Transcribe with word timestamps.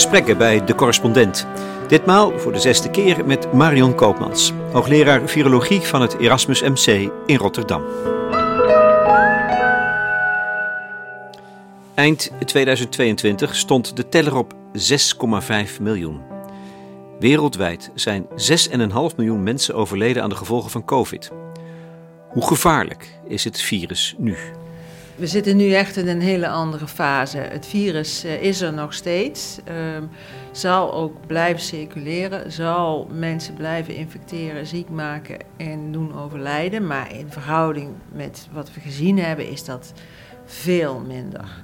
Gesprekken 0.00 0.38
bij 0.38 0.64
De 0.64 0.74
Correspondent. 0.74 1.46
Ditmaal 1.88 2.38
voor 2.38 2.52
de 2.52 2.58
zesde 2.58 2.90
keer 2.90 3.26
met 3.26 3.52
Marion 3.52 3.94
Koopmans, 3.94 4.52
hoogleraar 4.72 5.28
virologie 5.28 5.80
van 5.80 6.00
het 6.00 6.18
Erasmus 6.18 6.62
MC 6.62 7.10
in 7.26 7.36
Rotterdam. 7.36 7.82
Eind 11.94 12.30
2022 12.44 13.56
stond 13.56 13.96
de 13.96 14.08
teller 14.08 14.36
op 14.36 14.54
6,5 15.74 15.80
miljoen. 15.80 16.20
Wereldwijd 17.18 17.90
zijn 17.94 18.26
6,5 18.26 19.16
miljoen 19.16 19.42
mensen 19.42 19.74
overleden 19.74 20.22
aan 20.22 20.28
de 20.28 20.36
gevolgen 20.36 20.70
van 20.70 20.84
COVID. 20.84 21.30
Hoe 22.28 22.46
gevaarlijk 22.46 23.18
is 23.28 23.44
het 23.44 23.60
virus 23.60 24.14
nu? 24.18 24.36
We 25.20 25.26
zitten 25.26 25.56
nu 25.56 25.72
echt 25.72 25.96
in 25.96 26.08
een 26.08 26.20
hele 26.20 26.48
andere 26.48 26.88
fase. 26.88 27.38
Het 27.38 27.66
virus 27.66 28.24
eh, 28.24 28.42
is 28.42 28.60
er 28.60 28.72
nog 28.72 28.94
steeds, 28.94 29.58
ehm, 29.64 30.04
zal 30.52 30.92
ook 30.92 31.26
blijven 31.26 31.62
circuleren, 31.62 32.52
zal 32.52 33.08
mensen 33.12 33.54
blijven 33.54 33.94
infecteren, 33.94 34.66
ziek 34.66 34.88
maken 34.88 35.36
en 35.56 35.92
doen 35.92 36.18
overlijden. 36.18 36.86
Maar 36.86 37.14
in 37.14 37.30
verhouding 37.30 37.90
met 38.12 38.48
wat 38.52 38.74
we 38.74 38.80
gezien 38.80 39.18
hebben, 39.18 39.50
is 39.50 39.64
dat 39.64 39.92
veel 40.44 41.00
minder. 41.06 41.62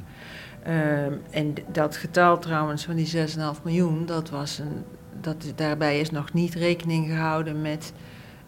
Ehm, 0.63 1.13
en 1.31 1.55
dat 1.73 1.97
getal 1.97 2.39
trouwens 2.39 2.85
van 2.85 2.95
die 2.97 3.07
6,5 3.07 3.63
miljoen, 3.63 4.07
dat 4.07 4.31
was 4.31 4.59
een, 4.59 4.85
dat, 5.21 5.53
daarbij 5.55 6.01
is 6.01 6.11
nog 6.11 6.33
niet 6.33 6.55
rekening 6.55 7.07
gehouden 7.07 7.63
met 7.63 7.93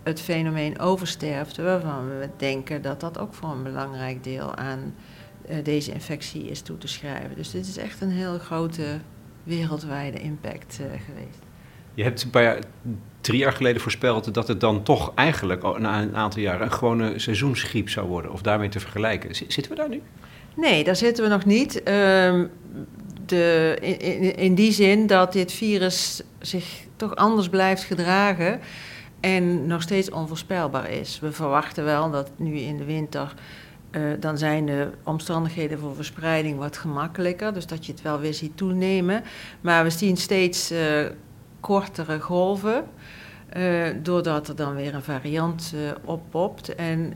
het 0.09 0.21
fenomeen 0.21 0.79
oversterfte, 0.79 1.63
waarvan 1.63 2.09
we 2.09 2.29
denken 2.37 2.83
dat 2.83 3.01
dat 3.01 3.19
ook 3.19 3.35
voor 3.35 3.51
een 3.51 3.63
belangrijk 3.63 4.25
deel 4.25 4.55
aan 4.55 4.95
uh, 5.51 5.57
deze 5.63 5.93
infectie 5.93 6.51
is 6.51 6.61
toe 6.61 6.79
te 6.79 6.89
schrijven. 6.89 7.37
Dus 7.37 7.51
dit 7.51 7.67
is 7.67 7.77
echt 7.77 8.01
een 8.01 8.11
heel 8.11 8.39
grote 8.39 8.99
wereldwijde 9.43 10.19
impact 10.19 10.79
uh, 10.81 10.87
geweest. 10.87 11.39
Je 11.95 12.03
hebt 12.03 12.23
een 12.23 12.31
paar 12.31 12.43
jaar, 12.43 12.59
drie 13.21 13.39
jaar 13.39 13.53
geleden 13.53 13.83
voorspeld 13.83 14.35
dat 14.35 14.49
het 14.49 14.61
dan 14.61 14.83
toch 14.83 15.13
eigenlijk 15.15 15.79
na 15.79 16.03
een 16.03 16.17
aantal 16.17 16.43
jaren 16.43 16.63
een 16.67 16.73
gewone 16.73 17.19
seizoensgriep 17.19 17.89
zou 17.89 18.09
worden, 18.09 18.33
of 18.33 18.43
daarmee 18.43 18.69
te 18.69 18.81
vergelijken. 18.81 19.35
Zitten 19.35 19.69
we 19.69 19.75
daar 19.75 19.89
nu? 19.89 20.03
Nee, 20.57 20.85
daar 20.85 20.97
zitten 20.97 21.25
we 21.25 21.31
nog 21.31 21.45
niet. 21.45 21.77
Uh, 21.77 21.85
de, 23.27 23.77
in, 23.81 24.37
in, 24.37 24.55
die 24.55 24.73
zin 24.73 25.07
dat 25.07 25.33
dit 25.33 25.53
virus 25.53 26.23
zich 26.39 26.65
toch 26.97 27.17
anders 27.17 27.49
blijft 27.49 27.83
gedragen 27.83 28.61
en 29.21 29.67
nog 29.67 29.83
steeds 29.83 30.11
onvoorspelbaar 30.11 30.91
is. 30.91 31.21
We 31.21 31.33
verwachten 31.33 31.85
wel 31.85 32.11
dat 32.11 32.31
nu 32.37 32.57
in 32.57 32.77
de 32.77 32.85
winter. 32.85 33.35
Uh, 33.91 34.03
dan 34.21 34.39
zijn 34.39 34.67
de 34.67 34.91
omstandigheden 35.03 35.79
voor 35.79 35.95
verspreiding 35.95 36.59
wat 36.59 36.77
gemakkelijker. 36.77 37.55
Dus 37.55 37.67
dat 37.67 37.87
je 37.87 37.93
het 37.93 38.03
wel 38.03 38.21
weer 38.21 38.35
ziet 38.35 38.57
toenemen. 38.57 39.23
Maar 39.61 39.85
we 39.85 39.91
zien 39.91 40.17
steeds 40.17 40.73
uh, 40.73 40.79
kortere 41.61 42.21
golven. 42.21 42.85
Uh, 43.57 43.89
doordat 44.03 44.49
er 44.49 44.57
dan 44.57 44.75
weer 44.75 44.95
een 44.95 45.03
variant 45.03 45.75
oppopt. 46.05 46.75
En, 46.75 47.13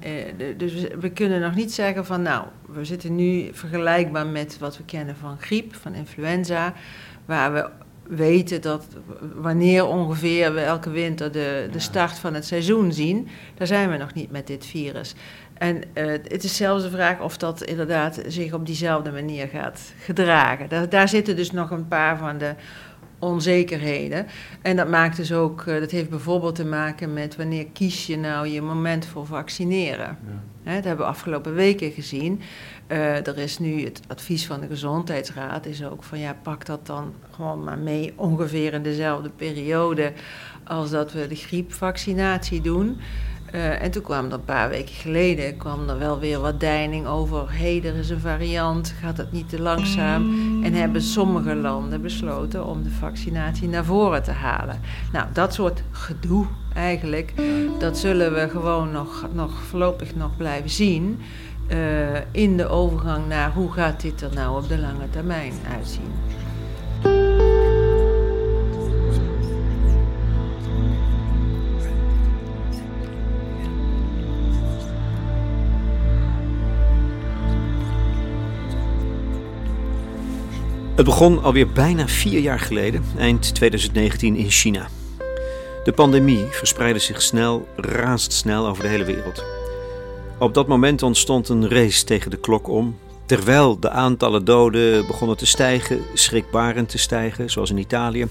dus 0.57 0.87
we 1.01 1.11
kunnen 1.11 1.41
nog 1.41 1.55
niet 1.55 1.73
zeggen 1.73 2.07
van 2.07 2.23
nou, 2.23 2.47
we 2.67 2.85
zitten 2.85 3.15
nu 3.15 3.49
vergelijkbaar 3.53 4.27
met 4.27 4.59
wat 4.59 4.77
we 4.77 4.85
kennen 4.85 5.17
van 5.17 5.37
griep, 5.41 5.75
van 5.75 5.95
influenza, 5.95 6.75
waar 7.25 7.53
we 7.53 7.71
weten 8.17 8.61
dat 8.61 8.87
wanneer 9.35 9.87
ongeveer 9.87 10.55
we 10.55 10.61
elke 10.61 10.91
winter 10.91 11.33
de, 11.33 11.69
de 11.73 11.79
start 11.79 12.19
van 12.19 12.35
het 12.35 12.45
seizoen 12.45 12.93
zien, 12.93 13.29
daar 13.55 13.67
zijn 13.67 13.91
we 13.91 13.97
nog 13.97 14.15
niet 14.15 14.31
met 14.31 14.47
dit 14.47 14.67
virus. 14.67 15.15
En 15.55 15.83
het 15.95 16.45
is 16.45 16.57
zelfs 16.57 16.83
de 16.83 16.91
vraag 16.91 17.21
of 17.21 17.37
dat 17.37 17.63
inderdaad 17.63 18.21
zich 18.27 18.53
op 18.53 18.67
diezelfde 18.67 19.13
manier 19.13 19.49
gaat 19.49 19.93
gedragen. 19.99 20.69
Daar, 20.69 20.89
daar 20.89 21.09
zitten 21.09 21.37
dus 21.37 21.51
nog 21.51 21.71
een 21.71 21.89
paar 21.89 22.19
van 22.19 22.39
de 22.39 22.55
onzekerheden. 23.19 24.27
En 24.63 24.77
dat 24.77 24.89
maakt 24.89 25.17
dus 25.17 25.33
ook, 25.33 25.65
dat 25.67 25.91
heeft 25.91 26.11
bijvoorbeeld 26.11 26.55
te 26.55 26.65
maken 26.65 27.13
met 27.13 27.37
wanneer 27.37 27.67
kies 27.67 28.07
je 28.07 28.19
nou 28.19 28.49
je 28.49 28.63
moment 28.63 29.07
voor 29.07 29.27
vaccineren. 29.27 30.19
Ja. 30.65 30.75
dat 30.75 30.85
hebben 30.85 31.07
we 31.07 31.13
afgelopen 31.13 31.55
weken 31.55 31.91
gezien. 31.91 32.41
Uh, 32.93 33.27
er 33.27 33.39
is 33.39 33.59
nu 33.59 33.85
het 33.85 34.01
advies 34.09 34.47
van 34.47 34.61
de 34.61 34.67
Gezondheidsraad 34.67 35.67
is 35.67 35.85
ook 35.85 36.03
van 36.03 36.19
ja, 36.19 36.37
pak 36.43 36.67
dat 36.67 36.87
dan 36.87 37.15
gewoon 37.31 37.65
maar 37.65 37.79
mee 37.79 38.13
ongeveer 38.17 38.73
in 38.73 38.83
dezelfde 38.83 39.31
periode 39.31 40.13
als 40.65 40.91
dat 40.91 41.13
we 41.13 41.27
de 41.27 41.35
griepvaccinatie 41.35 42.61
doen. 42.61 43.01
Uh, 43.55 43.83
en 43.83 43.91
toen 43.91 44.03
kwam 44.03 44.27
er 44.27 44.33
een 44.33 44.45
paar 44.45 44.69
weken 44.69 44.95
geleden 44.95 45.57
kwam 45.57 45.89
er 45.89 45.99
wel 45.99 46.19
weer 46.19 46.41
wat 46.41 46.61
deining 46.61 47.07
over. 47.07 47.51
Hé, 47.51 47.79
hey, 47.79 47.91
er 47.91 47.97
is 47.97 48.11
een 48.11 48.21
variant, 48.21 48.95
gaat 49.01 49.17
het 49.17 49.33
niet 49.33 49.49
te 49.49 49.61
langzaam? 49.61 50.23
En 50.65 50.73
hebben 50.73 51.03
sommige 51.03 51.55
landen 51.55 52.03
besloten 52.03 52.67
om 52.67 52.83
de 52.83 52.91
vaccinatie 52.91 53.69
naar 53.69 53.85
voren 53.85 54.23
te 54.23 54.31
halen. 54.31 54.81
Nou, 55.13 55.27
dat 55.33 55.55
soort 55.55 55.83
gedoe 55.91 56.47
eigenlijk, 56.75 57.33
dat 57.79 57.99
zullen 57.99 58.35
we 58.35 58.49
gewoon 58.49 58.93
nog, 58.93 59.27
nog 59.33 59.63
voorlopig 59.63 60.15
nog 60.15 60.37
blijven 60.37 60.71
zien. 60.71 61.21
Uh, 61.73 61.79
in 62.31 62.57
de 62.57 62.69
overgang 62.69 63.29
naar 63.29 63.53
hoe 63.53 63.73
gaat 63.73 64.01
dit 64.01 64.21
er 64.21 64.31
nou 64.35 64.63
op 64.63 64.69
de 64.69 64.79
lange 64.79 65.11
termijn 65.11 65.53
uitzien. 65.77 66.13
Het 80.95 81.05
begon 81.05 81.43
alweer 81.43 81.69
bijna 81.69 82.09
vier 82.09 82.41
jaar 82.41 82.61
geleden, 82.61 83.05
eind 83.19 83.55
2019 83.55 84.37
in 84.37 84.51
China. 84.51 84.89
De 85.85 85.93
pandemie 85.93 86.45
verspreidde 86.51 87.01
zich 87.01 87.23
snel, 87.23 87.69
razendsnel 87.77 88.67
over 88.67 88.83
de 88.83 88.89
hele 88.89 89.05
wereld. 89.05 89.62
Op 90.43 90.55
dat 90.55 90.67
moment 90.67 91.03
ontstond 91.03 91.49
een 91.49 91.69
race 91.69 92.05
tegen 92.05 92.31
de 92.31 92.37
klok 92.37 92.69
om. 92.69 92.99
Terwijl 93.27 93.81
de 93.81 93.91
aantallen 93.91 94.45
doden 94.45 95.07
begonnen 95.07 95.37
te 95.37 95.47
stijgen, 95.47 96.01
schrikbarend 96.15 96.89
te 96.89 96.99
stijgen, 96.99 97.51
zoals 97.51 97.71
in 97.71 97.79
Italië, 97.79 98.27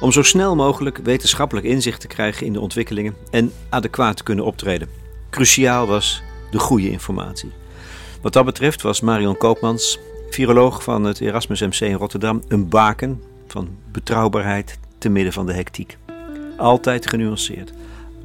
om 0.00 0.12
zo 0.12 0.22
snel 0.22 0.56
mogelijk 0.56 0.98
wetenschappelijk 0.98 1.66
inzicht 1.66 2.00
te 2.00 2.06
krijgen 2.06 2.46
in 2.46 2.52
de 2.52 2.60
ontwikkelingen 2.60 3.14
en 3.30 3.52
adequaat 3.68 4.16
te 4.16 4.22
kunnen 4.22 4.44
optreden. 4.44 4.88
Cruciaal 5.30 5.86
was 5.86 6.22
de 6.50 6.58
goede 6.58 6.90
informatie. 6.90 7.50
Wat 8.22 8.32
dat 8.32 8.44
betreft 8.44 8.82
was 8.82 9.00
Marion 9.00 9.36
Koopmans, 9.36 9.98
viroloog 10.30 10.82
van 10.82 11.04
het 11.04 11.20
Erasmus 11.20 11.60
MC 11.60 11.80
in 11.80 11.94
Rotterdam, 11.94 12.42
een 12.48 12.68
baken 12.68 13.22
van 13.46 13.68
betrouwbaarheid 13.92 14.78
te 14.98 15.08
midden 15.08 15.32
van 15.32 15.46
de 15.46 15.52
hectiek. 15.52 15.98
Altijd 16.56 17.08
genuanceerd, 17.08 17.72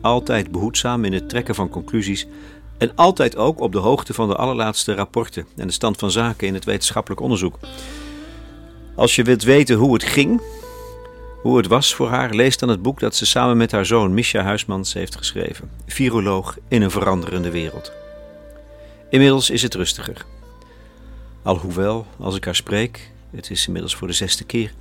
altijd 0.01 0.51
behoedzaam 0.51 1.06
in 1.06 1.13
het 1.13 1.29
trekken 1.29 1.56
van 1.56 1.69
conclusies 1.69 2.28
en 2.78 2.91
altijd 2.96 3.38
ook 3.38 3.59
op 3.59 3.72
de 3.72 3.78
hoogte 3.78 4.13
van 4.13 4.28
de 4.28 4.36
allerlaatste 4.36 4.94
rapporten 4.94 5.46
en 5.56 5.68
de 5.68 5.74
stand 5.74 5.97
van 5.97 6.12
zaken 6.12 6.47
in 6.47 6.53
het 6.53 6.66
wetenschappelijk 6.66 7.22
onderzoek. 7.22 7.59
Als 8.96 9.16
je 9.16 9.24
wilt 9.24 9.44
weten 9.44 9.75
hoe 9.75 9.94
het 9.94 10.03
ging, 10.03 10.41
hoe 11.41 11.58
het 11.58 11.68
was 11.68 11.96
voor 11.96 12.09
haar, 12.09 12.34
lees 12.34 12.58
dan 12.58 12.69
het 12.69 12.81
boek 12.81 13.00
dat 13.00 13.16
ze 13.16 13.25
samen 13.25 13.58
met 13.58 13.72
haar 13.72 13.86
zoon 13.86 14.13
Misha 14.13 14.41
Huismans 14.41 14.94
heeft 14.94 15.16
geschreven: 15.16 15.69
Viroloog 15.86 16.58
in 16.68 16.81
een 16.81 16.91
veranderende 16.91 17.52
wereld. 17.52 17.91
Inmiddels 19.09 19.50
is 19.50 19.62
het 19.62 19.74
rustiger. 19.74 20.25
Alhoewel, 21.44 22.06
als 22.19 22.36
ik 22.36 22.46
haar 22.46 22.56
spreek, 22.56 23.12
het 23.31 23.50
is 23.50 23.68
inmiddels 23.68 23.96
voor 23.96 24.07
de 24.07 24.13
zesde 24.13 24.44
keer, 24.44 24.74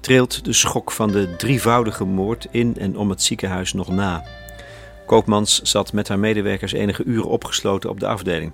trilt 0.00 0.44
de 0.44 0.52
schok 0.52 0.92
van 0.92 1.10
de 1.10 1.36
drievoudige 1.36 2.04
moord 2.04 2.46
in 2.50 2.76
en 2.78 2.96
om 2.96 3.10
het 3.10 3.22
ziekenhuis 3.22 3.72
nog 3.72 3.88
na. 3.88 4.24
Koopmans 5.08 5.62
zat 5.62 5.92
met 5.92 6.08
haar 6.08 6.18
medewerkers 6.18 6.72
enige 6.72 7.04
uren 7.04 7.28
opgesloten 7.28 7.90
op 7.90 8.00
de 8.00 8.06
afdeling. 8.06 8.52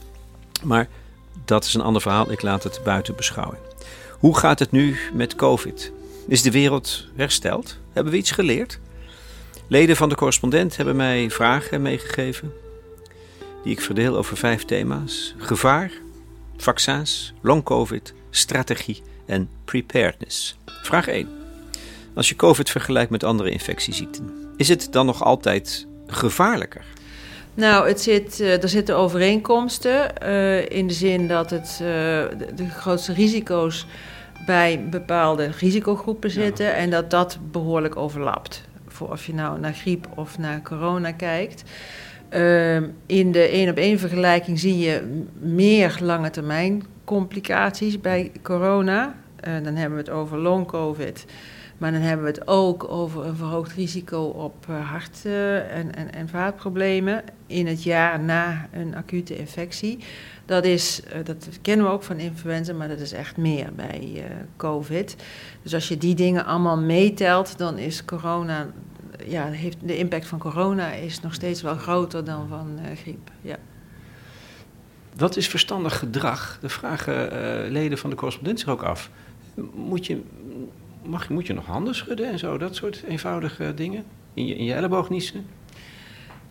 Maar 0.63 0.89
dat 1.45 1.65
is 1.65 1.75
een 1.75 1.81
ander 1.81 2.03
verhaal, 2.03 2.31
ik 2.31 2.43
laat 2.43 2.63
het 2.63 2.81
buiten 2.85 3.17
beschouwing. 3.17 3.63
Hoe 4.19 4.39
gaat 4.39 4.59
het 4.59 4.71
nu 4.71 4.97
met 5.13 5.35
COVID? 5.35 5.93
Is 6.29 6.43
de 6.43 6.51
wereld 6.51 7.07
hersteld? 7.17 7.79
Hebben 7.93 8.13
we 8.13 8.19
iets 8.19 8.31
geleerd? 8.31 8.79
Leden 9.67 9.97
van 9.97 10.09
de 10.09 10.15
correspondent 10.15 10.77
hebben 10.77 10.97
mij 10.97 11.31
vragen 11.31 11.83
meegegeven, 11.83 12.53
die 13.63 13.73
ik 13.73 13.81
verdeel 13.81 14.17
over 14.17 14.37
vijf 14.37 14.65
thema's: 14.65 15.35
gevaar, 15.39 15.93
vaccins, 16.57 17.33
long-COVID, 17.41 18.15
strategie 18.31 19.03
en 19.27 19.49
preparedness. 19.65 20.57
Vraag 20.67 21.07
1. 21.07 21.29
Als 22.15 22.29
je 22.29 22.37
COVID 22.37 22.71
vergelijkt 22.71 23.11
met 23.11 23.25
andere 23.25 23.51
infectieziekten, 23.51 24.53
is 24.57 24.69
het 24.69 24.89
dan 24.91 25.07
nog 25.07 25.25
altijd 25.25 25.87
gevaarlijker? 26.15 26.85
Nou, 27.55 27.89
het 27.89 28.01
zit, 28.01 28.41
uh, 28.41 28.63
er 28.63 28.69
zitten 28.69 28.97
overeenkomsten 28.97 30.13
uh, 30.23 30.71
in 30.71 30.87
de 30.87 30.95
zin 30.95 31.29
dat 31.29 31.51
het, 31.51 31.79
uh, 31.83 31.89
de, 31.89 32.55
de, 32.55 32.69
grootste 32.69 33.13
risico's 33.13 33.87
bij 34.47 34.87
bepaalde 34.91 35.51
risicogroepen 35.59 36.31
zitten 36.31 36.67
ja. 36.67 36.73
en 36.73 36.91
dat 36.91 37.11
dat 37.11 37.39
behoorlijk 37.51 37.97
overlapt. 37.97 38.63
Voor 38.89 39.11
of 39.11 39.27
je 39.27 39.35
nou 39.35 39.61
naar 39.61 39.73
griep 39.73 40.07
of 40.15 40.39
naar 40.39 40.63
corona 40.63 41.13
kijkt. 41.13 41.63
Ehm, 42.29 42.85
in 43.07 43.33
de 43.33 43.43
één 43.43 43.71
op 43.71 43.77
één 43.77 43.99
vergelijking 43.99 44.59
zie 44.59 44.79
je 44.79 45.23
meer 45.39 45.99
lange 46.01 46.31
termijn 46.31 46.83
complicaties 47.05 48.01
bij 48.01 48.33
corona. 48.43 49.15
dan 49.63 49.75
hebben 49.75 49.99
we 49.99 50.05
het 50.05 50.11
over 50.11 50.39
long 50.39 50.67
COVID. 50.67 51.25
Maar 51.79 51.93
dan 51.93 52.01
hebben 52.01 52.25
we 52.25 52.31
het 52.31 52.49
ook 52.49 52.89
over 52.89 53.25
een 53.25 53.37
verhoogd 53.37 53.73
risico 53.73 54.23
op 54.23 54.67
hart- 54.67 55.25
en, 55.25 55.95
en, 55.95 56.13
en 56.15 56.29
vaatproblemen 56.29 57.25
in 57.47 57.67
het 57.67 57.83
jaar 57.83 58.21
na 58.21 58.69
een 58.73 58.95
acute 58.95 59.37
infectie. 59.37 59.99
Dat, 60.45 60.65
is, 60.65 61.03
dat 61.25 61.49
kennen 61.63 61.87
we 61.87 61.93
ook 61.93 62.03
van 62.03 62.19
influenza, 62.19 62.73
maar 62.73 62.89
dat 62.89 63.01
is 63.01 63.13
echt 63.13 63.37
meer 63.37 63.73
bij 63.75 64.25
COVID. 64.57 65.17
Dus 65.63 65.75
als 65.75 65.89
je 65.89 65.99
die 65.99 66.15
dingen 66.15 66.45
allemaal 66.45 66.79
meetelt, 66.79 67.59
dan 67.59 67.79
is 67.79 68.05
corona 68.05 68.67
ja, 69.27 69.47
heeft, 69.47 69.77
de 69.81 69.97
impact 69.97 70.27
van 70.27 70.39
corona 70.39 70.93
is 70.93 71.21
nog 71.21 71.35
steeds 71.35 71.63
wel 71.63 71.77
groter 71.77 72.25
dan 72.25 72.49
van 72.49 72.79
uh, 72.79 72.97
griep. 72.97 73.31
Ja. 73.41 73.57
Wat 75.17 75.37
is 75.37 75.49
verstandig 75.49 75.99
gedrag? 75.99 76.59
De 76.61 76.69
vragen 76.69 77.71
leden 77.71 77.99
van 77.99 78.11
de 78.11 78.17
correspondent 78.17 78.61
zich 78.61 78.69
ook 78.69 78.83
af. 78.83 79.11
Moet 79.75 80.07
je, 80.07 80.23
mag, 81.07 81.29
moet 81.29 81.47
je 81.47 81.53
nog 81.53 81.67
handen 81.67 81.95
schudden 81.95 82.31
en 82.31 82.39
zo? 82.39 82.59
Dat 82.59 82.77
soort 82.77 83.03
eenvoudige 83.09 83.75
dingen? 83.75 84.05
In 84.35 84.47
je, 84.47 84.55
in 84.57 84.65
je 84.65 84.75
elleboog 84.75 85.11
niezen? 85.11 85.47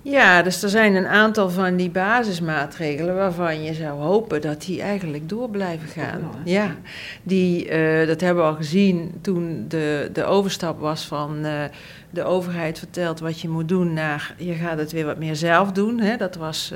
Ja, 0.04 0.42
dus 0.42 0.64
er 0.64 0.70
zijn 0.70 0.96
een 0.96 1.08
aantal 1.08 1.50
van 1.50 1.76
die 1.76 1.90
basismaatregelen 1.90 3.16
waarvan 3.16 3.64
je 3.64 3.74
zou 3.74 4.00
hopen 4.00 4.42
dat 4.42 4.62
die 4.62 4.82
eigenlijk 4.82 5.30
door 5.30 5.50
blijven 5.50 5.88
gaan. 5.88 6.32
ja, 6.46 6.76
die, 7.24 7.70
uh, 7.70 8.08
dat 8.08 8.22
hebben 8.22 8.44
we 8.44 8.50
al 8.50 8.56
gezien 8.56 9.12
toen 9.22 9.66
de, 9.68 10.10
de 10.14 10.24
overstap 10.24 10.80
was 10.80 11.06
van 11.06 11.46
uh, 11.46 11.64
de 12.10 12.24
overheid 12.24 12.80
vertelt 12.80 13.20
wat 13.20 13.40
je 13.40 13.50
moet 13.50 13.68
doen 13.68 13.94
naar 13.94 14.36
je 14.38 14.54
gaat 14.54 14.78
het 14.78 14.92
weer 14.92 15.06
wat 15.06 15.18
meer 15.18 15.36
zelf 15.36 15.72
doen. 15.72 16.00
Hè? 16.00 16.18
Dat 16.18 16.36
was 16.36 16.74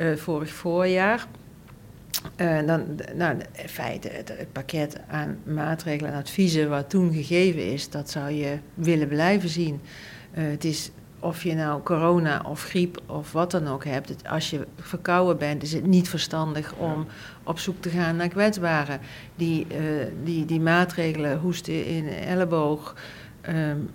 uh, 0.00 0.16
vorig 0.16 0.50
voorjaar. 0.50 1.26
Dan, 2.66 3.00
nou, 3.14 3.36
in 3.52 3.68
feite, 3.68 4.08
het, 4.08 4.28
het, 4.28 4.52
pakket 4.52 5.00
aan 5.08 5.38
maatregelen 5.44 6.12
en 6.12 6.18
adviezen 6.18 6.68
wat 6.68 6.90
toen 6.90 7.12
gegeven 7.12 7.72
is, 7.72 7.90
dat 7.90 8.10
zou 8.10 8.30
je 8.30 8.58
willen 8.74 9.08
blijven 9.08 9.48
zien. 9.48 9.80
het 10.30 10.64
is 10.64 10.90
of 11.24 11.42
je 11.42 11.54
nou 11.54 11.82
corona 11.82 12.42
of 12.48 12.64
griep 12.64 13.00
of 13.06 13.32
wat 13.32 13.50
dan 13.50 13.66
ook 13.66 13.84
hebt, 13.84 14.28
als 14.28 14.50
je 14.50 14.66
verkouden 14.76 15.38
bent, 15.38 15.62
is 15.62 15.72
het 15.72 15.86
niet 15.86 16.08
verstandig 16.08 16.74
om 16.74 17.06
op 17.42 17.58
zoek 17.58 17.82
te 17.82 17.88
gaan 17.88 18.16
naar 18.16 18.28
kwetsbaren. 18.28 19.00
Die, 19.36 19.66
uh, 19.70 20.06
die, 20.24 20.44
die 20.44 20.60
maatregelen, 20.60 21.38
hoesten 21.38 21.86
in 21.86 22.08
elleboog, 22.08 22.94
um, 23.48 23.90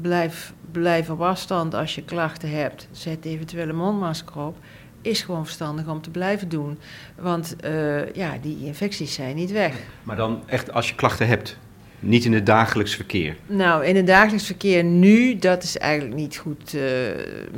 blijf, 0.00 0.52
blijf 0.70 1.10
op 1.10 1.20
afstand 1.20 1.74
als 1.74 1.94
je 1.94 2.04
klachten 2.04 2.50
hebt, 2.50 2.88
zet 2.90 3.24
eventueel 3.24 3.68
een 3.68 3.76
mondmasker 3.76 4.38
op, 4.38 4.56
is 5.02 5.22
gewoon 5.22 5.44
verstandig 5.44 5.88
om 5.88 6.00
te 6.00 6.10
blijven 6.10 6.48
doen. 6.48 6.78
Want 7.16 7.56
uh, 7.64 8.14
ja, 8.14 8.38
die 8.42 8.64
infecties 8.64 9.14
zijn 9.14 9.36
niet 9.36 9.52
weg. 9.52 9.74
Maar 10.02 10.16
dan 10.16 10.42
echt 10.46 10.72
als 10.72 10.88
je 10.88 10.94
klachten 10.94 11.26
hebt? 11.26 11.58
Niet 12.04 12.24
in 12.24 12.32
het 12.32 12.46
dagelijks 12.46 12.94
verkeer? 12.94 13.36
Nou, 13.46 13.84
in 13.84 13.96
het 13.96 14.06
dagelijks 14.06 14.46
verkeer 14.46 14.84
nu, 14.84 15.38
dat 15.38 15.62
is 15.62 15.78
eigenlijk 15.78 16.20
niet 16.20 16.36
goed 16.36 16.74
uh, 16.74 16.82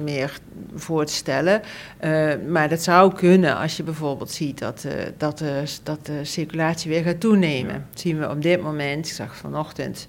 meer 0.02 0.32
voor 0.74 1.04
te 1.04 1.12
stellen. 1.12 1.62
Uh, 2.04 2.32
maar 2.48 2.68
dat 2.68 2.82
zou 2.82 3.14
kunnen 3.14 3.56
als 3.56 3.76
je 3.76 3.82
bijvoorbeeld 3.82 4.30
ziet 4.30 4.58
dat, 4.58 4.84
uh, 4.86 4.92
dat, 5.16 5.44
dat 5.82 6.06
de 6.06 6.24
circulatie 6.24 6.90
weer 6.90 7.02
gaat 7.02 7.20
toenemen. 7.20 7.74
Ja. 7.74 7.86
Dat 7.90 8.00
zien 8.00 8.18
we 8.18 8.30
op 8.30 8.42
dit 8.42 8.62
moment, 8.62 9.06
ik 9.06 9.12
zag 9.12 9.36
vanochtend 9.36 10.06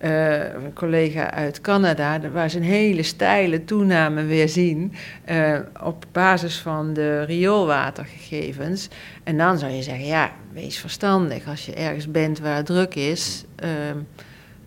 uh, 0.00 0.54
een 0.54 0.72
collega 0.74 1.30
uit 1.30 1.60
Canada, 1.60 2.20
waar 2.32 2.50
ze 2.50 2.56
een 2.56 2.62
hele 2.62 3.02
steile 3.02 3.64
toename 3.64 4.24
weer 4.24 4.48
zien 4.48 4.92
uh, 5.30 5.58
op 5.82 6.04
basis 6.12 6.58
van 6.58 6.92
de 6.92 7.22
rioolwatergegevens. 7.22 8.88
En 9.24 9.36
dan 9.36 9.58
zou 9.58 9.72
je 9.72 9.82
zeggen, 9.82 10.06
ja, 10.06 10.32
wees 10.52 10.78
verstandig. 10.78 11.48
Als 11.48 11.66
je 11.66 11.74
ergens 11.74 12.10
bent 12.10 12.38
waar 12.38 12.56
het 12.56 12.66
druk 12.66 12.94
is, 12.94 13.44
uh, 13.64 13.70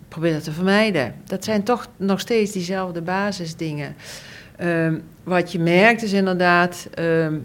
probeer 0.08 0.32
dat 0.32 0.44
te 0.44 0.52
vermijden. 0.52 1.14
Dat 1.24 1.44
zijn 1.44 1.62
toch 1.62 1.86
nog 1.96 2.20
steeds 2.20 2.52
diezelfde 2.52 3.02
basisdingen. 3.02 3.94
Ehm, 4.56 4.98
wat 5.22 5.52
je 5.52 5.58
merkt 5.58 6.02
is 6.02 6.12
inderdaad 6.12 6.88
ehm, 6.94 7.38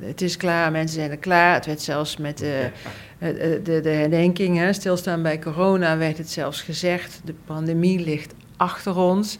het 0.00 0.20
is 0.20 0.36
klaar, 0.36 0.70
mensen 0.70 0.96
zijn 0.96 1.10
er 1.10 1.16
klaar. 1.16 1.54
Het 1.54 1.66
werd 1.66 1.80
zelfs 1.80 2.16
met 2.16 2.38
de, 2.38 2.70
de, 3.18 3.80
de 3.82 3.88
herdenking, 3.88 4.56
hè, 4.56 4.72
stilstaan 4.72 5.22
bij 5.22 5.38
corona, 5.38 5.96
werd 5.96 6.18
het 6.18 6.30
zelfs 6.30 6.62
gezegd. 6.62 7.20
De 7.24 7.34
pandemie 7.44 8.04
ligt 8.04 8.34
achter 8.56 8.96
ons. 8.96 9.38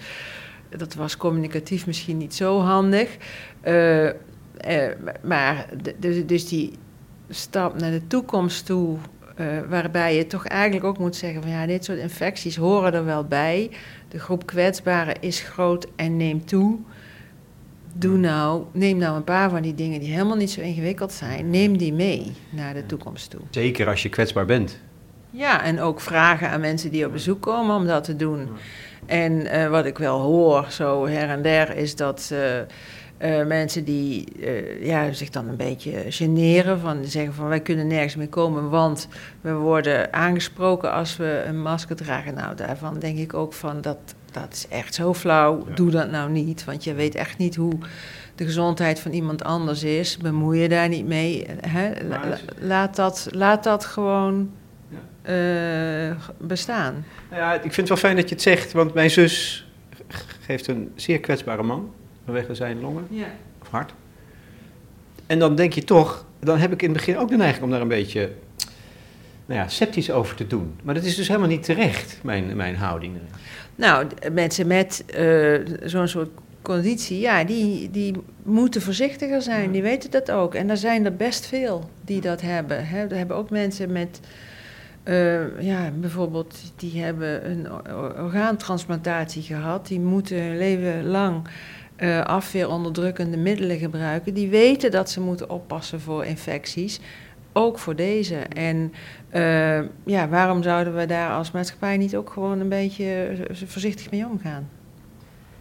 Dat 0.77 0.95
was 0.95 1.17
communicatief 1.17 1.87
misschien 1.87 2.17
niet 2.17 2.35
zo 2.35 2.61
handig. 2.61 3.17
Uh, 3.65 4.11
maar 5.23 5.67
dus 6.27 6.49
die 6.49 6.73
stap 7.29 7.81
naar 7.81 7.91
de 7.91 8.07
toekomst 8.07 8.67
toe, 8.67 8.99
waarbij 9.69 10.17
je 10.17 10.27
toch 10.27 10.47
eigenlijk 10.47 10.85
ook 10.85 10.99
moet 10.99 11.17
zeggen 11.17 11.43
van 11.43 11.51
ja, 11.51 11.67
dit 11.67 11.85
soort 11.85 11.99
infecties 11.99 12.57
horen 12.57 12.95
er 12.95 13.05
wel 13.05 13.25
bij. 13.25 13.71
De 14.09 14.19
groep 14.19 14.47
kwetsbaren 14.47 15.21
is 15.21 15.41
groot 15.41 15.87
en 15.97 16.17
neemt 16.17 16.49
toe 16.49 16.79
doe 17.95 18.17
nou, 18.17 18.65
neem 18.73 18.99
nou 18.99 19.17
een 19.17 19.25
paar 19.25 19.51
van 19.51 19.63
die 19.63 19.75
dingen 19.75 20.01
die 20.01 20.13
helemaal 20.13 20.37
niet 20.37 20.51
zo 20.51 20.61
ingewikkeld 20.61 21.13
zijn, 21.13 21.51
neem 21.51 21.79
die 21.79 21.93
mee 21.93 22.33
naar 22.51 22.75
de 22.75 22.87
toekomst 22.87 23.31
toe. 23.31 23.41
Zeker 23.51 23.89
als 23.89 24.03
je 24.03 24.09
kwetsbaar 24.09 24.47
bent. 24.47 24.81
Ja, 25.31 25.63
en 25.63 25.81
ook 25.81 26.01
vragen 26.01 26.51
aan 26.51 26.61
mensen 26.61 26.91
die 26.91 27.07
op 27.07 27.13
bezoek 27.13 27.43
komen 27.43 27.77
om 27.77 27.87
dat 27.87 28.05
te 28.05 28.17
doen. 28.17 28.49
En 29.07 29.33
uh, 29.33 29.69
wat 29.69 29.85
ik 29.85 29.99
wel 29.99 30.21
hoor, 30.21 30.67
zo 30.71 31.07
her 31.07 31.29
en 31.29 31.43
der, 31.43 31.77
is 31.77 31.97
dat 31.97 32.31
uh, 32.33 32.39
uh, 33.39 33.47
mensen 33.47 33.85
die 33.85 34.27
ja, 34.81 35.13
zich 35.13 35.31
dan 35.31 35.49
een 35.49 35.57
beetje 35.57 36.05
generen, 36.09 36.81
van 36.81 37.05
zeggen 37.05 37.35
van 37.35 37.49
wij 37.49 37.61
kunnen 37.61 37.87
nergens 37.87 38.17
meer 38.17 38.29
komen, 38.29 38.71
want 38.71 39.09
we 39.41 39.53
worden 39.53 40.13
aangesproken 40.13 40.93
als 40.93 41.17
we 41.17 41.43
een 41.47 41.63
masker 41.63 41.97
dragen. 41.97 42.35
Nou, 42.35 42.55
daarvan 42.55 42.99
denk 42.99 43.19
ik 43.19 43.35
ook 43.35 43.53
van 43.53 43.81
dat 43.81 43.99
dat 44.35 44.53
is 44.53 44.69
echt 44.69 44.95
zo 44.95 45.15
flauw. 45.15 45.65
Ja. 45.69 45.75
Doe 45.75 45.91
dat 45.91 46.11
nou 46.11 46.31
niet, 46.31 46.65
want 46.65 46.85
je 46.85 46.95
weet 46.95 47.15
echt 47.15 47.39
niet 47.39 47.55
hoe 47.55 47.79
de 48.35 48.45
gezondheid 48.45 49.01
van 49.01 49.13
iemand 49.13 49.45
anders 49.45 49.83
is. 49.83 50.17
Bemoei 50.17 50.61
je 50.61 50.69
daar 50.69 50.89
niet 50.89 51.07
mee. 51.07 51.47
Hè? 51.67 51.93
Laat, 52.59 52.97
dat, 52.97 53.29
laat 53.31 53.65
dat 53.65 53.85
gewoon 53.85 54.51
ja. 54.89 56.11
uh, 56.11 56.17
bestaan. 56.39 57.05
Nou 57.31 57.43
ja, 57.43 57.55
ik 57.55 57.61
vind 57.61 57.77
het 57.77 57.89
wel 57.89 57.97
fijn 57.97 58.17
dat 58.17 58.29
je 58.29 58.35
het 58.35 58.45
zegt, 58.45 58.73
want 58.73 58.95
mijn 58.95 59.11
zus 59.11 59.67
geeft 60.41 60.67
een 60.67 60.93
zeer 60.95 61.21
kwetsbare 61.21 61.63
man 61.63 61.93
vanwege 62.25 62.55
zijn 62.55 62.81
longen 62.81 63.07
ja. 63.11 63.27
of 63.63 63.69
hart. 63.69 63.95
En 65.27 65.39
dan 65.39 65.55
denk 65.55 65.73
je 65.73 65.85
toch, 65.85 66.27
dan 66.41 66.59
heb 66.59 66.73
ik 66.73 66.83
in 66.83 66.89
het 66.89 66.97
begin 66.97 67.19
ook 67.19 67.29
de 67.29 67.37
neiging 67.37 67.65
om 67.65 67.71
daar 67.71 67.81
een 67.81 67.89
beetje 67.89 68.31
nou 69.47 69.61
ja, 69.61 69.69
sceptisch 69.69 70.11
over 70.11 70.37
te 70.37 70.47
doen. 70.47 70.75
Maar 70.83 70.95
dat 70.95 71.05
is 71.05 71.17
dus 71.17 71.29
helemaal 71.29 71.49
niet 71.49 71.63
terecht, 71.63 72.19
mijn, 72.23 72.57
mijn 72.57 72.77
houding. 72.77 73.17
Nou, 73.77 74.07
mensen 74.33 74.67
met 74.67 75.05
uh, 75.19 75.61
zo'n 75.83 76.09
soort 76.09 76.31
conditie, 76.63 77.21
ja, 77.21 77.45
die, 77.45 77.91
die 77.91 78.15
moeten 78.43 78.83
voorzichtiger 78.83 79.43
zijn. 79.43 79.73
Die 79.73 79.83
weten 79.83 80.11
dat 80.11 80.31
ook. 80.31 80.55
En 80.55 80.71
er 80.71 80.77
zijn 80.77 81.05
er 81.05 81.17
best 81.17 81.47
veel 81.47 81.91
die 82.05 82.21
dat 82.21 82.41
hebben. 82.41 82.87
Hè. 82.87 83.07
Er 83.07 83.17
hebben 83.17 83.37
ook 83.37 83.51
mensen 83.51 83.93
met, 83.93 84.21
uh, 85.05 85.61
ja, 85.61 85.91
bijvoorbeeld, 85.91 86.57
die 86.77 87.03
hebben 87.03 87.51
een 87.51 87.73
orgaantransplantatie 88.23 89.43
gehad. 89.43 89.87
Die 89.87 90.01
moeten 90.01 90.43
hun 90.43 90.59
leven 90.59 91.07
lang 91.07 91.49
uh, 91.99 92.21
afweeronderdrukkende 92.21 93.37
middelen 93.37 93.79
gebruiken. 93.79 94.35
Die 94.35 94.49
weten 94.49 94.91
dat 94.91 95.11
ze 95.11 95.21
moeten 95.21 95.51
oppassen 95.51 96.01
voor 96.01 96.25
infecties 96.25 97.01
ook 97.55 97.79
voor 97.79 97.97
deze. 97.97 98.37
En 98.37 98.93
uh, 99.35 99.79
ja, 100.05 100.29
waarom 100.29 100.63
zouden 100.63 100.97
we 100.97 101.07
daar 101.07 101.31
als 101.31 101.51
maatschappij 101.51 101.97
niet 101.97 102.17
ook 102.17 102.31
gewoon 102.31 102.61
een 102.61 102.69
beetje 102.69 103.37
voorzichtig 103.67 104.11
mee 104.11 104.27
omgaan? 104.27 104.69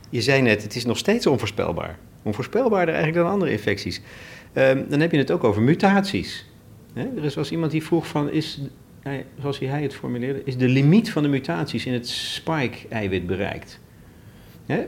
Je 0.10 0.22
zei 0.22 0.42
net, 0.42 0.64
het 0.64 0.76
is 0.76 0.86
nog 0.86 0.98
steeds 0.98 1.28
onvoorspelbaar. 1.28 1.98
Onvoorspelbaarder 2.24 2.96
eigenlijk 2.96 3.24
dan 3.24 3.34
andere 3.34 3.52
infecties. 3.52 4.02
Um, 4.54 4.86
dan 4.90 5.00
heb 5.00 5.12
je 5.12 5.18
het 5.18 5.32
ook 5.32 5.44
over 5.44 5.62
mutaties. 5.62 6.50
Hè? 6.94 7.08
Er 7.18 7.24
is 7.24 7.36
was 7.36 7.52
iemand 7.52 7.72
die 7.72 7.84
vroeg 7.84 8.08
van, 8.08 8.32
is, 8.32 8.62
zoals 9.40 9.60
hij 9.60 9.82
het 9.82 9.96
formuleerde, 9.96 10.42
is 10.46 10.58
de 10.58 10.68
limiet 10.68 11.12
van 11.12 11.24
de 11.24 11.30
mutaties 11.30 11.86
in 11.86 11.94
het 11.94 12.08
spike-eiwit 12.08 13.28
bereikt? 13.28 13.80
Hè? 14.66 14.86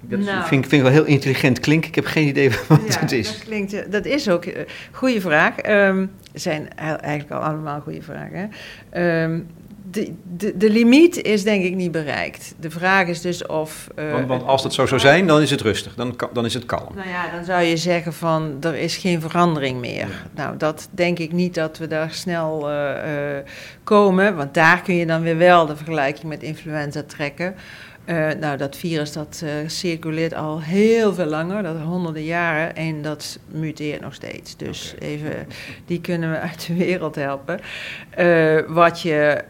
Dat 0.00 0.18
nou, 0.18 0.46
vind, 0.46 0.66
vind, 0.66 0.72
ik 0.72 0.82
wel 0.82 0.90
heel 0.90 1.04
intelligent 1.04 1.60
klinken. 1.60 1.88
Ik 1.88 1.94
heb 1.94 2.04
geen 2.04 2.28
idee 2.28 2.50
wat 2.68 2.94
ja, 2.94 3.00
het 3.00 3.12
is. 3.12 3.26
Dat, 3.26 3.44
klinkt, 3.44 3.92
dat 3.92 4.04
is 4.04 4.28
ook 4.28 4.44
een 4.44 4.56
uh, 4.56 4.62
goede 4.92 5.20
vraag. 5.20 5.54
Um, 5.68 6.10
zijn 6.32 6.68
eigenlijk 6.76 7.30
al 7.30 7.40
allemaal 7.40 7.80
goede 7.80 8.02
vragen. 8.02 8.50
Um, 8.96 9.46
de, 9.90 10.12
de, 10.36 10.56
de, 10.56 10.70
limiet 10.70 11.22
is 11.22 11.42
denk 11.42 11.64
ik 11.64 11.74
niet 11.74 11.92
bereikt. 11.92 12.54
De 12.60 12.70
vraag 12.70 13.06
is 13.06 13.20
dus 13.20 13.46
of... 13.46 13.88
Uh, 13.98 14.12
want, 14.12 14.26
want, 14.26 14.42
als 14.42 14.62
het 14.62 14.72
zo 14.72 14.86
zou 14.86 15.00
zijn, 15.00 15.26
dan 15.26 15.40
is 15.40 15.50
het 15.50 15.60
rustig. 15.60 15.94
Dan, 15.94 16.16
dan 16.32 16.44
is 16.44 16.54
het 16.54 16.66
kalm. 16.66 16.94
Nou 16.94 17.08
ja, 17.08 17.30
dan 17.30 17.44
zou 17.44 17.62
je 17.62 17.76
zeggen 17.76 18.12
van, 18.12 18.56
er 18.60 18.74
is 18.74 18.96
geen 18.96 19.20
verandering 19.20 19.80
meer. 19.80 20.08
Ja. 20.08 20.14
Nou, 20.34 20.56
dat 20.56 20.88
denk 20.90 21.18
ik 21.18 21.32
niet 21.32 21.54
dat 21.54 21.78
we 21.78 21.86
daar 21.86 22.10
snel 22.10 22.70
uh, 22.70 22.88
komen. 23.84 24.36
Want 24.36 24.54
daar 24.54 24.82
kun 24.82 24.94
je 24.94 25.06
dan 25.06 25.22
weer 25.22 25.36
wel 25.36 25.66
de 25.66 25.76
vergelijking 25.76 26.26
met 26.26 26.42
influenza 26.42 27.02
trekken. 27.06 27.54
Uh, 28.06 28.28
nou, 28.40 28.56
dat 28.56 28.76
virus 28.76 29.12
dat 29.12 29.40
uh, 29.44 29.50
circuleert 29.66 30.34
al 30.34 30.60
heel 30.60 31.14
veel 31.14 31.26
langer, 31.26 31.62
dat 31.62 31.76
honderden 31.78 32.24
jaren, 32.24 32.76
en 32.76 33.02
dat 33.02 33.38
muteert 33.46 34.00
nog 34.00 34.14
steeds. 34.14 34.56
Dus 34.56 34.92
okay. 34.94 35.08
even, 35.08 35.46
die 35.86 36.00
kunnen 36.00 36.30
we 36.30 36.38
uit 36.38 36.66
de 36.66 36.74
wereld 36.74 37.14
helpen. 37.14 37.60
Uh, 38.18 38.60
wat 38.68 39.00
je 39.00 39.44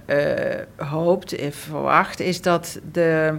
hoopt 0.77 1.37
en 1.37 1.53
verwacht 1.53 2.21
is 2.21 2.43
dat, 2.43 2.81
de, 2.93 3.39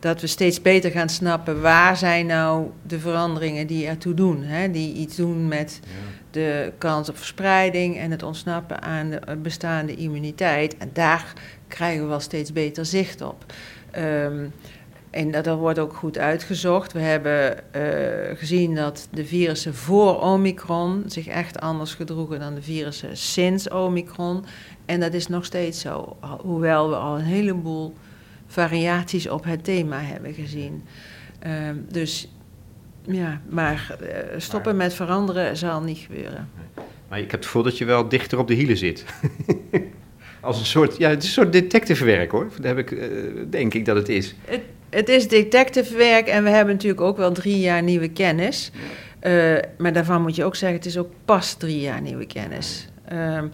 dat 0.00 0.20
we 0.20 0.26
steeds 0.26 0.62
beter 0.62 0.90
gaan 0.90 1.08
snappen 1.08 1.60
waar 1.60 1.96
zijn 1.96 2.26
nou 2.26 2.70
de 2.86 2.98
veranderingen 2.98 3.66
die 3.66 3.86
ertoe 3.86 4.14
doen. 4.14 4.42
Hè? 4.42 4.70
Die 4.70 4.94
iets 4.94 5.16
doen 5.16 5.48
met 5.48 5.80
ja. 5.82 5.88
de 6.30 6.72
kans 6.78 7.08
op 7.08 7.16
verspreiding 7.16 7.98
en 7.98 8.10
het 8.10 8.22
ontsnappen 8.22 8.82
aan 8.82 9.10
de 9.10 9.36
bestaande 9.42 9.94
immuniteit. 9.94 10.76
En 10.76 10.90
daar 10.92 11.32
krijgen 11.68 12.02
we 12.02 12.08
wel 12.08 12.20
steeds 12.20 12.52
beter 12.52 12.86
zicht 12.86 13.20
op. 13.20 13.44
Um, 13.98 14.52
en 15.16 15.30
dat, 15.30 15.44
dat, 15.44 15.58
wordt 15.58 15.78
ook 15.78 15.94
goed 15.94 16.18
uitgezocht. 16.18 16.92
We 16.92 17.00
hebben 17.00 17.56
uh, 17.76 18.38
gezien 18.38 18.74
dat 18.74 19.08
de 19.10 19.26
virussen 19.26 19.74
voor 19.74 20.20
Omicron 20.22 21.02
zich 21.06 21.26
echt 21.26 21.60
anders 21.60 21.94
gedroegen 21.94 22.40
dan 22.40 22.54
de 22.54 22.62
virussen 22.62 23.16
sinds 23.16 23.68
Omicron. 23.68 24.44
En 24.84 25.00
dat 25.00 25.14
is 25.14 25.26
nog 25.26 25.44
steeds 25.44 25.80
zo, 25.80 26.16
hoewel 26.40 26.88
we 26.88 26.96
al 26.96 27.18
een 27.18 27.24
heleboel 27.24 27.94
variaties 28.46 29.28
op 29.28 29.44
het 29.44 29.64
thema 29.64 30.00
hebben 30.00 30.34
gezien. 30.34 30.84
Uh, 31.46 31.52
dus 31.88 32.28
ja, 33.02 33.40
maar 33.48 33.96
uh, 34.02 34.08
stoppen 34.36 34.76
met 34.76 34.94
veranderen 34.94 35.56
zal 35.56 35.80
niet 35.80 35.98
gebeuren. 35.98 36.50
Maar 37.08 37.18
ik 37.18 37.30
heb 37.30 37.40
het 37.40 37.44
gevoel 37.44 37.62
dat 37.62 37.78
je 37.78 37.84
wel 37.84 38.08
dichter 38.08 38.38
op 38.38 38.48
de 38.48 38.54
hielen 38.54 38.76
zit. 38.76 39.04
Als 40.46 40.58
een 40.58 40.66
soort, 40.66 40.96
ja, 40.96 41.08
het 41.08 41.22
is 41.22 41.28
een 41.28 41.34
soort 41.34 41.52
detectivewerk 41.52 42.30
hoor. 42.30 42.46
Daar 42.60 42.76
heb 42.76 42.90
ik, 42.90 42.98
uh, 42.98 43.08
denk 43.50 43.74
ik 43.74 43.84
dat 43.84 43.96
het 43.96 44.08
is. 44.08 44.34
Het, 44.44 44.60
het 44.90 45.08
is 45.08 45.28
detectivewerk 45.28 46.26
en 46.26 46.44
we 46.44 46.50
hebben 46.50 46.74
natuurlijk 46.74 47.00
ook 47.00 47.16
wel 47.16 47.32
drie 47.32 47.58
jaar 47.58 47.82
nieuwe 47.82 48.08
kennis. 48.08 48.70
Uh, 49.22 49.56
maar 49.78 49.92
daarvan 49.92 50.22
moet 50.22 50.36
je 50.36 50.44
ook 50.44 50.56
zeggen, 50.56 50.78
het 50.78 50.86
is 50.86 50.98
ook 50.98 51.10
pas 51.24 51.54
drie 51.54 51.80
jaar 51.80 52.00
nieuwe 52.00 52.26
kennis. 52.26 52.88
Um, 53.12 53.50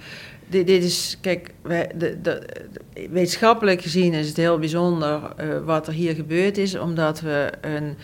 dit, 0.49 0.67
dit, 0.67 0.85
is, 0.85 1.19
kijk, 1.21 1.51
wij, 1.63 1.91
de, 1.95 2.21
de, 2.23 2.43
de, 2.73 3.09
wetenschappelijk 3.11 3.83
gezien 3.83 4.13
is 4.15 4.29
het 4.29 4.37
heel 4.37 4.59
bijzonder 4.59 5.21
uh, 5.41 5.65
wat 5.65 5.87
er 5.87 5.93
hier 5.93 6.15
gebeurd 6.15 6.59
is, 6.59 6.79
omdat 6.79 7.21
we 7.21 7.53
een, 7.61 7.97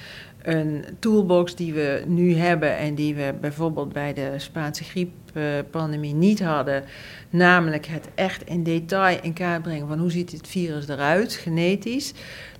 een 0.42 0.84
toolbox 0.98 1.54
die 1.54 1.72
we 1.72 2.02
nu 2.06 2.34
hebben 2.34 2.76
en 2.76 2.94
die 2.94 3.14
we 3.14 3.34
bijvoorbeeld 3.40 3.92
bij 3.92 4.14
de 4.14 4.32
Spaanse 4.36 4.84
grieppandemie 4.84 6.14
niet 6.14 6.42
hadden, 6.42 6.84
namelijk 7.30 7.86
het 7.86 8.08
echt 8.14 8.46
in 8.46 8.62
detail 8.62 9.18
in 9.22 9.32
kaart 9.32 9.62
brengen 9.62 9.88
van 9.88 9.98
hoe 9.98 10.10
ziet 10.10 10.30
dit 10.30 10.48
virus 10.48 10.88
eruit, 10.88 11.32
genetisch, 11.32 12.12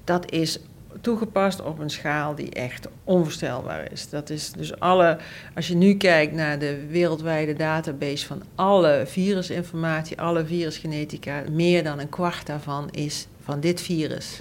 dat 0.05 0.31
is 0.31 0.61
toegepast 1.01 1.63
op 1.63 1.79
een 1.79 1.91
schaal 1.91 2.35
die 2.35 2.51
echt 2.51 2.89
onvoorstelbaar 3.05 3.93
is. 3.93 4.09
Dat 4.09 4.31
is 4.31 4.53
dus 4.53 4.81
alle, 4.81 5.19
als 5.55 5.69
je 5.69 5.75
nu 5.75 5.95
kijkt 5.95 6.33
naar 6.33 6.59
de 6.59 6.87
wereldwijde 6.87 7.53
database 7.53 8.27
van 8.27 8.43
alle 8.55 9.03
virusinformatie, 9.07 10.21
alle 10.21 10.47
virusgenetica, 10.47 11.43
meer 11.51 11.85
dan 11.85 11.99
een 11.99 12.09
kwart 12.09 12.47
daarvan 12.47 12.91
is 12.91 13.27
van 13.43 13.61
dit 13.61 13.81
virus. 13.81 14.41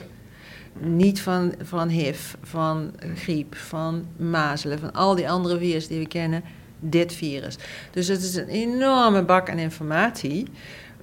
Niet 0.80 1.22
van, 1.22 1.54
van 1.62 1.88
HIV, 1.88 2.34
van 2.42 2.92
griep, 3.16 3.56
van 3.56 4.06
mazelen, 4.18 4.80
van 4.80 4.94
al 4.94 5.16
die 5.16 5.30
andere 5.30 5.58
virussen 5.58 5.92
die 5.92 6.02
we 6.02 6.08
kennen, 6.08 6.44
dit 6.80 7.14
virus. 7.14 7.58
Dus 7.92 8.08
het 8.08 8.22
is 8.22 8.36
een 8.36 8.48
enorme 8.48 9.24
bak 9.24 9.50
aan 9.50 9.58
informatie, 9.58 10.48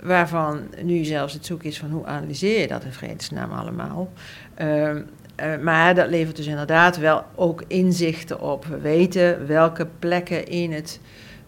waarvan 0.03 0.61
nu 0.83 1.05
zelfs 1.05 1.33
het 1.33 1.47
zoek 1.47 1.63
is 1.63 1.79
van 1.79 1.91
hoe 1.91 2.07
analyseer 2.07 2.61
je 2.61 2.67
dat 2.67 2.85
in 2.85 2.93
vredesnaam 2.93 3.53
allemaal. 3.53 4.13
Uh, 4.61 4.91
uh, 5.41 5.59
maar 5.63 5.95
dat 5.95 6.09
levert 6.09 6.37
dus 6.37 6.47
inderdaad 6.47 6.97
wel 6.97 7.25
ook 7.35 7.65
inzichten 7.67 8.41
op. 8.41 8.65
We 8.65 8.79
weten 8.79 9.47
welke 9.47 9.87
plekken 9.99 10.47
in 10.47 10.73
het, 10.73 11.01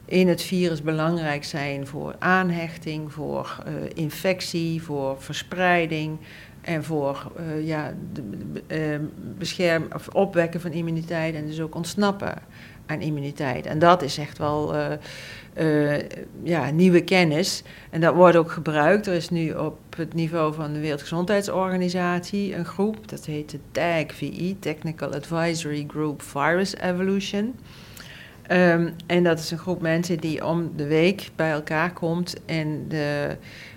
in 0.05 0.29
het 0.29 0.43
virus 0.43 0.83
belangrijk 0.83 1.45
zijn 1.45 1.87
voor 1.87 2.15
aanhechting, 2.19 3.13
voor 3.13 3.63
uh, 3.67 3.73
infectie, 3.95 4.83
voor 4.83 5.17
verspreiding 5.19 6.19
en 6.67 6.85
voor 6.85 7.33
uh, 7.41 7.67
ja, 7.67 7.95
de, 8.13 9.01
bescherm, 9.39 9.87
of 9.95 10.09
opwekken 10.09 10.61
van 10.61 10.73
immuniteit 10.73 11.35
en 11.35 11.47
dus 11.47 11.61
ook 11.61 11.75
ontsnappen 11.75 12.35
aan 12.87 13.01
immuniteit. 13.01 13.67
En 13.67 13.79
dat 13.79 14.03
is 14.03 14.19
echt 14.19 14.39
wel 14.39 14.75
uh, 15.59 15.95
ja, 16.43 16.71
nieuwe 16.71 17.05
kennis. 17.05 17.63
En 17.91 18.01
dat 18.01 18.15
wordt 18.15 18.37
ook 18.37 18.51
gebruikt. 18.51 19.07
Er 19.07 19.15
is 19.15 19.31
nu 19.31 19.53
op 19.53 19.79
het 19.97 20.15
niveau 20.15 20.55
van 20.55 20.73
de 20.73 20.81
Wereldgezondheidsorganisatie 20.81 22.55
een 22.55 22.65
groep, 22.65 23.09
dat 23.09 23.25
heet 23.25 23.51
de 23.51 23.59
TAG-VI, 23.71 24.57
Technical 24.59 25.15
Advisory 25.15 25.85
Group 25.89 26.23
Virus 26.23 26.77
Evolution. 26.77 27.55
Um, 28.51 28.95
en 29.07 29.25
dat 29.25 29.39
is 29.39 29.51
een 29.51 29.59
groep 29.59 29.81
mensen 29.81 30.19
die 30.19 30.47
om 30.47 30.73
de 30.77 30.87
week 30.87 31.31
bij 31.37 31.51
elkaar 31.51 31.93
komt 31.93 32.37
en 32.45 32.85
de 32.89 33.37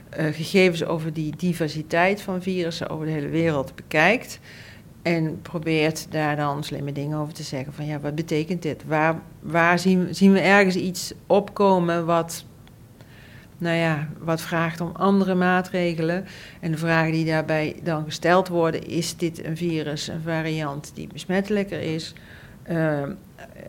gegevens 0.10 0.86
over 0.86 1.14
die 1.14 1.34
diversiteit 1.38 2.22
van 2.22 2.42
virussen 2.42 2.90
over 2.90 3.06
de 3.06 3.12
hele 3.12 3.30
wereld 3.30 3.76
bekijkt. 3.76 4.40
En 5.02 5.42
probeert 5.42 6.12
daar 6.12 6.36
dan 6.36 6.64
slimme 6.64 6.92
dingen 6.92 7.18
over 7.18 7.34
te 7.34 7.44
zeggen. 7.44 7.74
Van 7.74 7.86
ja, 7.86 8.00
wat 8.00 8.16
betekent 8.16 8.62
dit? 8.62 8.84
Waar, 8.86 9.22
waar 9.40 9.80
zien, 9.80 10.16
zien 10.16 10.34
we 10.34 10.40
ergens 10.40 10.76
iets 10.76 11.14
opkomen 11.28 12.06
wat, 12.06 12.46
nou 13.58 13.76
ja, 13.76 14.08
wat 14.20 14.42
vraagt 14.42 14.82
om 14.82 14.92
andere 14.94 15.36
maatregelen? 15.36 16.26
En 16.60 16.72
de 16.72 16.78
vragen 16.78 17.12
die 17.12 17.26
daarbij 17.26 17.76
dan 17.84 18.04
gesteld 18.04 18.48
worden: 18.48 18.88
is 18.88 19.18
dit 19.18 19.46
een 19.46 19.58
virus, 19.58 20.08
een 20.08 20.22
variant 20.22 20.92
die 20.94 21.08
besmettelijker 21.14 21.82
is? 21.82 22.14
Uh, 22.72 23.04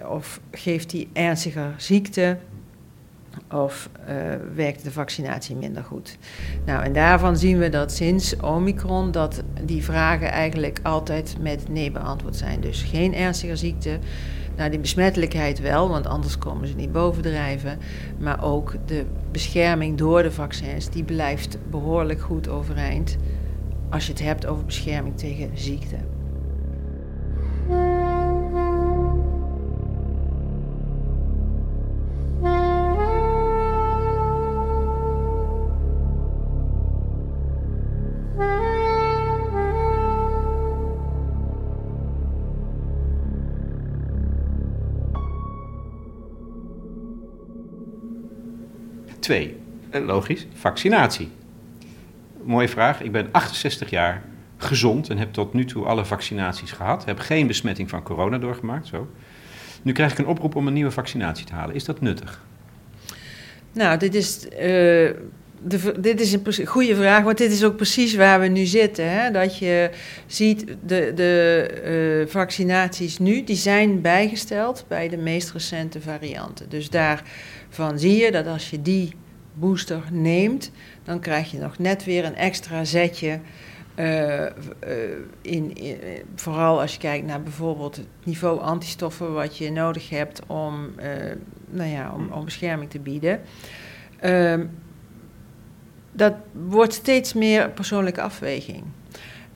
of 0.09 0.41
geeft 0.51 0.91
die 0.91 1.09
ernstiger 1.13 1.75
ziekte? 1.77 2.39
Of 3.53 3.91
uh, 4.09 4.15
werkt 4.55 4.85
de 4.85 4.91
vaccinatie 4.91 5.57
minder 5.57 5.85
goed? 5.85 6.19
Nou, 6.65 6.85
en 6.85 6.93
daarvan 6.93 7.37
zien 7.37 7.59
we 7.59 7.69
dat 7.69 7.93
sinds 7.93 8.37
Omicron 8.37 9.11
dat 9.11 9.43
die 9.65 9.85
vragen 9.85 10.31
eigenlijk 10.31 10.81
altijd 10.83 11.37
met 11.41 11.69
nee 11.69 11.91
beantwoord 11.91 12.37
zijn. 12.37 12.61
Dus 12.61 12.83
geen 12.83 13.15
ernstige 13.15 13.57
ziekte. 13.57 13.99
Nou, 14.57 14.71
die 14.71 14.81
besmettelijkheid 14.81 15.61
wel, 15.61 15.89
want 15.89 16.07
anders 16.07 16.39
komen 16.39 16.69
ze 16.69 16.75
niet 16.75 16.93
bovendrijven. 16.93 17.79
Maar 18.19 18.45
ook 18.45 18.75
de 18.87 19.05
bescherming 19.31 19.99
door 19.99 20.23
de 20.23 20.33
vaccins, 20.33 20.91
die 20.91 21.05
blijft 21.05 21.59
behoorlijk 21.71 22.21
goed 22.21 22.49
overeind. 22.49 23.17
Als 23.91 24.07
je 24.07 24.13
het 24.13 24.23
hebt 24.23 24.47
over 24.47 24.65
bescherming 24.65 25.19
tegen 25.19 25.51
ziekte. 25.55 25.97
Twee, 49.21 49.57
eh, 49.91 50.05
logisch, 50.05 50.47
vaccinatie. 50.55 51.29
Mooie 52.43 52.69
vraag. 52.69 53.03
Ik 53.03 53.13
ben 53.13 53.29
68 53.31 53.91
jaar 53.91 54.23
gezond 54.57 55.09
en 55.09 55.19
heb 55.19 55.33
tot 55.33 55.53
nu 55.53 55.65
toe 55.65 55.85
alle 55.85 56.05
vaccinaties 56.05 56.73
gehad. 56.73 57.05
Heb 57.05 57.19
geen 57.19 57.47
besmetting 57.47 57.89
van 57.91 58.03
corona 58.03 58.39
doorgemaakt. 58.39 58.87
Zo. 58.87 59.09
Nu 59.83 59.93
krijg 59.93 60.13
ik 60.13 60.19
een 60.19 60.27
oproep 60.27 60.55
om 60.55 60.67
een 60.67 60.73
nieuwe 60.73 60.91
vaccinatie 60.91 61.47
te 61.47 61.55
halen. 61.55 61.75
Is 61.75 61.85
dat 61.85 62.01
nuttig? 62.01 62.45
Nou, 63.73 63.99
dit 63.99 64.15
is, 64.15 64.47
uh, 64.61 65.11
dit 65.99 66.21
is 66.21 66.33
een 66.33 66.67
goede 66.67 66.97
vraag, 66.97 67.25
want 67.25 67.39
dit 67.39 67.53
is 67.53 67.65
ook 67.65 67.77
precies 67.77 68.15
waar 68.15 68.41
we 68.41 68.47
nu 68.47 68.65
zitten. 68.65 69.11
Hè? 69.11 69.31
Dat 69.31 69.59
je 69.59 69.91
ziet, 70.27 70.67
de, 70.87 71.13
de 71.15 72.23
uh, 72.25 72.33
vaccinaties 72.33 73.19
nu, 73.19 73.45
die 73.45 73.57
zijn 73.57 74.01
bijgesteld 74.01 74.85
bij 74.89 75.09
de 75.09 75.17
meest 75.17 75.53
recente 75.53 76.01
varianten. 76.01 76.69
Dus 76.69 76.91
daarvan 76.91 77.99
zie 77.99 78.17
je 78.17 78.33
dat 78.33 78.47
als 78.47 78.71
je 78.71 78.83
die 78.83 79.13
booster 79.55 80.03
neemt, 80.11 80.71
dan 81.05 81.21
krijg 81.21 81.51
je 81.51 81.59
nog 81.59 81.79
net 81.79 82.05
weer 82.05 82.25
een 82.25 82.37
extra 82.37 82.85
zetje. 82.85 83.41
Uh, 83.97 84.41
uh, 84.41 84.49
in, 85.43 85.77
vooral 86.35 86.81
als 86.81 86.93
je 86.93 86.99
kijkt 86.99 87.27
naar 87.27 87.43
bijvoorbeeld 87.43 87.97
het 87.97 88.07
niveau 88.25 88.61
antistoffen 88.61 89.33
wat 89.33 89.57
je 89.57 89.71
nodig 89.71 90.11
hebt 90.11 90.47
om, 90.47 90.91
nou 91.71 91.91
ja, 91.91 92.13
om, 92.15 92.29
om, 92.33 92.45
bescherming 92.45 92.91
te 92.91 92.99
bieden. 92.99 93.41
Ehm, 94.21 94.67
dat 96.13 96.35
wordt 96.69 96.93
steeds 96.95 97.33
meer 97.33 97.71
persoonlijke 97.71 98.21
afweging. 98.21 98.83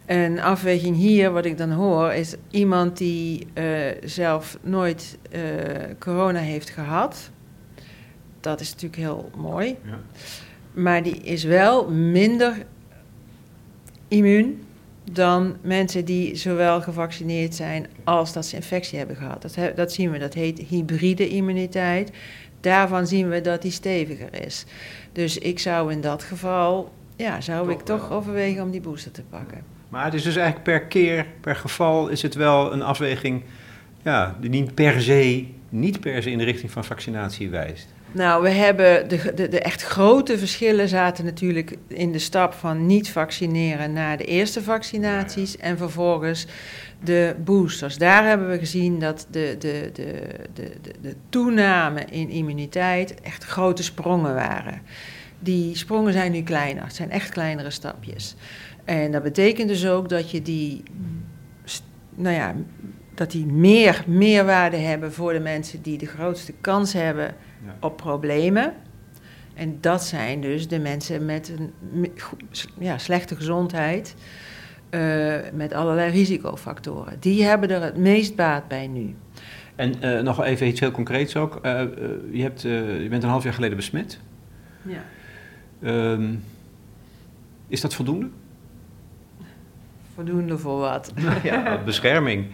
Een 0.06 0.40
afweging 0.40 0.96
hier, 0.96 1.30
wat 1.30 1.44
ik 1.44 1.58
dan 1.58 1.70
hoor, 1.70 2.12
is 2.12 2.34
iemand 2.50 2.96
die 2.96 3.46
zelf 4.04 4.58
nooit 4.62 5.18
corona 5.98 6.38
heeft 6.38 6.70
gehad 6.70 7.30
dat 8.44 8.60
is 8.60 8.70
natuurlijk 8.70 9.02
heel 9.02 9.30
mooi. 9.36 9.76
Ja. 9.84 10.00
Maar 10.72 11.02
die 11.02 11.16
is 11.16 11.44
wel 11.44 11.90
minder 11.90 12.54
immuun 14.08 14.62
dan 15.12 15.56
mensen 15.62 16.04
die 16.04 16.34
zowel 16.34 16.80
gevaccineerd 16.82 17.54
zijn 17.54 17.86
als 18.04 18.32
dat 18.32 18.46
ze 18.46 18.56
infectie 18.56 18.98
hebben 18.98 19.16
gehad. 19.16 19.42
Dat, 19.42 19.54
he- 19.54 19.74
dat 19.74 19.92
zien 19.92 20.10
we, 20.10 20.18
dat 20.18 20.34
heet 20.34 20.58
hybride 20.58 21.28
immuniteit. 21.28 22.10
Daarvan 22.60 23.06
zien 23.06 23.28
we 23.28 23.40
dat 23.40 23.62
die 23.62 23.70
steviger 23.70 24.44
is. 24.44 24.64
Dus 25.14 25.38
ik 25.38 25.58
zou 25.58 25.92
in 25.92 26.00
dat 26.00 26.22
geval, 26.22 26.92
ja, 27.16 27.40
zou 27.40 27.66
Toch 27.66 27.78
ik 27.80 27.84
toch 27.84 28.08
wel. 28.08 28.18
overwegen 28.18 28.62
om 28.62 28.70
die 28.70 28.80
booster 28.80 29.10
te 29.10 29.22
pakken. 29.22 29.62
Maar 29.88 30.04
het 30.04 30.14
is 30.14 30.22
dus 30.22 30.36
eigenlijk 30.36 30.64
per 30.64 30.86
keer, 30.86 31.26
per 31.40 31.56
geval, 31.56 32.08
is 32.08 32.22
het 32.22 32.34
wel 32.34 32.72
een 32.72 32.82
afweging 32.82 33.42
ja, 34.02 34.36
die 34.40 34.50
niet 34.50 34.74
per 34.74 35.02
se, 35.02 35.46
niet 35.68 36.00
per 36.00 36.22
se 36.22 36.30
in 36.30 36.38
de 36.38 36.44
richting 36.44 36.70
van 36.70 36.84
vaccinatie 36.84 37.50
wijst. 37.50 37.93
Nou, 38.14 38.42
we 38.42 38.48
hebben 38.48 39.08
de, 39.08 39.32
de, 39.34 39.48
de 39.48 39.60
echt 39.60 39.82
grote 39.82 40.38
verschillen 40.38 40.88
zaten 40.88 41.24
natuurlijk 41.24 41.76
in 41.86 42.12
de 42.12 42.18
stap 42.18 42.52
van 42.52 42.86
niet 42.86 43.10
vaccineren 43.10 43.92
naar 43.92 44.16
de 44.16 44.24
eerste 44.24 44.62
vaccinaties 44.62 45.56
en 45.56 45.78
vervolgens 45.78 46.46
de 47.04 47.34
boosters. 47.44 47.98
Daar 47.98 48.24
hebben 48.26 48.50
we 48.50 48.58
gezien 48.58 48.98
dat 48.98 49.26
de, 49.30 49.56
de, 49.58 49.90
de, 49.92 50.22
de, 50.52 50.70
de, 51.00 51.14
toename 51.28 52.04
in 52.04 52.28
immuniteit 52.28 53.20
echt 53.20 53.44
grote 53.44 53.82
sprongen 53.82 54.34
waren. 54.34 54.82
Die 55.38 55.76
sprongen 55.76 56.12
zijn 56.12 56.32
nu 56.32 56.42
kleiner, 56.42 56.84
het 56.84 56.94
zijn 56.94 57.10
echt 57.10 57.28
kleinere 57.28 57.70
stapjes. 57.70 58.34
En 58.84 59.12
dat 59.12 59.22
betekent 59.22 59.68
dus 59.68 59.86
ook 59.86 60.08
dat 60.08 60.30
je 60.30 60.42
die, 60.42 60.82
nou 62.14 62.34
ja, 62.34 62.54
dat 63.14 63.30
die 63.30 63.46
meer 63.46 64.04
meerwaarde 64.06 64.76
hebben 64.76 65.12
voor 65.12 65.32
de 65.32 65.40
mensen 65.40 65.82
die 65.82 65.98
de 65.98 66.06
grootste 66.06 66.52
kans 66.60 66.92
hebben 66.92 67.34
Ja. 67.64 67.76
op 67.80 67.96
problemen. 67.96 68.74
En 69.54 69.78
dat 69.80 70.04
zijn 70.04 70.40
dus 70.40 70.68
de 70.68 70.78
mensen 70.78 71.24
met 71.24 71.52
een 71.58 71.72
ja, 72.78 72.98
slechte 72.98 73.36
gezondheid, 73.36 74.14
eh, 74.90 75.36
met 75.52 75.72
allerlei 75.72 76.10
risicofactoren. 76.10 77.16
Die 77.20 77.44
hebben 77.44 77.70
er 77.70 77.82
het 77.82 77.96
meest 77.96 78.36
baat 78.36 78.68
bij 78.68 78.86
nu. 78.86 79.14
En 79.76 80.02
eh, 80.02 80.20
nog 80.20 80.44
even 80.44 80.66
iets 80.66 80.80
heel 80.80 80.90
concreets 80.90 81.36
ook. 81.36 81.58
Eh, 81.62 81.82
je, 82.30 82.42
hebt, 82.42 82.62
je 82.62 83.06
bent 83.10 83.22
een 83.22 83.28
half 83.28 83.44
jaar 83.44 83.52
geleden 83.54 83.76
besmet. 83.76 84.18
Ja. 84.82 85.04
Ehm, 85.82 86.34
is 87.68 87.80
dat 87.80 87.94
voldoende? 87.94 88.28
Voldoende 90.14 90.58
voor 90.58 90.78
wat. 90.78 91.12
ja, 91.42 91.78
bescherming. 91.84 92.46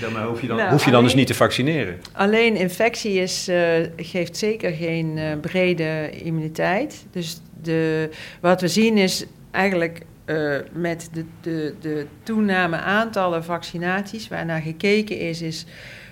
Daarmee 0.00 0.24
hoef 0.24 0.40
je 0.40 0.46
dan, 0.46 0.56
Nou, 0.56 0.70
hoef 0.70 0.84
je 0.84 0.90
dan 0.90 1.02
dus 1.02 1.14
niet 1.14 1.26
te 1.26 1.34
vaccineren. 1.34 2.00
Alleen 2.12 2.56
infectie 2.56 3.12
is, 3.12 3.48
eh, 3.48 3.58
geeft 3.96 4.36
zeker 4.36 4.72
geen 4.72 5.18
eh, 5.18 5.38
brede 5.40 6.10
immuniteit. 6.10 7.06
Dus 7.10 7.40
de, 7.62 8.10
wat 8.40 8.60
we 8.60 8.68
zien 8.68 8.96
is 8.96 9.24
eigenlijk 9.50 10.02
eh, 10.24 10.56
met 10.72 11.08
de, 11.12 11.24
de, 11.40 11.74
de 11.80 12.06
toename 12.22 12.76
aantallen 12.76 13.44
vaccinaties, 13.44 14.28
waarnaar 14.28 14.60
gekeken 14.60 15.18
is, 15.18 15.42
is 15.42 15.66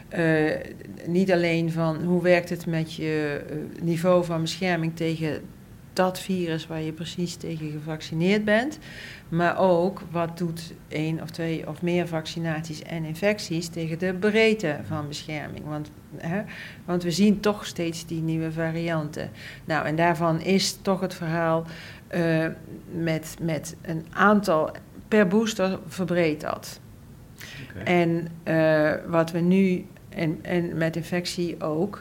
eh, 0.08 0.54
niet 1.06 1.32
alleen 1.32 1.72
van 1.72 2.04
hoe 2.04 2.22
werkt 2.22 2.50
het 2.50 2.66
met 2.66 2.94
je 2.94 3.40
niveau 3.82 4.24
van 4.24 4.40
bescherming 4.40 4.96
tegen 4.96 5.40
dat 5.92 6.20
virus 6.20 6.66
waar 6.66 6.82
je 6.82 6.92
precies 6.92 7.34
tegen 7.34 7.70
gevaccineerd 7.70 8.44
bent, 8.44 8.78
maar 9.30 9.58
ook 9.58 10.02
wat 10.10 10.38
doet 10.38 10.72
één 10.88 11.22
of 11.22 11.30
twee 11.30 11.68
of 11.68 11.82
meer 11.82 12.08
vaccinaties 12.08 12.82
en 12.82 13.04
infecties 13.04 13.68
tegen 13.68 13.98
de 13.98 14.14
breedte 14.14 14.76
van 14.86 15.08
bescherming. 15.08 15.64
Want, 15.64 15.90
hè, 16.16 16.42
want 16.84 17.02
we 17.02 17.10
zien 17.10 17.40
toch 17.40 17.66
steeds 17.66 18.06
die 18.06 18.22
nieuwe 18.22 18.52
varianten. 18.52 19.30
Nou, 19.64 19.86
en 19.86 19.96
daarvan 19.96 20.40
is 20.40 20.78
toch 20.82 21.00
het 21.00 21.14
verhaal 21.14 21.64
eh, 22.06 22.46
met, 22.90 23.36
met 23.40 23.76
een 23.82 24.06
aantal 24.10 24.70
per 25.08 25.26
booster 25.26 25.78
verbreedt 25.86 26.40
dat. 26.40 26.80
En 27.84 28.28
eh, 28.42 28.92
wat 29.06 29.30
we 29.30 29.38
nu, 29.40 29.86
en, 30.08 30.38
en 30.42 30.76
met 30.76 30.96
infectie 30.96 31.62
ook. 31.62 32.00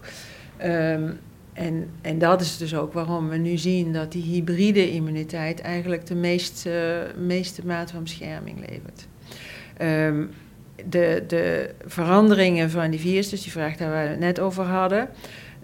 ehm, 0.57 1.11
en, 1.59 1.89
en 2.01 2.19
dat 2.19 2.41
is 2.41 2.57
dus 2.57 2.75
ook 2.75 2.93
waarom 2.93 3.29
we 3.29 3.37
nu 3.37 3.57
zien 3.57 3.93
dat 3.93 4.11
die 4.11 4.23
hybride 4.23 4.91
immuniteit 4.91 5.61
eigenlijk 5.61 6.05
de 6.05 6.15
meest, 6.15 6.65
eh, 6.65 6.97
meeste 7.17 7.65
mate 7.65 7.93
van 7.93 8.03
bescherming 8.03 8.59
levert. 8.59 9.07
Ehm, 9.77 10.25
de, 10.89 11.23
de 11.27 11.73
veranderingen 11.85 12.69
van 12.69 12.89
die 12.89 12.99
virus, 12.99 13.29
dus 13.29 13.43
die 13.43 13.51
vraag 13.51 13.75
daar 13.75 13.89
waar 13.89 14.03
we 14.03 14.09
het 14.09 14.19
net 14.19 14.39
over 14.39 14.63
hadden, 14.63 15.09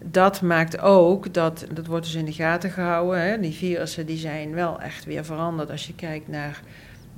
dat 0.03 0.41
maakt 0.41 0.79
ook 0.79 1.33
dat, 1.33 1.65
dat 1.73 1.85
wordt 1.85 2.05
dus 2.05 2.15
in 2.15 2.25
de 2.25 2.33
gaten 2.33 2.69
gehouden, 2.69 3.21
hè, 3.21 3.39
die 3.39 3.53
virussen 3.53 4.05
die 4.05 4.17
zijn 4.17 4.53
wel 4.53 4.81
echt 4.81 5.05
weer 5.05 5.25
veranderd 5.25 5.71
als 5.71 5.87
je 5.87 5.95
kijkt 5.95 6.27
naar 6.27 6.61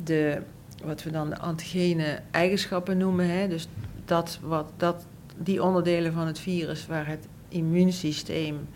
de, 0.03 0.41
wat 0.83 1.03
we 1.03 1.11
dan 1.11 1.29
de 1.29 1.37
antigene 1.37 2.19
eigenschappen 2.31 2.97
noemen. 2.97 3.29
Hè, 3.29 3.47
dus 3.47 3.67
dat, 4.05 4.39
wat, 4.41 4.71
dat, 4.77 5.05
die 5.37 5.63
onderdelen 5.63 6.13
van 6.13 6.27
het 6.27 6.39
virus 6.39 6.85
waar 6.85 7.07
het 7.07 7.27
immuunsysteem 7.49 8.67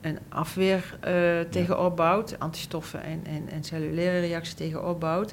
een 0.00 0.18
afweer 0.28 0.98
eh, 1.00 1.12
tegen 1.50 1.84
opbouwt, 1.84 2.38
antistoffen 2.38 3.02
en, 3.02 3.20
en, 3.24 3.48
en 3.48 3.64
cellulaire 3.64 4.20
reacties 4.20 4.54
tegen 4.54 4.88
opbouwt. 4.88 5.32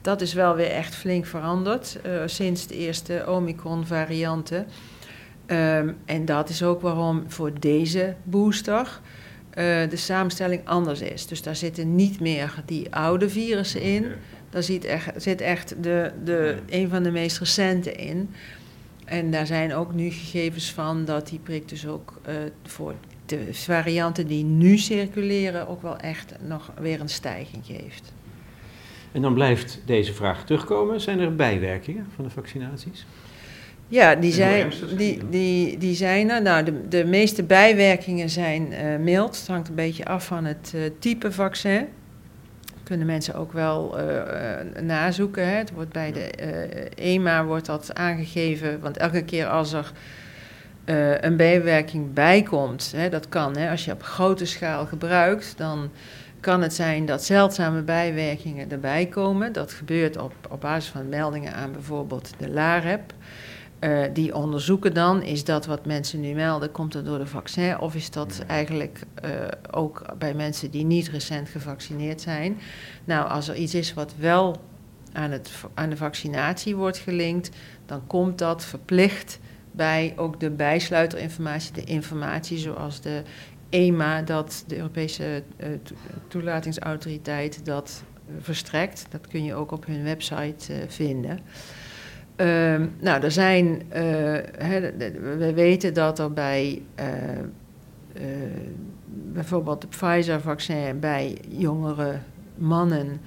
Dat 0.00 0.20
is 0.20 0.32
wel 0.32 0.54
weer 0.54 0.70
echt 0.70 0.94
flink 0.94 1.26
veranderd 1.26 1.98
eh, 2.02 2.22
sinds 2.26 2.66
de 2.66 2.76
eerste 2.76 3.24
Omicron-varianten. 3.28 4.66
Ehm, 5.46 5.92
en 6.04 6.24
dat 6.24 6.48
is 6.48 6.62
ook 6.62 6.80
waarom 6.80 7.24
voor 7.26 7.52
deze 7.60 8.14
booster 8.22 9.00
eh, 9.50 9.64
de 9.88 9.96
samenstelling 9.96 10.60
anders 10.64 11.00
is. 11.00 11.26
Dus 11.26 11.42
daar 11.42 11.56
zitten 11.56 11.94
niet 11.94 12.20
meer 12.20 12.54
die 12.66 12.94
oude 12.94 13.28
virussen 13.28 13.82
in. 13.82 14.06
Daar 14.50 14.62
zit 14.62 14.84
echt, 14.84 15.22
zit 15.22 15.40
echt 15.40 15.82
de, 15.82 16.12
de, 16.24 16.56
een 16.68 16.88
van 16.88 17.02
de 17.02 17.10
meest 17.10 17.38
recente 17.38 17.92
in. 17.92 18.30
En 19.04 19.30
daar 19.30 19.46
zijn 19.46 19.74
ook 19.74 19.94
nu 19.94 20.10
gegevens 20.10 20.72
van 20.72 21.04
dat 21.04 21.28
die 21.28 21.38
prik 21.38 21.68
dus 21.68 21.86
ook 21.86 22.20
eh, 22.24 22.34
voor 22.66 22.94
de 23.26 23.54
varianten 23.54 24.26
die 24.26 24.44
nu 24.44 24.78
circuleren 24.78 25.68
ook 25.68 25.82
wel 25.82 25.96
echt 25.96 26.34
nog 26.46 26.72
weer 26.80 27.00
een 27.00 27.08
stijging 27.08 27.66
geeft. 27.66 28.12
En 29.12 29.22
dan 29.22 29.34
blijft 29.34 29.80
deze 29.86 30.12
vraag 30.12 30.44
terugkomen. 30.44 31.00
Zijn 31.00 31.20
er 31.20 31.34
bijwerkingen 31.34 32.06
van 32.14 32.24
de 32.24 32.30
vaccinaties? 32.30 33.06
Ja, 33.88 34.14
die 34.14 34.32
zijn, 34.32 34.72
die 34.96 35.28
die, 35.30 35.78
die 35.78 35.94
zijn 35.94 36.30
er. 36.30 36.42
Nou, 36.42 36.64
de, 36.64 36.88
de 36.88 37.04
meeste 37.04 37.42
bijwerkingen 37.42 38.30
zijn 38.30 38.72
eh, 38.72 38.98
mild. 38.98 39.38
Het 39.38 39.46
hangt 39.46 39.68
een 39.68 39.74
beetje 39.74 40.04
af 40.04 40.26
van 40.26 40.44
het 40.44 40.72
eh, 40.74 40.80
type 40.98 41.32
vaccin. 41.32 41.86
Kunnen 42.82 43.06
mensen 43.06 43.34
ook 43.34 43.52
wel 43.52 43.98
eh, 43.98 44.82
nazoeken. 44.82 45.48
Hè. 45.48 45.54
Het 45.54 45.72
wordt 45.72 45.92
bij 45.92 46.12
de 46.12 46.30
eh, 46.30 47.14
EMA 47.14 47.44
wordt 47.44 47.66
dat 47.66 47.94
aangegeven. 47.94 48.80
Want 48.80 48.96
elke 48.96 49.24
keer 49.24 49.46
als 49.46 49.72
er 49.72 49.92
een 51.20 51.36
bijwerking 51.36 52.12
bijkomt, 52.12 52.92
hè, 52.96 53.08
dat 53.08 53.28
kan. 53.28 53.56
Hè, 53.56 53.70
als 53.70 53.84
je 53.84 53.92
op 53.92 54.02
grote 54.02 54.46
schaal 54.46 54.86
gebruikt, 54.86 55.54
dan 55.56 55.90
kan 56.40 56.62
het 56.62 56.74
zijn 56.74 57.06
dat 57.06 57.24
zeldzame 57.24 57.82
bijwerkingen 57.82 58.70
erbij 58.70 59.06
komen. 59.06 59.52
Dat 59.52 59.72
gebeurt 59.72 60.16
op, 60.16 60.32
op 60.50 60.60
basis 60.60 60.90
van 60.90 61.08
meldingen 61.08 61.54
aan 61.54 61.72
bijvoorbeeld 61.72 62.30
de 62.38 62.50
LAREP. 62.50 63.12
Eh, 63.82 64.02
die 64.12 64.34
onderzoeken 64.34 64.94
dan, 64.94 65.22
is 65.22 65.44
dat 65.44 65.66
wat 65.66 65.86
mensen 65.86 66.20
nu 66.20 66.34
melden, 66.34 66.70
komt 66.70 66.92
dat 66.92 67.04
door 67.04 67.18
de 67.18 67.26
vaccin 67.26 67.78
of 67.78 67.94
is 67.94 68.10
dat 68.10 68.44
eigenlijk 68.46 69.00
eh, 69.14 69.30
ook 69.70 70.04
bij 70.18 70.34
mensen 70.34 70.70
die 70.70 70.84
niet 70.84 71.08
recent 71.08 71.48
gevaccineerd 71.48 72.20
zijn? 72.20 72.58
Nou, 73.04 73.28
als 73.28 73.48
er 73.48 73.54
iets 73.56 73.74
is 73.74 73.94
wat 73.94 74.14
wel 74.18 74.56
aan, 75.12 75.30
het, 75.30 75.50
aan 75.74 75.90
de 75.90 75.96
vaccinatie 75.96 76.76
wordt 76.76 76.98
gelinkt, 76.98 77.50
dan 77.86 78.06
komt 78.06 78.38
dat 78.38 78.64
verplicht 78.64 79.38
bij 79.70 80.12
ook 80.16 80.40
de 80.40 80.50
bijsluiterinformatie, 80.50 81.72
de 81.72 81.84
informatie 81.84 82.58
zoals 82.58 83.00
de 83.00 83.22
EMA, 83.68 84.22
dat 84.22 84.64
de 84.66 84.76
Europese 84.76 85.42
eh, 85.56 85.68
to- 85.82 85.94
toelatingsautoriteit, 86.28 87.64
dat 87.64 88.02
verstrekt. 88.40 89.06
Dat 89.10 89.26
kun 89.26 89.44
je 89.44 89.54
ook 89.54 89.72
op 89.72 89.86
hun 89.86 90.02
website 90.02 90.84
vinden. 90.88 91.38
Ehm, 92.36 92.86
nou, 93.00 93.22
er 93.22 93.30
zijn, 93.30 93.82
eh, 93.88 94.02
we 95.38 95.52
weten 95.54 95.94
dat 95.94 96.18
er 96.18 96.32
bij 96.32 96.82
eh, 96.94 97.38
eh, 97.38 97.44
bijvoorbeeld 99.32 99.82
het 99.82 99.90
Pfizer-vaccin 99.90 101.00
bij 101.00 101.38
jongere 101.48 102.18
mannen 102.54 103.20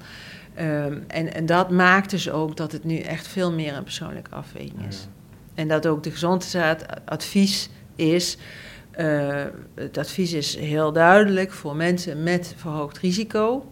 Ehm, 0.55 0.99
en, 1.07 1.33
en 1.33 1.45
dat 1.45 1.69
maakt 1.71 2.09
dus 2.09 2.29
ook 2.29 2.57
dat 2.57 2.71
het 2.71 2.83
nu 2.83 2.97
echt 2.97 3.27
veel 3.27 3.51
meer 3.51 3.75
een 3.75 3.83
persoonlijke 3.83 4.35
afweging 4.35 4.87
is. 4.87 5.07
En 5.55 5.67
dat 5.67 5.87
ook 5.87 6.03
de 6.03 6.11
gezondheidsadvies 6.11 7.69
is. 7.95 8.37
eh, 8.91 9.43
het 9.75 9.97
advies 9.97 10.33
is 10.33 10.55
heel 10.55 10.91
duidelijk 10.91 11.51
voor 11.51 11.75
mensen 11.75 12.23
met 12.23 12.53
verhoogd 12.57 12.97
risico. 12.97 13.71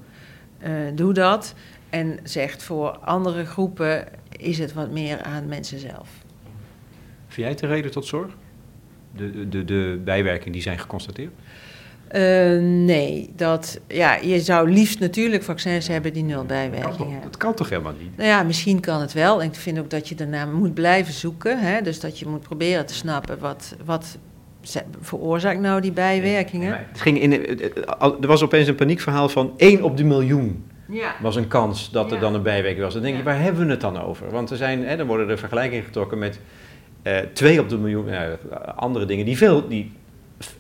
eh, 0.60 0.72
doe 0.96 1.14
dat. 1.14 1.54
En 1.90 2.20
zegt 2.24 2.64
voor 2.64 2.90
andere 2.98 3.46
groepen 3.46 4.08
is 4.38 4.58
het 4.58 4.74
wat 4.74 4.92
meer 4.92 5.22
aan 5.22 5.48
mensen 5.48 5.80
zelf. 5.80 6.10
Vind 7.28 7.36
jij 7.42 7.50
het 7.50 7.60
de 7.60 7.68
reden 7.68 7.92
tot 7.92 8.06
zorg? 8.06 8.32
De, 9.16 9.32
de, 9.32 9.50
de, 9.50 9.66
de 9.66 10.02
bijwerkingen 10.04 10.52
die 10.54 10.62
zijn 10.62 10.80
geconstateerd? 10.80 11.32
Eh, 12.16 12.60
nee, 12.62 13.30
dat, 13.36 13.80
ja, 13.88 14.16
je 14.16 14.40
zou 14.40 14.70
liefst 14.72 15.00
natuurlijk 15.00 15.44
vaccins 15.44 15.88
hebben 15.88 16.14
die 16.14 16.24
nul 16.24 16.44
bijwerkingen 16.46 17.12
hebben. 17.12 17.22
dat 17.32 17.38
kan 17.38 17.54
toch 17.54 17.70
helemaal 17.70 17.94
niet? 18.00 18.18
Nou 18.18 18.30
ja, 18.30 18.44
misschien 18.44 18.80
kan 18.80 19.02
het 19.02 19.14
wel. 19.14 19.42
En 19.42 19.48
ik 19.48 19.56
vind 19.56 19.80
ook 19.80 19.90
dat 19.90 20.10
je 20.10 20.16
daarna 20.16 20.46
moet 20.46 20.74
blijven 20.74 21.14
zoeken. 21.14 21.60
Hè? 21.60 21.82
Dus 21.82 22.00
dat 22.00 22.20
je 22.20 22.28
moet 22.28 22.42
proberen 22.42 22.86
te 22.86 22.94
snappen 22.94 23.40
wat, 23.40 23.76
wat 23.86 24.18
veroorzaakt 25.02 25.60
nou 25.60 25.82
die 25.82 25.92
bijwerkingen. 25.92 26.86
Het 26.92 27.02
ging 27.02 27.20
in, 27.22 27.32
het- 27.32 27.98
al- 28.00 28.22
er 28.22 28.28
was 28.28 28.44
opeens 28.44 28.68
een 28.68 28.76
paniekverhaal 28.76 29.30
van 29.30 29.54
1 29.58 29.84
op 29.84 29.98
de 29.98 30.04
miljoen 30.04 30.66
Ja. 30.90 31.16
was 31.22 31.36
een 31.36 31.48
kans 31.48 31.92
dat 31.92 32.08
er 32.10 32.16
Ja. 32.16 32.22
dan 32.22 32.34
een 32.34 32.42
bijwerking 32.44 32.84
was. 32.84 32.94
Dan 32.94 33.04
denk 33.04 33.18
je, 33.18 33.24
waar 33.24 33.42
hebben 33.42 33.66
we 33.66 33.72
het 33.72 33.82
dan 33.82 34.02
over? 34.02 34.30
Want 34.32 34.50
er 34.50 34.58
zijn, 34.58 34.86
hè, 34.86 34.98
dan 34.98 35.08
worden 35.08 35.30
er 35.30 35.38
vergelijkingen 35.38 35.86
getrokken 35.86 36.18
met 36.18 36.40
eh 37.02 37.18
2 37.34 37.60
op 37.60 37.70
de 37.70 37.78
miljoen, 37.78 38.06
andere 38.76 39.06
dingen 39.06 39.26
die 39.26 39.38
veel, 39.38 39.68
die 39.68 39.92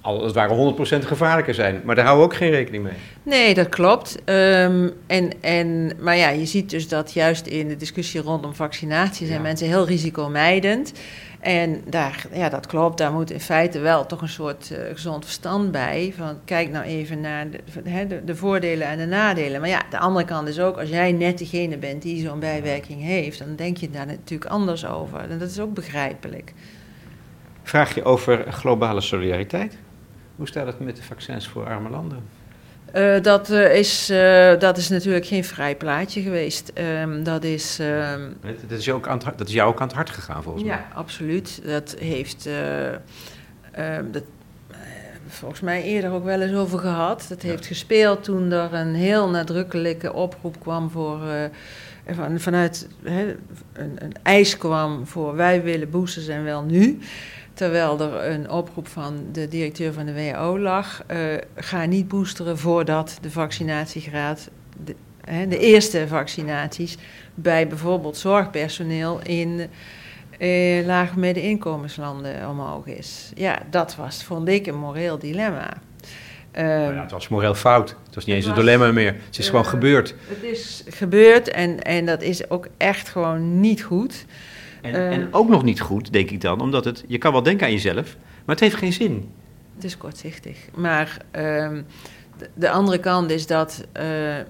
al 0.01 0.23
het 0.23 0.33
ware 0.33 0.73
100% 1.01 1.05
gevaarlijker 1.05 1.53
zijn. 1.53 1.81
Maar 1.83 1.95
daar 1.95 2.05
houden 2.05 2.27
we 2.27 2.31
ook 2.33 2.39
geen 2.39 2.51
rekening 2.51 2.83
mee. 2.83 2.93
Nee, 3.23 3.53
dat 3.53 3.69
klopt. 3.69 4.17
Ehm, 4.25 4.89
en, 5.07 5.31
en, 5.41 5.91
maar 5.99 6.17
ja, 6.17 6.29
je 6.29 6.45
ziet 6.45 6.69
dus 6.69 6.87
dat 6.87 7.13
juist 7.13 7.47
in 7.47 7.67
de 7.67 7.75
discussie 7.75 8.21
rondom 8.21 8.53
vaccinatie 8.55 9.25
zijn 9.27 9.37
Ja. 9.37 9.43
mensen 9.45 9.67
heel 9.67 9.85
risicomijdend. 9.85 10.91
En 11.39 11.81
daar, 11.89 12.25
ja, 12.33 12.49
dat 12.49 12.65
klopt. 12.67 12.97
Daar 12.97 13.11
moet 13.11 13.31
in 13.31 13.39
feite 13.39 13.79
wel 13.79 14.05
toch 14.05 14.21
een 14.21 14.29
soort 14.29 14.71
eh, 14.71 14.77
gezond 14.93 15.23
verstand 15.23 15.71
bij. 15.71 16.13
Van 16.17 16.37
kijk 16.45 16.69
nou 16.69 16.85
even 16.85 17.21
naar 17.21 17.47
de, 17.49 17.59
de, 18.07 18.23
de 18.25 18.35
voordelen 18.35 18.87
en 18.87 18.97
de 18.97 19.05
nadelen. 19.05 19.59
Maar 19.59 19.69
ja, 19.69 19.81
de 19.89 19.99
andere 19.99 20.25
kant 20.25 20.47
is 20.47 20.59
ook, 20.59 20.77
als 20.77 20.89
jij 20.89 21.11
net 21.11 21.37
degene 21.37 21.77
bent 21.77 22.01
die 22.01 22.25
zo'n 22.27 22.39
bijwerking 22.39 23.01
heeft, 23.01 23.39
dan 23.39 23.55
denk 23.55 23.77
je 23.77 23.89
daar 23.89 24.05
natuurlijk 24.05 24.51
anders 24.51 24.85
over. 24.85 25.19
En 25.29 25.39
dat 25.39 25.49
is 25.49 25.59
ook 25.59 25.73
begrijpelijk. 25.73 26.53
Vraag 27.65 27.95
je 27.95 28.03
over 28.03 28.51
globale 28.51 29.01
solidariteit. 29.01 29.77
Hoe 30.35 30.47
staat 30.47 30.65
het 30.67 30.79
met 30.79 30.95
de 30.95 31.03
vaccins 31.03 31.47
voor 31.47 31.65
arme 31.67 31.89
landen? 31.89 32.19
Eh, 32.91 33.21
dat, 33.21 33.49
eh, 33.49 33.75
is, 33.77 34.09
eh, 34.09 34.59
dat 34.59 34.77
is 34.77 34.89
natuurlijk 34.89 35.25
geen 35.25 35.43
vrij 35.43 35.75
plaatje 35.75 36.21
geweest. 36.21 36.71
Ehm, 36.73 37.23
dat 37.23 37.43
is. 37.43 37.79
ehm, 37.79 38.21
Dat 38.67 38.77
is, 38.79 38.85
jou 38.85 38.97
ook 38.97 39.07
aan 39.07 39.13
het, 39.13 39.23
hart- 39.23 39.37
dat 39.37 39.47
is 39.47 39.53
jou 39.53 39.69
ook 39.69 39.79
aan 39.81 39.87
het 39.87 39.95
hart 39.95 40.09
gegaan 40.09 40.43
volgens 40.43 40.63
mij. 40.63 40.73
Ja, 40.75 40.85
absoluut. 40.93 41.61
Dat 41.65 41.95
heeft 41.99 42.45
eh, 42.45 42.87
ehm, 43.71 44.11
dat, 44.11 44.23
volgens 45.27 45.61
mij 45.61 45.83
eerder 45.83 46.11
ook 46.11 46.23
wel 46.23 46.41
eens 46.41 46.55
over 46.57 46.79
gehad. 46.79 47.25
Dat 47.29 47.41
Ja. 47.41 47.49
heeft 47.49 47.65
gespeeld 47.65 48.23
toen 48.23 48.51
er 48.51 48.73
een 48.73 48.95
heel 48.95 49.29
nadrukkelijke 49.29 50.13
oproep 50.13 50.59
kwam 50.59 50.89
voor. 50.89 51.27
eh, 51.27 52.15
van, 52.15 52.39
vanuit 52.39 52.87
hè, 53.03 53.35
een, 53.73 53.95
een 53.99 54.13
eis 54.23 54.57
kwam 54.57 55.07
voor 55.07 55.35
wij 55.35 55.63
willen 55.63 55.89
boosters 55.89 56.27
en 56.27 56.43
wel 56.43 56.63
nu. 56.63 56.99
Terwijl 57.59 57.99
er 58.01 58.31
een 58.31 58.49
oproep 58.49 58.87
van 58.87 59.25
de 59.31 59.47
directeur 59.47 59.93
van 59.93 60.05
de 60.05 60.13
WHO 60.13 60.59
lag. 60.59 61.03
eh, 61.07 61.19
ga 61.55 61.85
niet 61.85 62.07
boosteren 62.07 62.57
voordat 62.57 63.17
de 63.21 63.31
vaccinatiegraad, 63.31 64.49
de, 64.85 64.95
hè, 65.25 65.47
de 65.47 65.57
eerste 65.59 66.07
vaccinaties, 66.07 66.97
bij 67.35 67.67
bijvoorbeeld 67.67 68.17
zorgpersoneel 68.17 69.19
in 69.23 69.69
eh, 70.39 70.85
lage 70.85 71.19
middeninkomenslanden 71.19 72.49
omhoog 72.49 72.85
is. 72.85 73.31
Ja, 73.35 73.59
dat 73.69 73.95
was, 73.95 74.23
vond 74.23 74.47
ik, 74.47 74.67
een 74.67 74.77
moreel 74.79 75.19
dilemma. 75.19 75.73
Ja, 76.53 77.01
het 77.01 77.11
was 77.11 77.27
moreel 77.27 77.53
fout. 77.55 77.89
Het 78.05 78.15
was 78.15 78.25
niet 78.25 78.35
eens 78.35 78.45
een 78.45 78.51
was- 78.55 78.59
dilemma 78.59 78.91
meer. 78.91 79.13
Het 79.25 79.37
is 79.37 79.45
eh, 79.45 79.45
gewoon 79.49 79.65
gebeurd. 79.65 80.15
het 80.27 80.43
is 80.43 80.83
gebeurd 80.89 81.49
en, 81.49 81.81
en 81.81 82.05
dat 82.05 82.21
is 82.21 82.49
ook 82.49 82.67
echt 82.77 83.09
gewoon 83.09 83.59
niet 83.59 83.83
goed. 83.83 84.25
En, 84.85 84.93
eh, 84.93 85.11
en 85.11 85.27
ook 85.33 85.49
nog 85.49 85.63
niet 85.63 85.81
goed, 85.81 86.13
denk 86.13 86.29
ik 86.31 86.41
dan, 86.41 86.61
omdat 86.61 86.85
het, 86.85 87.03
je 87.07 87.17
kan 87.17 87.31
wel 87.31 87.43
denken 87.43 87.65
aan 87.65 87.71
jezelf, 87.71 88.15
maar 88.45 88.55
het 88.55 88.59
heeft 88.59 88.75
geen 88.75 88.93
zin. 88.93 89.29
Het 89.75 89.83
is 89.83 89.97
kortzichtig. 89.97 90.57
Maar 90.75 91.17
ehm, 91.31 91.81
de, 92.37 92.49
de 92.53 92.69
andere 92.69 92.97
kant 92.97 93.31
is 93.31 93.47
dat 93.47 93.85
eh, 93.91 94.05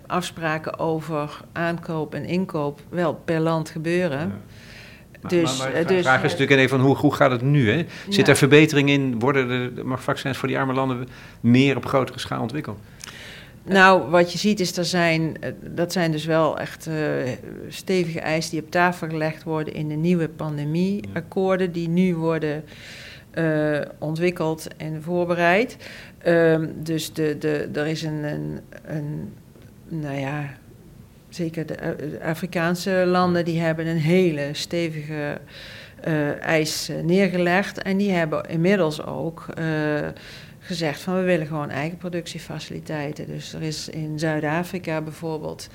afspraken 0.08 0.80
over 0.80 1.40
aankoop 1.52 2.14
en 2.16 2.26
inkoop 2.26 2.80
wel 2.90 3.14
per 3.26 3.40
land 3.40 3.70
gebeuren. 3.70 4.28
Maar, 5.22 5.32
Dus, 5.32 5.58
maar, 5.58 5.68
maar 5.68 5.78
eh, 5.82 5.88
de 5.88 5.94
dus- 5.94 6.04
vraag 6.04 6.24
is 6.24 6.32
natuurlijk 6.32 6.60
even 6.60 6.78
van 6.78 6.86
hoe, 6.88 6.96
hoe 6.96 7.14
gaat 7.14 7.32
het 7.32 7.42
nu? 7.42 7.72
Hè? 7.72 7.86
Zit 8.10 8.26
Ja. 8.26 8.32
er 8.32 8.38
verbetering 8.38 8.90
in? 8.90 9.20
Worden 9.20 9.76
de, 9.76 9.84
mag 9.84 10.04
vaccins 10.04 10.38
voor 10.38 10.48
die 10.48 10.58
arme 10.58 10.74
landen 10.74 11.08
meer 11.40 11.76
op 11.78 11.86
grotere 11.86 12.20
schaal 12.20 12.42
ontwikkeld? 12.42 12.80
Nou, 13.68 14.10
wat 14.10 14.32
je 14.32 14.38
ziet 14.38 14.60
is, 14.60 14.78
er 14.78 14.86
zijn, 14.86 15.38
eh, 15.40 15.52
dat 15.62 15.92
zijn 15.92 16.12
dus 16.12 16.26
wel 16.26 16.60
echt 16.60 16.88
eh, 16.88 16.96
stevige 17.68 18.20
eisen 18.20 18.52
die 18.52 18.62
op 18.62 18.72
tafel 18.72 19.08
gelegd 19.08 19.44
worden 19.44 19.74
in 19.74 19.88
de 19.88 19.96
nieuwe 19.96 20.30
pandemieakkoorden 20.30 21.72
die 21.72 21.90
nu 21.90 22.16
worden 22.16 22.64
eh, 23.32 23.82
ontwikkeld 24.00 24.68
en 24.78 25.04
voorbereid. 25.04 25.78
Ehm, 26.18 26.68
dus 26.76 27.14
de, 27.14 27.38
de, 27.38 27.70
er 27.74 27.88
is 27.88 28.04
een, 28.04 28.24
een, 28.24 28.60
een, 28.86 29.34
nou 29.88 30.20
ja, 30.20 30.58
zeker 31.30 31.66
de, 31.66 32.20
Afrikaanse 32.24 33.04
landen 33.08 33.46
die 33.46 33.60
hebben 33.60 33.88
een 33.88 33.98
hele 33.98 34.50
stevige 34.52 35.38
eis 36.42 36.92
neergelegd 37.04 37.82
en 37.82 37.98
die 37.98 38.12
hebben 38.12 38.50
inmiddels 38.50 39.06
ook 39.06 39.46
gezegd 40.66 41.02
van 41.02 41.16
we 41.16 41.22
willen 41.22 41.48
gewoon 41.48 41.70
eigen 41.70 41.98
productiefaciliteiten. 41.98 43.28
Dus 43.28 43.54
er 43.54 43.62
is 43.62 43.90
in 43.90 44.20
Zuid-Afrika 44.20 45.02
bijvoorbeeld 45.02 45.70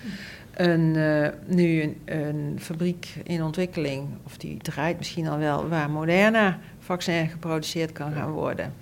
een, 0.55 0.97
eh, 0.97 1.29
nu 1.47 1.97
een, 2.05 2.57
fabriek 2.61 3.09
in 3.25 3.43
ontwikkeling, 3.43 4.09
of 4.25 4.37
die 4.37 4.57
draait 4.57 4.99
misschien 4.99 5.29
al 5.29 5.39
wel, 5.39 5.69
waar 5.69 5.91
Moderna 5.91 6.59
vaccin 6.79 7.29
geproduceerd 7.29 7.93
kan 7.93 8.13
gaan 8.13 8.31
worden. 8.31 8.75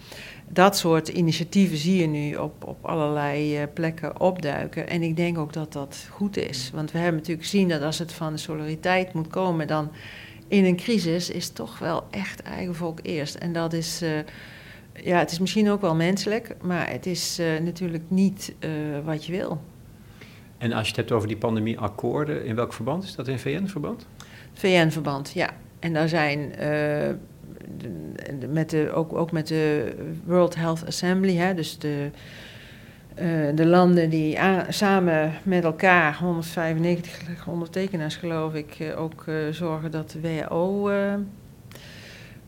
Dat 0.48 0.76
soort 0.76 1.08
initiatieven 1.08 1.76
zie 1.76 2.00
je 2.00 2.06
nu 2.06 2.36
op, 2.36 2.64
op 2.64 2.84
allerlei 2.84 3.56
eh, 3.56 3.62
plekken 3.74 4.20
opduiken. 4.20 4.88
En 4.88 5.02
ik 5.02 5.16
denk 5.16 5.38
ook 5.38 5.52
dat 5.52 5.72
dat 5.72 6.06
goed 6.10 6.36
is. 6.36 6.70
Want 6.74 6.92
we 6.92 6.98
hebben 6.98 7.16
natuurlijk 7.16 7.48
gezien 7.48 7.68
dat 7.68 7.82
als 7.82 7.98
het 7.98 8.12
van 8.12 8.32
de 8.32 8.38
solidariteit 8.38 9.12
moet 9.12 9.28
komen, 9.28 9.66
dan 9.66 9.90
in 10.48 10.64
een 10.64 10.76
crisis 10.76 11.30
is 11.30 11.48
toch 11.48 11.78
wel 11.78 12.06
echt 12.10 12.42
eigen 12.42 12.74
volk 12.74 12.98
eerst. 13.02 13.34
En 13.34 13.52
dat 13.52 13.72
is, 13.72 14.02
eh, 14.02 14.10
ja, 15.04 15.18
het 15.18 15.30
is 15.30 15.38
misschien 15.38 15.70
ook 15.70 15.80
wel 15.80 15.94
menselijk, 15.94 16.56
maar 16.62 16.90
het 16.90 17.06
is 17.06 17.38
eh, 17.38 17.46
natuurlijk 17.62 18.04
niet 18.08 18.54
eh, 18.58 18.70
wat 19.04 19.24
je 19.24 19.32
wil. 19.32 19.60
En 20.58 20.72
als 20.72 20.82
je 20.82 20.88
het 20.88 20.96
hebt 20.96 21.12
over 21.12 21.28
die 21.28 21.36
pandemieakkoorden, 21.36 22.44
in 22.44 22.54
welk 22.54 22.72
verband 22.72 23.04
is 23.04 23.14
dat? 23.14 23.28
In 23.28 23.38
VN-verband? 23.38 24.06
VN-verband, 24.52 25.30
ja. 25.34 25.50
En 25.78 25.92
daar 25.92 26.08
zijn 26.08 26.52
eh, 26.52 26.58
de- 27.76 28.38
de- 28.38 28.48
met 28.48 28.70
de, 28.70 28.92
ook, 28.92 29.12
ook 29.12 29.32
met 29.32 29.46
de 29.48 29.94
World 30.24 30.54
Health 30.54 30.86
Assembly, 30.86 31.34
hè, 31.36 31.54
dus 31.54 31.78
de, 31.78 32.10
de 33.54 33.66
landen 33.66 34.10
die 34.10 34.38
samen 34.68 35.32
met 35.42 35.64
elkaar, 35.64 36.16
195 36.18 37.46
ondertekenaars 37.48 38.16
geloof 38.16 38.54
ik, 38.54 38.94
ook 38.96 39.24
zorgen 39.50 39.90
dat 39.90 40.10
de 40.10 40.20
WHO 40.20 40.90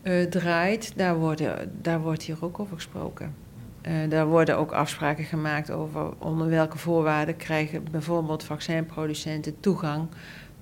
eh, 0.01 0.23
draait, 0.23 0.93
daar, 0.95 1.17
worden, 1.17 1.71
daar 1.81 2.01
wordt 2.01 2.23
hier 2.23 2.37
ook 2.41 2.59
over 2.59 2.75
gesproken. 2.75 3.33
Eh, 3.81 3.93
daar 4.09 4.27
worden 4.27 4.57
ook 4.57 4.71
afspraken 4.71 5.23
gemaakt 5.23 5.71
over 5.71 6.13
onder 6.17 6.49
welke 6.49 6.77
voorwaarden 6.77 7.37
krijgen 7.37 7.83
bijvoorbeeld 7.91 8.43
vaccinproducenten 8.43 9.59
toegang 9.59 10.07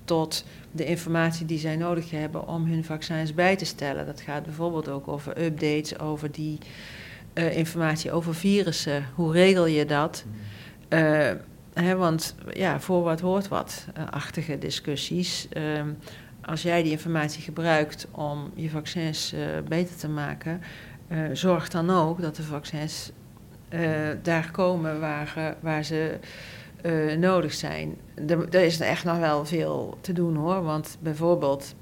tot 0.04 0.44
de 0.72 0.84
informatie 0.84 1.46
die 1.46 1.58
zij 1.58 1.76
nodig 1.76 2.10
hebben 2.10 2.48
om 2.48 2.64
hun 2.64 2.84
vaccins 2.84 3.34
bij 3.34 3.56
te 3.56 3.64
stellen. 3.64 4.06
Dat 4.06 4.20
gaat 4.20 4.42
bijvoorbeeld 4.42 4.88
ook 4.88 5.08
over 5.08 5.44
updates, 5.44 5.98
over 5.98 6.30
die 6.30 6.58
eh, 7.32 7.56
informatie 7.56 8.12
over 8.12 8.34
virussen. 8.34 9.06
Hoe 9.14 9.32
regel 9.32 9.66
je 9.66 9.84
dat? 9.84 10.24
Eh, 10.88 11.30
hè, 11.74 11.96
want 11.96 12.34
ja, 12.52 12.80
voor 12.80 13.02
wat 13.02 13.20
hoort 13.20 13.48
wat, 13.48 13.86
achtige 14.10 14.58
discussies. 14.58 15.48
Als 16.40 16.62
jij 16.62 16.82
die 16.82 16.92
informatie 16.92 17.42
gebruikt 17.42 18.06
om 18.10 18.50
je 18.54 18.70
vaccins 18.70 19.32
eh, 19.32 19.40
beter 19.68 19.96
te 19.96 20.08
maken, 20.08 20.60
eh, 21.08 21.18
zorg 21.32 21.68
dan 21.68 21.90
ook 21.90 22.20
dat 22.20 22.36
de 22.36 22.42
vaccins 22.42 23.10
eh, 23.68 23.80
daar 24.22 24.50
komen 24.50 25.00
waar, 25.00 25.56
waar 25.60 25.84
ze 25.84 26.18
nodig 27.18 27.52
zijn. 27.52 27.96
Er, 28.14 28.48
er 28.48 28.62
is 28.64 28.80
echt 28.80 29.04
nog 29.04 29.18
wel 29.18 29.44
veel 29.44 29.98
te 30.00 30.12
doen 30.12 30.36
hoor. 30.36 30.62
Want 30.62 30.98
bijvoorbeeld, 31.00 31.74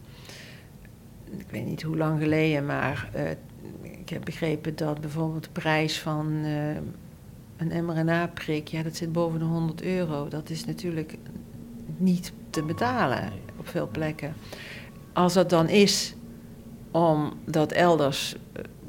ik 1.31 1.47
weet 1.51 1.65
niet 1.65 1.83
hoe 1.83 1.97
lang 1.97 2.21
geleden, 2.21 2.67
maar 2.67 3.11
uh, 3.17 3.31
ik 3.83 4.09
heb 4.09 4.25
begrepen 4.25 4.77
dat 4.77 5.01
bijvoorbeeld 5.01 5.45
de 5.45 5.51
prijs 5.51 6.01
van 6.01 6.33
uh, 6.33 6.77
een 7.57 7.85
mRNA-prik, 7.85 8.69
ja, 8.69 8.83
dat 8.83 8.97
zit 8.97 9.13
boven 9.13 9.39
de 9.39 9.45
100 9.45 9.83
euro. 9.83 10.29
Dat 10.29 10.51
is 10.51 10.65
natuurlijk 10.65 11.17
niet 11.97 12.33
te 12.51 12.63
betalen 12.63 13.33
op 13.59 13.69
veel 13.69 13.89
plekken. 13.93 14.35
Als 15.13 15.35
dat 15.35 15.51
dan 15.51 15.69
is 15.69 16.15
om 16.91 17.33
dat 17.45 17.73
elders 17.73 18.35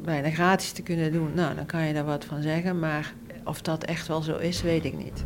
bijna 0.03 0.29
gratis 0.29 0.71
te 0.71 0.81
kunnen 0.81 1.11
doen, 1.11 1.31
nou, 1.33 1.55
dan 1.55 1.65
kan 1.65 1.85
je 1.85 1.93
daar 1.93 2.05
wat 2.05 2.25
van 2.25 2.41
zeggen. 2.41 2.79
Maar 2.79 3.13
of 3.43 3.61
dat 3.61 3.83
echt 3.83 4.07
wel 4.07 4.21
zo 4.21 4.37
is, 4.37 4.61
weet 4.61 4.85
ik 4.85 4.97
niet. 4.97 5.23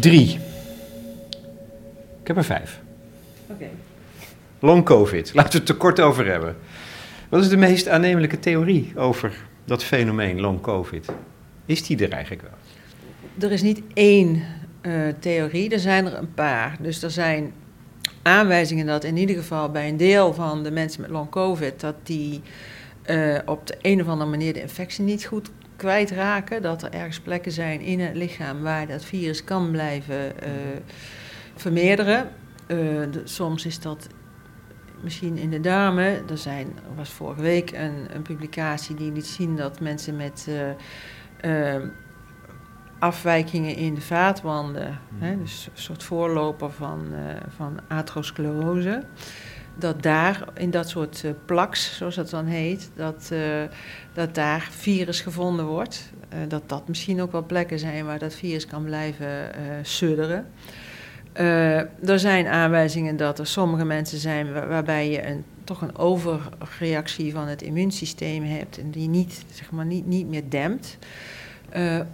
Drie. 0.00 0.38
Ik 2.20 2.26
heb 2.26 2.36
er 2.36 2.44
vijf. 2.44 2.80
Oké. 3.46 3.68
Long 4.58 4.84
COVID. 4.84 5.34
Laten 5.34 5.52
we 5.52 5.58
het 5.58 5.68
er 5.68 5.74
kort 5.74 6.00
over 6.00 6.26
hebben. 6.26 6.56
Wat 7.28 7.42
is 7.42 7.48
de 7.48 7.56
meest 7.56 7.88
aannemelijke 7.88 8.38
theorie 8.38 8.92
over 8.96 9.44
dat 9.64 9.84
fenomeen 9.84 10.40
long 10.40 10.60
COVID? 10.60 11.08
Is 11.66 11.82
die 11.86 12.04
er 12.04 12.12
eigenlijk 12.12 12.42
wel? 12.42 12.52
Er 13.38 13.52
is 13.52 13.62
niet 13.62 13.82
één 13.94 14.42
uh, 14.82 15.08
theorie, 15.18 15.70
er 15.70 15.78
zijn 15.78 16.06
er 16.06 16.14
een 16.14 16.34
paar. 16.34 16.76
Dus 16.80 17.02
er 17.02 17.10
zijn 17.10 17.52
aanwijzingen 18.22 18.86
dat 18.86 19.04
in 19.04 19.16
ieder 19.16 19.36
geval 19.36 19.70
bij 19.70 19.88
een 19.88 19.96
deel 19.96 20.34
van 20.34 20.62
de 20.62 20.70
mensen 20.70 21.00
met 21.00 21.10
long 21.10 21.28
COVID... 21.28 21.80
dat 21.80 21.94
die 22.02 22.40
uh, 23.06 23.38
op 23.46 23.66
de 23.66 23.76
een 23.82 24.00
of 24.00 24.08
andere 24.08 24.30
manier 24.30 24.52
de 24.52 24.60
infectie 24.60 25.04
niet 25.04 25.24
goed 25.24 25.50
kwijtraken. 25.80 26.62
Dat 26.62 26.82
er 26.82 26.92
ergens 26.92 27.20
plekken 27.20 27.52
zijn 27.52 27.80
in 27.80 28.00
het 28.00 28.16
lichaam 28.16 28.62
waar 28.62 28.86
dat 28.86 29.04
virus 29.04 29.44
kan 29.44 29.70
blijven 29.70 30.16
uh, 30.16 30.50
vermeerderen. 31.54 32.28
Uh, 32.66 32.76
de, 33.10 33.20
soms 33.24 33.66
is 33.66 33.80
dat 33.80 34.08
misschien 35.00 35.36
in 35.36 35.50
de 35.50 35.60
darmen. 35.60 36.28
Er, 36.28 36.38
zijn, 36.38 36.66
er 36.66 36.94
was 36.96 37.10
vorige 37.10 37.42
week 37.42 37.72
een, 37.72 38.06
een 38.14 38.22
publicatie 38.22 38.94
die 38.94 39.12
liet 39.12 39.26
zien 39.26 39.56
dat 39.56 39.80
mensen 39.80 40.16
met 40.16 40.48
uh, 41.44 41.76
afwijkingen 42.98 43.74
in 43.74 43.94
de 43.94 44.00
vaatwanden, 44.00 44.98
mm. 45.08 45.22
hè, 45.22 45.38
dus 45.38 45.68
een 45.72 45.82
soort 45.82 46.02
voorloper 46.02 46.70
van, 46.70 47.06
van 47.56 47.80
atherosclerose 47.88 49.02
dat 49.80 50.02
daar 50.02 50.44
in 50.54 50.70
dat 50.70 50.88
soort 50.88 51.22
uh, 51.24 51.30
plaks, 51.46 51.96
zoals 51.96 52.14
dat 52.14 52.30
dan 52.30 52.46
heet, 52.46 52.90
dat, 52.94 53.30
uh, 53.32 53.40
dat 54.14 54.34
daar 54.34 54.68
virus 54.70 55.20
gevonden 55.20 55.66
wordt. 55.66 56.12
Uh, 56.32 56.38
dat 56.48 56.68
dat 56.68 56.88
misschien 56.88 57.22
ook 57.22 57.32
wel 57.32 57.44
plekken 57.46 57.78
zijn 57.78 58.04
waar 58.04 58.18
dat 58.18 58.34
virus 58.34 58.66
kan 58.66 58.84
blijven 58.84 59.28
sudderen. 59.82 60.46
er 62.04 62.18
zijn 62.18 62.46
aanwijzingen 62.46 63.16
dat 63.16 63.38
er 63.38 63.46
sommige 63.46 63.84
mensen 63.84 64.18
zijn 64.18 64.52
waar, 64.52 64.68
waarbij 64.68 65.10
je 65.10 65.26
een, 65.26 65.44
toch 65.64 65.80
een 65.80 65.96
overreactie 65.96 67.32
van 67.32 67.46
het 67.46 67.62
immuunsysteem 67.62 68.44
hebt 68.44 68.78
en 68.78 68.90
die 68.90 69.08
niet, 69.08 69.44
zeg 69.52 69.70
maar, 69.70 69.86
niet, 69.86 70.06
niet 70.06 70.28
meer 70.28 70.42
dempt. 70.48 70.98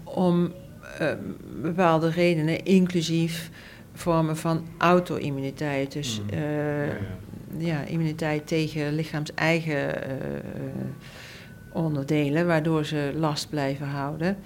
om 0.05 0.53
bepaalde 1.63 2.11
redenen, 2.11 2.65
inclusief 2.65 3.51
vormen 3.93 4.37
van 4.37 4.67
auto-immuniteit. 4.79 5.93
Dus 5.93 6.21
mm. 6.21 6.39
ja, 6.39 6.85
ja 6.85 6.97
ja, 7.59 7.85
immuniteit 7.85 8.47
tegen 8.47 8.95
lichaams 8.95 9.35
eigen 9.35 9.95
uh, 9.97 10.13
onderdelen, 11.73 12.47
waardoor 12.47 12.85
ze 12.85 13.13
last 13.15 13.51
blijven 13.51 13.87
houden. 13.87 14.37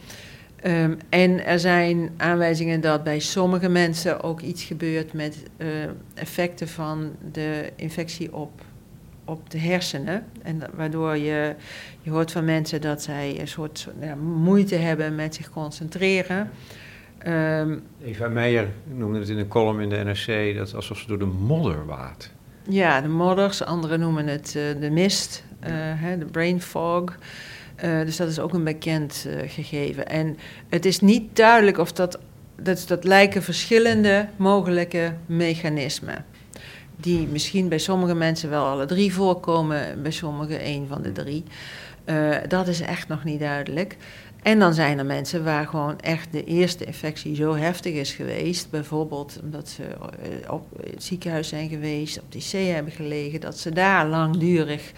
Um, 0.64 0.98
en 1.08 1.44
er 1.44 1.58
zijn 1.58 2.10
aanwijzingen 2.16 2.80
dat 2.80 3.04
bij 3.04 3.18
sommige 3.18 3.68
mensen 3.68 4.22
ook 4.22 4.40
iets 4.40 4.62
gebeurt 4.62 5.12
met 5.12 5.42
uh, 5.56 5.68
effecten 6.14 6.68
van 6.68 7.10
de 7.32 7.72
infectie 7.76 8.34
op, 8.34 8.50
op 9.24 9.50
de 9.50 9.58
hersenen. 9.58 10.24
En 10.42 10.62
waardoor 10.74 11.16
je, 11.16 11.54
je 12.00 12.10
hoort 12.10 12.32
van 12.32 12.44
mensen 12.44 12.80
dat 12.80 13.02
zij 13.02 13.40
een 13.40 13.48
soort 13.48 13.88
ja, 14.00 14.14
moeite 14.14 14.76
hebben 14.76 15.14
met 15.14 15.34
zich 15.34 15.50
concentreren. 15.50 16.50
Um, 17.26 17.82
Eva 18.04 18.28
Meijer 18.28 18.68
noemde 18.94 19.18
het 19.18 19.28
in 19.28 19.38
een 19.38 19.48
column 19.48 19.80
in 19.80 19.88
de 19.88 19.96
NRC 19.96 20.56
dat 20.56 20.74
alsof 20.74 20.98
ze 20.98 21.06
door 21.06 21.18
de 21.18 21.24
modder 21.24 21.86
waat. 21.86 22.30
Ja, 22.68 23.00
de 23.00 23.08
modders, 23.08 23.64
anderen 23.64 24.00
noemen 24.00 24.26
het 24.26 24.54
uh, 24.56 24.80
de 24.80 24.90
mist, 24.90 25.44
uh, 25.68 26.18
de 26.18 26.24
brain 26.24 26.62
fog. 26.62 27.16
Uh, 27.84 28.00
dus 28.00 28.16
dat 28.16 28.28
is 28.28 28.38
ook 28.38 28.54
een 28.54 28.64
bekend 28.64 29.26
gegeven. 29.46 30.08
En 30.08 30.38
het 30.68 30.84
is 30.84 31.00
niet 31.00 31.36
duidelijk 31.36 31.78
of 31.78 31.92
dat, 31.92 32.18
dat, 32.56 32.84
dat 32.86 33.04
lijken 33.04 33.42
verschillende 33.42 34.28
mogelijke 34.36 35.14
mechanismen. 35.26 36.24
Die 36.96 37.26
misschien 37.26 37.68
bij 37.68 37.78
sommige 37.78 38.14
mensen 38.14 38.50
wel 38.50 38.64
alle 38.64 38.86
drie 38.86 39.14
voorkomen, 39.14 40.02
bij 40.02 40.10
sommigen 40.10 40.60
één 40.60 40.88
van 40.88 41.02
de 41.02 41.12
drie. 41.12 41.44
dat 42.48 42.68
is 42.68 42.80
echt 42.80 43.08
nog 43.08 43.24
niet 43.24 43.40
duidelijk. 43.40 43.96
En 44.42 44.59
dan 44.59 44.74
zijn 44.74 44.98
er 44.98 45.07
mensen 45.07 45.44
waar 45.44 45.66
gewoon 45.66 46.00
echt 46.00 46.33
de 46.33 46.44
eerste 46.44 46.85
infectie 46.85 47.35
zo 47.35 47.55
heftig 47.55 47.94
is 47.94 48.12
geweest. 48.12 48.70
Bijvoorbeeld 48.70 49.40
omdat 49.42 49.68
ze 49.68 49.83
eh, 49.83 50.53
op 50.53 50.66
het 50.90 51.03
ziekenhuis 51.03 51.48
zijn 51.48 51.68
geweest, 51.68 52.20
op 52.20 52.33
de 52.33 52.38
IC 52.38 52.72
hebben 52.74 52.92
gelegen, 52.92 53.40
dat 53.40 53.59
ze 53.59 53.72
daar 53.72 54.07
langdurig 54.07 54.92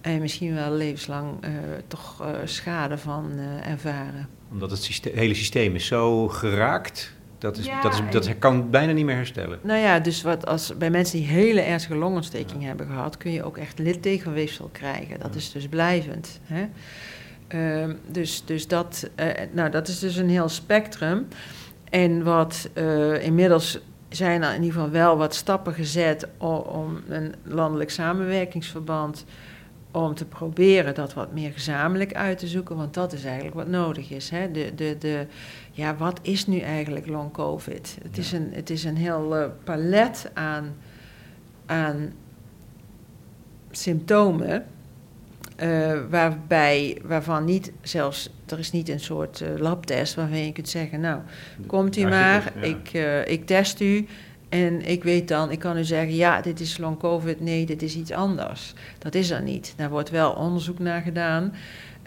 en 0.00 0.20
misschien 0.20 0.54
wel 0.54 0.72
levenslang 0.72 1.44
uh, 1.44 1.50
toch 1.86 2.22
uh, 2.22 2.28
schade 2.44 2.98
van 2.98 3.30
uh, 3.34 3.70
ervaren. 3.70 4.28
Omdat 4.50 4.70
het 4.70 4.82
systeem, 4.82 5.16
hele 5.16 5.34
systeem 5.34 5.74
is 5.74 5.86
zo 5.86 6.28
geraakt, 6.28 7.12
dat, 7.38 7.56
is, 7.56 7.66
ja, 7.66 7.82
dat, 7.82 7.92
is, 7.92 8.00
dat 8.10 8.38
kan 8.38 8.70
bijna 8.70 8.92
niet 8.92 9.04
meer 9.04 9.14
herstellen. 9.14 9.58
Nou 9.62 9.80
ja, 9.80 9.98
dus 10.00 10.22
wat 10.22 10.46
als, 10.46 10.76
bij 10.76 10.90
mensen 10.90 11.18
die 11.18 11.26
hele 11.26 11.60
ernstige 11.60 11.96
longontsteking 11.96 12.60
ja. 12.60 12.66
hebben 12.66 12.86
gehad, 12.86 13.16
kun 13.16 13.32
je 13.32 13.44
ook 13.44 13.56
echt 13.56 13.78
littegenweefsel 13.78 14.68
krijgen. 14.72 15.20
Dat 15.20 15.30
ja. 15.32 15.38
is 15.38 15.52
dus 15.52 15.68
blijvend. 15.68 16.40
Hè? 16.44 16.66
Uh, 17.48 17.84
dus 18.06 18.44
dus 18.44 18.68
dat, 18.68 19.10
uh, 19.20 19.26
nou, 19.52 19.70
dat 19.70 19.88
is 19.88 19.98
dus 19.98 20.16
een 20.16 20.28
heel 20.28 20.48
spectrum. 20.48 21.26
En 21.90 22.22
wat 22.22 22.68
uh, 22.74 23.24
inmiddels 23.24 23.78
zijn 24.08 24.42
er 24.42 24.54
in 24.54 24.62
ieder 24.62 24.72
geval 24.72 24.90
wel 24.90 25.16
wat 25.16 25.34
stappen 25.34 25.74
gezet 25.74 26.28
om, 26.38 26.56
om, 26.56 27.02
een 27.08 27.34
landelijk 27.42 27.90
samenwerkingsverband 27.90 29.24
om 29.90 30.14
te 30.14 30.24
proberen 30.24 30.94
dat 30.94 31.14
wat 31.14 31.32
meer 31.32 31.52
gezamenlijk 31.52 32.14
uit 32.14 32.38
te 32.38 32.46
zoeken, 32.46 32.76
want 32.76 32.94
dat 32.94 33.12
is 33.12 33.24
eigenlijk 33.24 33.54
wat 33.54 33.68
nodig 33.68 34.10
is. 34.10 34.30
Hè? 34.30 34.50
De, 34.50 34.74
de, 34.74 34.96
de, 34.98 35.26
ja, 35.70 35.96
wat 35.96 36.18
is 36.22 36.46
nu 36.46 36.58
eigenlijk 36.58 37.06
long 37.06 37.32
COVID? 37.32 37.98
Het, 38.02 38.16
ja. 38.16 38.22
is, 38.22 38.32
een, 38.32 38.50
het 38.52 38.70
is 38.70 38.84
een 38.84 38.96
heel 38.96 39.36
uh, 39.36 39.46
palet 39.64 40.30
aan, 40.34 40.74
aan 41.66 42.12
symptomen 43.70 44.66
uh, 45.62 46.00
waarbij, 46.10 46.98
waarvan 47.04 47.44
niet 47.44 47.72
zelfs, 47.82 48.30
er 48.46 48.58
is 48.58 48.70
niet 48.70 48.88
een 48.88 49.00
soort 49.00 49.40
uh, 49.40 49.48
labtest 49.58 50.14
waarvan 50.14 50.44
je 50.44 50.52
kunt 50.52 50.68
zeggen, 50.68 51.00
nou, 51.00 51.20
komt 51.66 51.96
u 51.96 52.02
maar, 52.02 52.52
ja. 52.54 52.62
ik, 52.62 52.92
uh, 52.92 53.26
ik 53.26 53.46
test 53.46 53.80
u 53.80 54.06
en 54.48 54.86
ik 54.86 55.04
weet 55.04 55.28
dan, 55.28 55.50
ik 55.50 55.58
kan 55.58 55.78
u 55.78 55.84
zeggen, 55.84 56.14
ja, 56.14 56.40
dit 56.40 56.60
is 56.60 56.78
long 56.78 56.98
covid, 56.98 57.40
nee, 57.40 57.66
dit 57.66 57.82
is 57.82 57.96
iets 57.96 58.12
anders. 58.12 58.74
Dat 58.98 59.14
is 59.14 59.30
er 59.30 59.42
niet. 59.42 59.74
Daar 59.76 59.90
wordt 59.90 60.10
wel 60.10 60.32
onderzoek 60.32 60.78
naar 60.78 61.02
gedaan. 61.02 61.52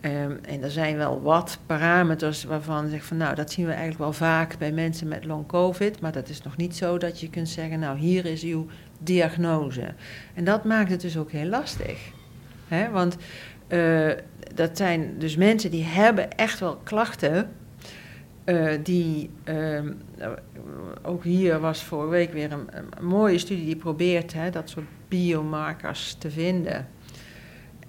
Um, 0.05 0.39
en 0.41 0.63
er 0.63 0.71
zijn 0.71 0.97
wel 0.97 1.21
wat 1.21 1.59
parameters 1.65 2.43
waarvan 2.43 2.83
je 2.83 2.89
zegt 2.89 3.05
van 3.05 3.17
nou, 3.17 3.35
dat 3.35 3.51
zien 3.51 3.65
we 3.65 3.71
eigenlijk 3.71 4.01
wel 4.01 4.13
vaak 4.13 4.57
bij 4.57 4.71
mensen 4.71 5.07
met 5.07 5.25
long 5.25 5.47
covid, 5.47 5.99
maar 5.99 6.11
dat 6.11 6.29
is 6.29 6.41
nog 6.41 6.57
niet 6.57 6.75
zo 6.75 6.97
dat 6.97 7.19
je 7.19 7.29
kunt 7.29 7.49
zeggen, 7.49 7.79
nou, 7.79 7.97
hier 7.97 8.25
is 8.25 8.43
uw 8.43 8.67
diagnose. 8.99 9.93
En 10.33 10.43
dat 10.43 10.63
maakt 10.63 10.89
het 10.89 11.01
dus 11.01 11.17
ook 11.17 11.31
heel 11.31 11.47
lastig. 11.49 11.97
Hè? 12.67 12.89
Want 12.89 13.17
uh, 13.67 14.11
dat 14.55 14.77
zijn 14.77 15.15
dus 15.17 15.35
mensen 15.35 15.71
die 15.71 15.83
hebben 15.83 16.31
echt 16.31 16.59
wel 16.59 16.75
klachten. 16.83 17.49
Uh, 18.45 18.73
die, 18.83 19.29
uh, 19.45 19.81
ook 21.03 21.23
hier 21.23 21.59
was 21.59 21.83
vorige 21.83 22.09
week 22.09 22.33
weer 22.33 22.51
een, 22.51 22.67
mooie 23.01 23.37
studie 23.37 23.65
die 23.65 23.75
probeert 23.75 24.33
hè, 24.33 24.49
dat 24.49 24.69
soort 24.69 24.85
biomarkers 25.07 26.13
te 26.13 26.31
vinden. 26.31 26.87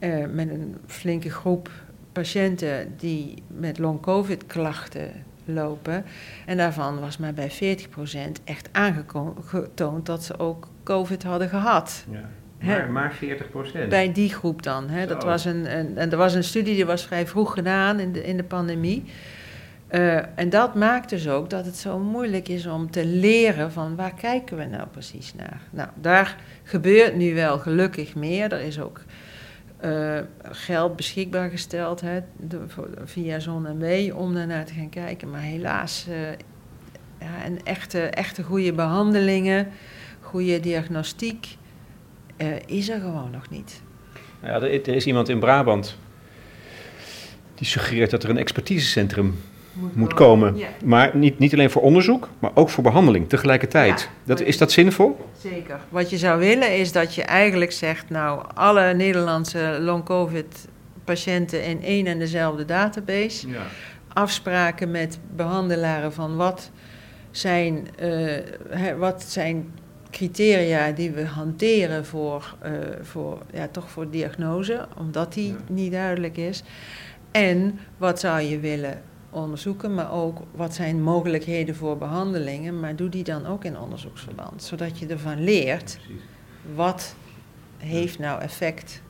Uh, 0.00 0.26
met 0.26 0.50
een 0.50 0.76
flinke 0.86 1.30
groep 1.30 1.70
patiënten 2.12 2.94
die 2.96 3.42
met 3.46 3.78
long-covid 3.78 4.46
klachten 4.46 5.10
lopen. 5.44 6.04
En 6.46 6.56
daarvan 6.56 7.00
was 7.00 7.18
maar 7.18 7.34
bij 7.34 7.50
40% 7.50 7.94
echt 8.44 8.68
aangetoond 8.72 10.06
dat 10.06 10.24
ze 10.24 10.38
ook 10.38 10.68
COVID 10.82 11.22
hadden 11.22 11.48
gehad. 11.48 12.04
Ja. 12.10 12.30
Maar, 12.60 12.90
maar 12.90 13.12
40 13.12 13.50
procent? 13.50 13.88
Bij 13.88 14.12
die 14.12 14.34
groep 14.34 14.62
dan. 14.62 14.88
Hè. 14.88 15.06
Dat 15.06 15.24
was 15.24 15.44
een, 15.44 15.78
een, 15.78 15.96
en 15.96 16.10
er 16.10 16.16
was 16.16 16.34
een 16.34 16.44
studie 16.44 16.74
die 16.74 16.86
was 16.86 17.06
vrij 17.06 17.26
vroeg 17.26 17.52
gedaan 17.52 18.00
in 18.00 18.12
de, 18.12 18.24
in 18.24 18.36
de 18.36 18.44
pandemie. 18.44 19.04
Uh, 19.90 20.16
en 20.38 20.50
dat 20.50 20.74
maakt 20.74 21.10
dus 21.10 21.28
ook 21.28 21.50
dat 21.50 21.64
het 21.64 21.76
zo 21.76 21.98
moeilijk 21.98 22.48
is 22.48 22.66
om 22.66 22.90
te 22.90 23.06
leren 23.06 23.72
van 23.72 23.96
waar 23.96 24.14
kijken 24.14 24.56
we 24.56 24.64
nou 24.64 24.86
precies 24.86 25.34
naar. 25.34 25.60
Nou, 25.70 25.88
daar 25.94 26.36
gebeurt 26.62 27.16
nu 27.16 27.34
wel 27.34 27.58
gelukkig 27.58 28.14
meer. 28.14 28.52
Er 28.52 28.60
is 28.60 28.80
ook 28.80 29.00
uh, 29.84 30.18
geld 30.42 30.96
beschikbaar 30.96 31.50
gesteld 31.50 32.00
hè, 32.00 32.20
de, 32.36 32.60
via 33.04 33.38
Zon 33.38 33.66
en 33.66 33.78
W 33.78 34.16
om 34.16 34.34
daarnaar 34.34 34.64
te 34.64 34.74
gaan 34.74 34.88
kijken. 34.88 35.30
Maar 35.30 35.40
helaas, 35.40 36.06
uh, 36.08 36.16
ja, 37.20 37.44
en 37.44 37.58
echte, 37.64 38.00
echte 38.00 38.42
goede 38.42 38.72
behandelingen, 38.72 39.68
goede 40.20 40.60
diagnostiek, 40.60 41.57
uh, 42.38 42.48
is 42.66 42.88
er 42.88 43.00
gewoon 43.00 43.30
nog 43.30 43.50
niet. 43.50 43.82
Ja, 44.42 44.48
er, 44.48 44.62
er, 44.62 44.94
is 44.94 45.06
iemand 45.06 45.28
in 45.28 45.38
Brabant 45.38 45.96
die 47.54 47.66
suggereert 47.66 48.10
dat 48.10 48.22
er 48.22 48.30
een 48.30 48.38
expertisecentrum 48.38 49.38
moet, 49.72 49.96
moet 49.96 50.14
komen. 50.14 50.56
Ja. 50.56 50.68
Maar 50.84 51.16
niet, 51.16 51.38
niet 51.38 51.52
alleen 51.52 51.70
voor 51.70 51.82
onderzoek, 51.82 52.28
maar 52.38 52.50
ook 52.54 52.70
voor 52.70 52.82
behandeling 52.82 53.28
tegelijkertijd. 53.28 54.00
Ja, 54.00 54.06
dat, 54.24 54.40
is 54.40 54.58
dat 54.58 54.72
zinvol? 54.72 55.30
Zeker. 55.38 55.80
Wat 55.88 56.10
je 56.10 56.18
zou 56.18 56.38
willen 56.38 56.76
is 56.76 56.92
dat 56.92 57.14
je 57.14 57.22
eigenlijk 57.22 57.72
zegt, 57.72 58.10
nou, 58.10 58.44
alle 58.54 58.94
Nederlandse 58.94 59.78
long-covid 59.80 60.68
patiënten 61.04 61.64
in 61.64 61.82
één 61.82 62.06
en 62.06 62.18
dezelfde 62.18 62.64
database. 62.64 63.48
Ja. 63.48 63.62
Afspraken 64.12 64.90
met 64.90 65.18
behandelaren 65.36 66.12
van 66.12 66.36
wat 66.36 66.70
zijn, 67.30 67.88
uh, 68.02 68.92
wat 68.98 69.22
zijn 69.22 69.72
criteria 70.10 70.90
die 70.92 71.10
we 71.10 71.24
hanteren 71.24 72.06
voor, 72.06 72.56
uh, 72.64 72.72
voor, 73.02 73.42
ja, 73.52 73.68
toch 73.68 73.90
voor 73.90 74.10
diagnose, 74.10 74.86
omdat 74.96 75.32
die 75.32 75.48
ja. 75.48 75.56
niet 75.68 75.92
duidelijk 75.92 76.36
is. 76.36 76.62
En 77.30 77.78
wat 77.96 78.20
zou 78.20 78.40
je 78.40 78.58
willen 78.58 79.02
onderzoeken, 79.30 79.94
maar 79.94 80.12
ook 80.12 80.38
wat 80.54 80.74
zijn 80.74 81.02
mogelijkheden 81.02 81.74
voor 81.74 81.98
behandelingen, 81.98 82.80
maar 82.80 82.96
doe 82.96 83.08
die 83.08 83.24
dan 83.24 83.46
ook 83.46 83.64
in 83.64 83.78
onderzoeksverband, 83.78 84.62
zodat 84.62 84.98
je 84.98 85.06
ervan 85.06 85.44
leert 85.44 85.98
Precies. 86.04 86.22
wat 86.74 87.14
heeft 87.76 88.18
nou 88.18 88.40
effect. 88.40 89.02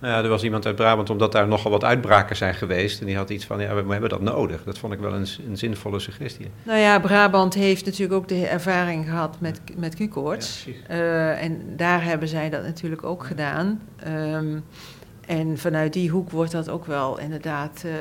Ja. 0.00 0.06
Nou 0.06 0.18
ja, 0.18 0.22
er 0.22 0.28
was 0.28 0.42
iemand 0.42 0.66
uit 0.66 0.76
Brabant, 0.76 1.10
omdat 1.10 1.32
daar 1.32 1.48
nogal 1.48 1.70
wat 1.70 1.84
uitbraken 1.84 2.36
zijn 2.36 2.54
geweest. 2.54 3.00
En 3.00 3.06
die 3.06 3.16
had 3.16 3.30
iets 3.30 3.44
van, 3.44 3.60
ja, 3.60 3.84
we 3.84 3.92
hebben 3.92 4.10
dat 4.10 4.20
nodig. 4.20 4.64
Dat 4.64 4.78
vond 4.78 4.92
ik 4.92 4.98
wel 4.98 5.14
een, 5.14 5.26
een 5.48 5.56
zinvolle 5.56 5.98
suggestie. 5.98 6.50
Nou 6.62 6.78
ja, 6.78 6.98
Brabant 6.98 7.54
heeft 7.54 7.84
natuurlijk 7.84 8.12
ook 8.12 8.28
de 8.28 8.46
ervaring 8.46 9.04
gehad 9.04 9.40
met, 9.40 9.60
met 9.76 9.94
Q-koorts. 9.94 10.64
Ja, 10.64 10.94
uh, 10.94 11.42
en 11.42 11.76
daar 11.76 12.04
hebben 12.04 12.28
zij 12.28 12.50
dat 12.50 12.62
natuurlijk 12.62 13.04
ook 13.04 13.24
gedaan. 13.24 13.80
Um, 14.06 14.64
en 15.26 15.58
vanuit 15.58 15.92
die 15.92 16.10
hoek 16.10 16.30
wordt 16.30 16.52
dat 16.52 16.68
ook 16.68 16.86
wel 16.86 17.18
inderdaad 17.18 17.82
uh, 17.86 17.92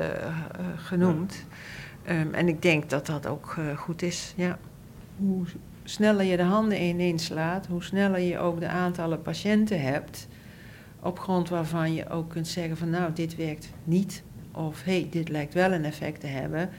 genoemd. 0.75 1.45
Ja. 2.05 2.19
Um, 2.19 2.34
en 2.34 2.47
ik 2.47 2.62
denk 2.62 2.89
dat 2.89 3.05
dat 3.05 3.27
ook 3.27 3.55
uh, 3.60 3.77
goed 3.77 4.01
is. 4.01 4.34
Ja. 4.36 4.58
Hoe 5.17 5.45
sneller 5.84 6.25
je 6.25 6.38
de 6.38 6.43
handen 6.43 6.81
ineens 6.81 7.25
slaat, 7.25 7.67
hoe 7.67 7.84
sneller 7.84 8.19
je 8.19 8.39
ook 8.39 8.60
de 8.60 8.67
aantallen 8.67 9.21
patiënten 9.21 9.81
hebt. 9.81 10.27
Op 11.05 11.19
grond 11.19 11.49
waarvan 11.49 11.93
je 11.93 12.09
ook 12.09 12.29
kunt 12.29 12.47
zeggen 12.47 12.77
van 12.77 12.89
nou, 12.89 13.13
dit 13.13 13.35
werkt 13.35 13.69
niet. 13.83 14.23
Of 14.51 14.83
hé, 14.83 14.99
hey, 14.99 15.07
dit 15.11 15.29
lijkt 15.29 15.53
wel 15.53 15.71
een 15.71 15.85
effect 15.85 16.19
te 16.19 16.27
hebben. 16.27 16.69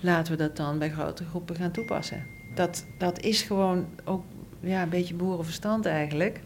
Laten 0.00 0.32
we 0.32 0.38
dat 0.38 0.56
dan 0.56 0.78
bij 0.78 0.90
grote 0.90 1.24
groepen 1.24 1.56
gaan 1.56 1.70
toepassen. 1.70 2.26
Dat, 2.54 2.86
dat 2.98 3.20
is 3.20 3.42
gewoon 3.42 3.86
ook 4.04 4.24
ja, 4.60 4.82
een 4.82 4.88
beetje 4.88 5.14
boerenverstand 5.14 5.86
eigenlijk. 5.86 6.40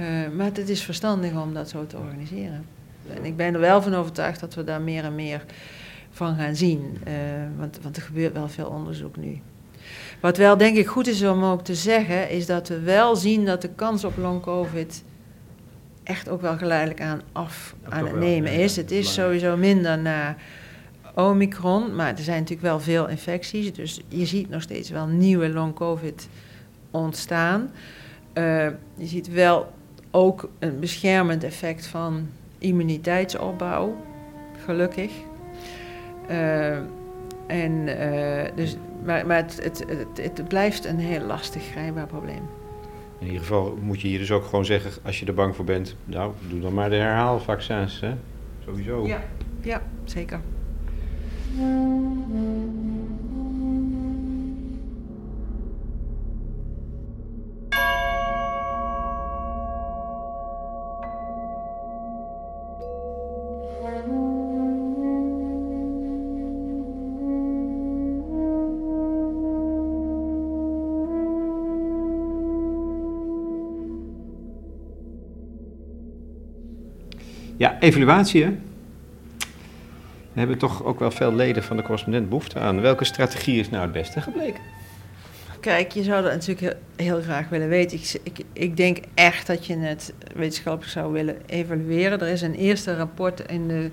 Uh, 0.00 0.28
maar 0.36 0.46
het 0.46 0.68
is 0.68 0.82
verstandig 0.82 1.42
om 1.42 1.54
dat 1.54 1.68
zo 1.68 1.86
te 1.86 1.96
organiseren. 1.96 2.64
En 3.16 3.24
ik 3.24 3.36
ben 3.36 3.54
er 3.54 3.60
wel 3.60 3.82
van 3.82 3.94
overtuigd 3.94 4.40
dat 4.40 4.54
we 4.54 4.64
daar 4.64 4.82
meer 4.82 5.04
en 5.04 5.14
meer 5.14 5.44
van 6.10 6.36
gaan 6.36 6.56
zien. 6.56 6.98
Uh, 7.08 7.12
want, 7.56 7.78
want 7.82 7.96
er 7.96 8.02
gebeurt 8.02 8.32
wel 8.32 8.48
veel 8.48 8.68
onderzoek 8.68 9.16
nu. 9.16 9.40
Wat 10.20 10.36
wel 10.36 10.56
denk 10.56 10.76
ik 10.76 10.86
goed 10.86 11.06
is 11.06 11.22
om 11.22 11.44
ook 11.44 11.64
te 11.64 11.74
zeggen, 11.74 12.30
is 12.30 12.46
dat 12.46 12.68
we 12.68 12.80
wel 12.80 13.16
zien 13.16 13.44
dat 13.44 13.62
de 13.62 13.70
kans 13.74 14.04
op 14.04 14.16
long-covid 14.16 15.04
echt 16.04 16.28
ook 16.28 16.40
wel 16.40 16.56
geleidelijk 16.56 17.00
aan 17.00 17.20
af 17.32 17.74
aan 17.88 18.06
het 18.06 18.16
nemen 18.16 18.52
is. 18.52 18.76
Het 18.76 18.90
is 18.90 19.14
sowieso 19.14 19.56
minder 19.56 19.98
na 19.98 20.36
Omicron, 21.14 21.94
maar 21.94 22.10
er 22.16 22.22
zijn 22.22 22.38
natuurlijk 22.38 22.68
wel 22.68 22.80
veel 22.80 23.08
infecties. 23.08 23.72
Dus 23.72 24.00
je 24.08 24.26
ziet 24.26 24.48
nog 24.48 24.62
steeds 24.62 24.90
wel 24.90 25.06
nieuwe 25.06 25.48
long-covid 25.48 26.28
ontstaan. 26.90 27.70
Uh, 28.34 28.66
je 28.94 29.06
ziet 29.06 29.28
wel 29.28 29.72
ook 30.10 30.48
een 30.58 30.80
beschermend 30.80 31.44
effect 31.44 31.86
van 31.86 32.28
immuniteitsopbouw, 32.58 33.96
gelukkig. 34.64 35.10
Uh, 36.30 36.76
en, 37.46 37.72
uh, 37.86 38.42
dus, 38.54 38.76
maar 39.04 39.26
maar 39.26 39.36
het, 39.36 39.60
het, 39.62 39.84
het, 39.86 40.36
het, 40.36 40.48
blijft 40.48 40.84
een 40.84 40.98
heel 40.98 41.26
lastig 41.26 41.62
grijpbaar 41.62 42.06
probleem. 42.06 42.42
In 43.24 43.30
ieder 43.30 43.46
geval 43.46 43.78
moet 43.80 44.00
je 44.00 44.08
hier 44.08 44.18
dus 44.18 44.30
ook 44.30 44.44
gewoon 44.44 44.64
zeggen, 44.64 44.90
als 45.04 45.20
je 45.20 45.26
er 45.26 45.34
bang 45.34 45.56
voor 45.56 45.64
bent, 45.64 45.96
nou, 46.04 46.32
doe 46.48 46.60
dan 46.60 46.74
maar 46.74 46.90
de 46.90 46.96
herhaalvaccins, 46.96 48.00
hè? 48.00 48.14
Sowieso. 48.64 49.06
Ja, 49.06 49.22
ja 49.62 49.82
zeker. 50.04 50.40
Evaluatie. 77.84 78.44
Hè? 78.44 78.50
We 80.32 80.40
hebben 80.40 80.58
toch 80.58 80.84
ook 80.84 80.98
wel 80.98 81.10
veel 81.10 81.34
leden 81.34 81.62
van 81.62 81.76
de 81.76 81.82
correspondent 81.82 82.28
behoefte 82.28 82.58
aan. 82.58 82.80
Welke 82.80 83.04
strategie 83.04 83.60
is 83.60 83.70
nou 83.70 83.82
het 83.82 83.92
beste 83.92 84.20
gebleken? 84.20 84.60
Kijk, 85.60 85.92
je 85.92 86.02
zou 86.02 86.22
dat 86.22 86.32
natuurlijk 86.32 86.76
heel 86.96 87.20
graag 87.20 87.48
willen 87.48 87.68
weten. 87.68 87.98
Ik, 88.22 88.38
ik, 88.52 88.76
denk 88.76 88.98
echt 89.14 89.46
dat 89.46 89.66
je 89.66 89.76
het 89.76 90.12
wetenschappelijk 90.34 90.92
zou 90.92 91.12
willen 91.12 91.36
evalueren. 91.46 92.20
Er 92.20 92.28
is 92.28 92.42
een 92.42 92.54
eerste 92.54 92.96
rapport 92.96 93.40
in 93.40 93.68
de 93.68 93.90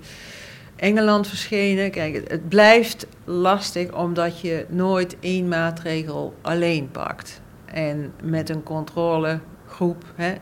Engeland 0.76 1.28
verschenen. 1.28 1.90
Kijk, 1.90 2.14
het, 2.14 2.30
het 2.30 2.48
blijft 2.48 3.06
lastig 3.24 3.92
omdat 3.92 4.40
je 4.40 4.66
nooit 4.68 5.16
één 5.20 5.48
maatregel 5.48 6.34
alleen 6.40 6.90
pakt. 6.90 7.40
En 7.64 8.12
met 8.22 8.48
een 8.48 8.62
controlegroep, 8.62 10.04
hè, 10.14 10.32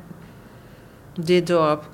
dit 1.20 1.46
dorp 1.46 1.88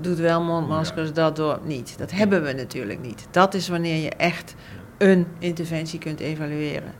doet 0.00 0.18
wel 0.18 0.42
mondmaskers, 0.42 1.12
dat 1.12 1.36
dorp 1.36 1.64
niet. 1.64 1.98
Dat 1.98 2.10
hebben 2.10 2.42
we 2.42 2.52
natuurlijk 2.52 3.00
niet. 3.00 3.26
Dat 3.30 3.54
is 3.54 3.68
wanneer 3.68 4.02
je 4.02 4.10
echt 4.10 4.54
een 4.98 5.26
interventie 5.38 5.98
kunt 5.98 6.20
evalueren. 6.20 6.94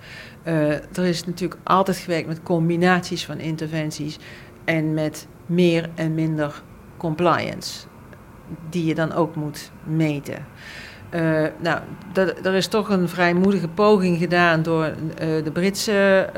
Uh, 0.44 0.72
er 0.72 1.04
is 1.04 1.24
natuurlijk 1.24 1.60
altijd 1.64 1.96
gewerkt 1.96 2.28
met 2.28 2.42
combinaties 2.42 3.24
van 3.24 3.38
interventies 3.38 4.18
en 4.64 4.94
met 4.94 5.26
meer 5.46 5.90
en 5.94 6.14
minder 6.14 6.62
compliance, 6.96 7.86
die 8.70 8.84
je 8.84 8.94
dan 8.94 9.12
ook 9.12 9.34
moet 9.34 9.70
meten. 9.84 10.46
Uh, 11.14 11.46
nou, 11.58 11.80
er 12.42 12.54
is 12.54 12.66
toch 12.66 12.88
een 12.88 13.08
vrijmoedige 13.08 13.68
poging 13.68 14.18
gedaan 14.18 14.62
door 14.62 14.86
uh, 14.86 15.44
de 15.44 15.50
Britse. 15.52 16.30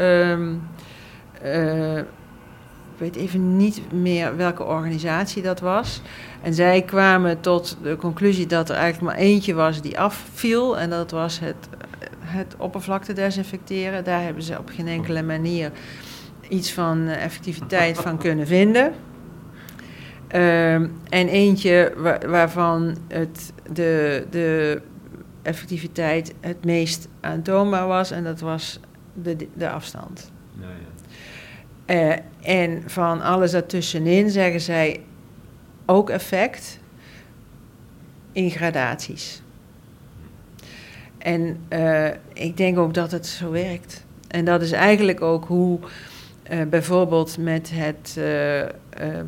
Uh, 1.43 1.97
ik 1.97 3.05
weet 3.05 3.17
even 3.17 3.57
niet 3.57 3.93
meer 3.93 4.37
welke 4.37 4.65
organisatie 4.65 5.43
dat 5.43 5.61
was. 5.61 6.03
En 6.43 6.55
zij 6.55 6.83
kwamen 6.83 7.41
tot 7.41 7.77
de 7.83 7.97
conclusie 7.97 8.47
dat 8.47 8.69
er 8.69 8.77
eigenlijk 8.77 9.15
maar 9.15 9.25
eentje 9.25 9.55
was 9.55 9.81
die 9.81 9.99
afviel. 9.99 10.79
En 10.79 10.91
dat 10.91 11.11
was 11.11 11.39
het, 11.39 11.69
het 12.19 12.55
oppervlakte 12.59 13.13
desinfecteren. 13.13 14.05
Daar 14.05 14.23
hebben 14.23 14.43
ze 14.43 14.59
op 14.59 14.71
geen 14.75 14.89
enkele 14.89 15.23
manier 15.23 15.71
iets 16.49 16.73
van 16.73 17.09
effectiviteit 17.09 17.99
van 17.99 18.19
kunnen 18.19 18.47
vinden. 18.47 18.93
Um, 20.35 20.93
en 21.09 21.29
eentje 21.29 21.93
waar, 21.97 22.31
waarvan 22.31 22.97
het, 23.09 23.53
de, 23.73 24.27
de 24.31 24.81
effectiviteit 25.43 26.35
het 26.41 26.65
meest 26.65 27.09
aantoonbaar 27.21 27.87
was. 27.87 28.11
En 28.11 28.25
dat 28.25 28.41
was 28.41 28.81
de, 29.15 29.37
de 29.55 29.71
afstand. 29.71 30.33
Ja, 30.61 30.67
ja. 30.67 30.87
Uh, 31.95 32.17
en 32.43 32.83
van 32.87 33.23
alles 33.23 33.51
daartussenin 33.51 34.31
zeggen 34.31 34.61
zij 34.61 35.01
ook 35.91 36.11
effect 36.11 36.79
in 38.33 38.51
gradaties. 38.51 39.43
En 41.19 41.67
uh, 41.73 42.09
ik 42.33 42.57
denk 42.57 42.79
ook 42.79 42.95
dat 42.95 43.11
het 43.11 43.27
zo 43.27 43.51
werkt. 43.51 44.05
En 44.29 44.45
dat 44.45 44.63
is 44.63 44.73
eigenlijk 44.73 45.21
ook 45.21 45.45
hoe 45.45 45.79
uh, 46.51 46.63
bijvoorbeeld 46.63 47.39
met 47.39 47.71
het 47.75 48.17
uh, 48.19 49.21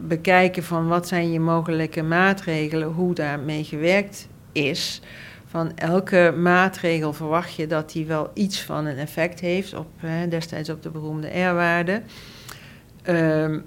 bekijken 0.00 0.62
van 0.62 0.88
wat 0.88 1.08
zijn 1.08 1.32
je 1.32 1.40
mogelijke 1.40 2.02
maatregelen, 2.02 2.88
hoe 2.88 3.14
daarmee 3.14 3.64
gewerkt 3.64 4.28
is. 4.52 5.00
Van 5.46 5.76
elke 5.76 6.34
maatregel 6.36 7.12
verwacht 7.12 7.54
je 7.54 7.66
dat 7.66 7.92
die 7.92 8.06
wel 8.06 8.30
iets 8.34 8.62
van 8.62 8.86
een 8.86 8.98
effect 8.98 9.40
heeft, 9.40 9.74
op, 9.74 9.86
destijds 10.28 10.70
op 10.70 10.82
de 10.82 10.90
beroemde 10.90 11.28
R-waarde. 11.28 12.02
Ehm, 13.02 13.58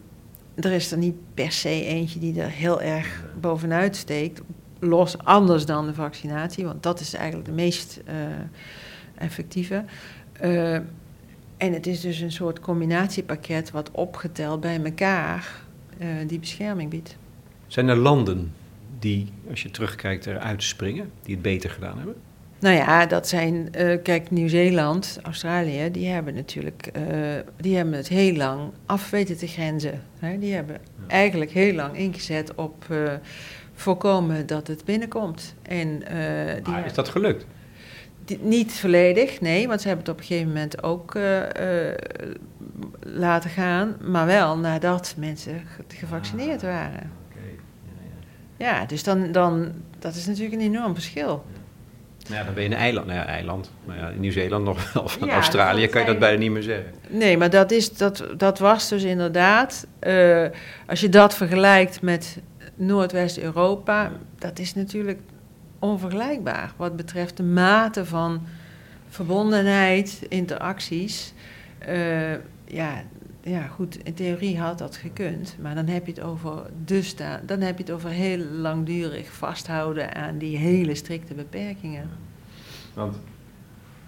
er 0.56 0.72
is 0.72 0.92
er 0.92 0.98
niet 0.98 1.16
per 1.34 1.52
se 1.52 1.86
eentje 1.86 2.20
die 2.20 2.42
er 2.42 2.50
heel 2.50 2.82
erg 2.82 3.24
bovenuit 3.40 3.96
steekt, 3.96 4.42
los 4.80 5.18
anders 5.18 5.66
dan 5.66 5.86
de 5.86 5.94
vaccinatie, 5.94 6.66
want 6.66 6.84
dat 6.84 7.00
is 7.00 7.14
eigenlijk 7.14 7.46
de 7.46 7.54
meest 7.54 8.02
uh, 8.08 8.14
effectieve. 9.16 9.84
Uh, 10.44 10.74
en 11.58 11.74
het 11.74 11.88
is 11.88 12.02
dus 12.02 12.20
een 12.20 12.32
soort 12.32 12.60
combinatiepakket 12.60 13.72
wat 13.72 13.92
opgeteld 13.92 14.60
bij 14.60 14.84
elkaar 14.84 15.62
uh, 15.98 16.08
die 16.28 16.40
bescherming 16.40 16.90
biedt. 16.90 17.18
Zijn 17.68 17.88
er 17.88 17.96
landen 17.98 18.54
die, 19.00 19.32
als 19.50 19.62
je 19.62 19.72
terugkijkt, 19.72 20.26
eruit 20.26 20.64
springen, 20.64 21.12
die 21.24 21.34
het 21.34 21.44
beter 21.44 21.70
gedaan 21.70 21.98
hebben? 21.98 22.16
Nou 22.62 22.76
ja, 22.76 23.06
dat 23.06 23.28
zijn, 23.28 23.70
uh, 23.78 23.98
kijk, 24.04 24.32
Nieuw-Zeeland, 24.32 25.20
Australië, 25.24 25.92
die 25.92 26.08
hebben 26.08 26.34
natuurlijk, 26.34 26.90
uh, 26.98 27.04
die 27.58 27.76
hebben 27.76 27.94
het 27.94 28.08
heel 28.08 28.36
lang 28.36 28.72
af 28.86 29.10
weten 29.10 29.38
te 29.38 29.48
grenzen. 29.48 30.02
Hè? 30.20 30.40
Die 30.40 30.54
hebben 30.54 30.76
ja. 30.76 31.08
eigenlijk 31.08 31.52
heel 31.52 31.74
lang 31.74 31.98
ingezet 31.98 32.56
op 32.56 32.86
uh, 32.92 33.12
voorkomen 33.74 34.48
dat 34.48 34.68
het 34.68 34.86
binnenkomt. 34.86 35.56
En, 35.62 36.00
die 36.64 36.74
maar 36.74 36.86
is 36.86 36.94
dat 36.94 37.10
gelukt? 37.10 37.46
Die, 38.26 38.40
niet 38.42 38.74
volledig, 38.74 39.42
nee, 39.42 39.68
want 39.68 39.82
ze 39.82 39.88
hebben 39.88 40.06
het 40.06 40.14
op 40.14 40.20
een 40.20 40.28
gegeven 40.28 40.48
moment 40.48 40.84
ook 40.84 41.18
laten 43.00 43.50
gaan, 43.50 43.98
maar 44.02 44.26
wel 44.26 44.58
nadat 44.58 45.14
mensen 45.18 45.62
gevaccineerd 45.88 46.64
ah, 46.64 46.70
waren. 46.70 47.12
Okay. 47.30 47.56
Ja, 48.58 48.66
ja. 48.66 48.80
ja, 48.80 48.86
dus 48.86 49.04
dan, 49.04 49.32
dan, 49.32 49.72
dat 50.00 50.16
is 50.16 50.28
natuurlijk 50.28 50.54
een 50.54 50.74
enorm 50.74 50.94
verschil. 50.94 51.46
Ja, 52.32 52.44
dan 52.44 52.54
ben 52.54 52.64
je 52.64 52.70
een 52.70 52.76
eiland. 52.76 53.08
Nou 53.08 53.20
ja, 53.20 53.26
eiland. 53.26 53.72
Maar 53.86 53.98
ja, 53.98 54.10
in 54.10 54.20
Nieuw-Zeeland 54.20 54.66
nog 54.66 54.94
wel. 54.94 55.08
Van 55.08 55.30
Australië 55.30 55.88
kan 55.88 56.02
je 56.02 56.08
dat 56.08 56.20
bijna 56.20 56.38
niet 56.38 56.52
meer 56.52 56.62
zeggen. 56.62 56.94
Nee, 57.08 57.38
maar 57.38 57.50
dat, 57.50 57.72
is, 57.72 57.98
dat, 57.98 58.26
dat 58.38 58.60
was 58.60 58.90
dus 58.90 59.04
inderdaad... 59.04 59.88
Uh, 60.08 60.46
als 60.88 61.02
je 61.02 61.10
dat 61.10 61.36
vergelijkt 61.36 62.02
met 62.02 62.38
Noordwest-Europa... 62.76 64.12
dat 64.40 64.60
is 64.60 64.74
natuurlijk 64.74 65.20
onvergelijkbaar... 65.80 66.72
wat 66.76 66.96
betreft 66.96 67.38
de 67.38 67.44
mate 67.44 68.06
van 68.06 68.46
verbondenheid, 69.10 70.22
interacties. 70.30 71.34
Uh, 71.90 72.32
ja, 72.66 73.04
ja, 73.44 73.68
goed, 73.68 74.04
in 74.04 74.14
theorie 74.14 74.60
had 74.60 74.78
dat 74.78 74.96
gekund. 74.96 75.56
Maar 75.62 75.76
dan 75.76 75.88
heb 75.88 76.06
je 76.06 76.12
het 76.12 76.22
over 76.22 76.66
dus 76.86 77.16
dan 77.46 77.62
heb 77.62 77.78
je 77.78 77.84
het 77.84 77.94
over 77.94 78.10
heel 78.10 78.38
langdurig 78.38 79.32
vasthouden 79.32 80.16
aan 80.16 80.38
die 80.38 80.58
hele 80.58 80.96
strikte 80.96 81.34
beperkingen. 81.34 82.10
Want 82.94 83.20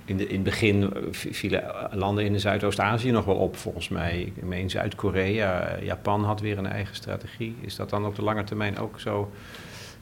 in, 0.06 0.18
de, 0.18 0.28
in 0.28 0.34
het 0.34 0.44
begin 0.44 0.94
vielen 1.12 1.64
landen 1.92 2.26
in 2.26 2.40
Zuidoost-Azië 2.40 3.12
nog 3.12 3.26
wel 3.26 3.36
op, 3.36 3.58
volgens 3.58 3.90
mij. 3.90 4.32
Ik 4.36 4.44
meen 4.44 4.70
Zuid-Korea, 4.70 5.78
Japan 5.82 6.24
had 6.24 6.42
weer 6.42 6.58
een 6.58 6.68
eigen 6.68 6.96
strategie. 6.96 7.56
Is 7.62 7.76
dat 7.76 7.90
dan 7.90 8.06
op 8.06 8.16
de 8.16 8.24
lange 8.24 8.44
termijn 8.44 8.78
ook 8.78 9.00
zo 9.00 9.32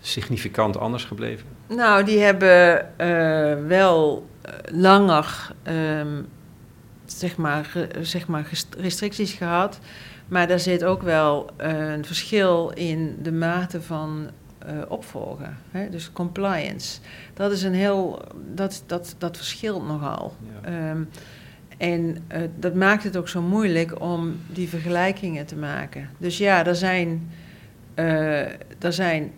significant 0.01 0.77
anders 0.77 1.03
gebleven? 1.05 1.47
Nou, 1.67 2.03
die 2.03 2.19
hebben 2.19 2.89
uh, 2.97 3.67
wel 3.67 4.27
uh, 4.45 4.51
langer 4.79 5.51
um, 5.67 6.27
zeg 7.19 7.37
maar, 7.37 7.71
zeg 8.01 8.27
maar 8.27 8.49
restricties 8.77 9.33
gehad. 9.33 9.79
Maar 10.27 10.47
daar 10.47 10.59
zit 10.59 10.83
ook 10.83 11.01
wel 11.01 11.49
een 11.57 12.05
verschil 12.05 12.69
in 12.69 13.17
de 13.21 13.31
mate 13.31 13.81
van 13.81 14.29
uh, 14.69 14.81
opvolgen. 14.87 15.57
Hè? 15.71 15.89
Dus 15.89 16.11
compliance. 16.11 16.99
Dat 17.33 17.51
is 17.51 17.63
een 17.63 17.73
heel. 17.73 18.21
Dat, 18.53 18.83
dat, 18.85 19.15
dat 19.17 19.37
verschilt 19.37 19.87
nogal. 19.87 20.35
Ja. 20.63 20.89
Um, 20.89 21.09
en 21.77 22.17
uh, 22.31 22.37
dat 22.59 22.73
maakt 22.73 23.03
het 23.03 23.17
ook 23.17 23.29
zo 23.29 23.41
moeilijk 23.41 24.01
om 24.01 24.39
die 24.47 24.69
vergelijkingen 24.69 25.45
te 25.45 25.55
maken. 25.55 26.09
Dus 26.17 26.37
ja, 26.37 26.65
er 26.65 26.75
zijn, 26.75 27.31
uh, 27.95 28.39
er 28.79 28.93
zijn 28.93 29.31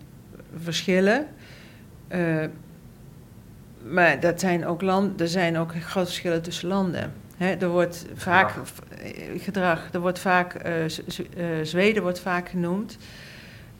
verschillen. 0.62 1.26
maar 3.88 4.20
dat 4.20 4.40
zijn 4.40 4.66
ook 4.66 4.82
land, 4.82 5.20
er 5.20 5.28
zijn 5.28 5.58
ook 5.58 5.72
grote 5.74 6.06
verschillen 6.06 6.42
tussen 6.42 6.68
landen 6.68 7.12
er 7.38 7.68
wordt 7.68 8.06
vaak 8.14 8.54
gedrag, 9.36 9.88
er 9.92 10.00
wordt 10.00 10.18
vaak, 10.18 10.66
uh, 10.66 11.62
Zweden 11.62 12.02
wordt 12.02 12.20
vaak 12.20 12.48
genoemd. 12.48 12.96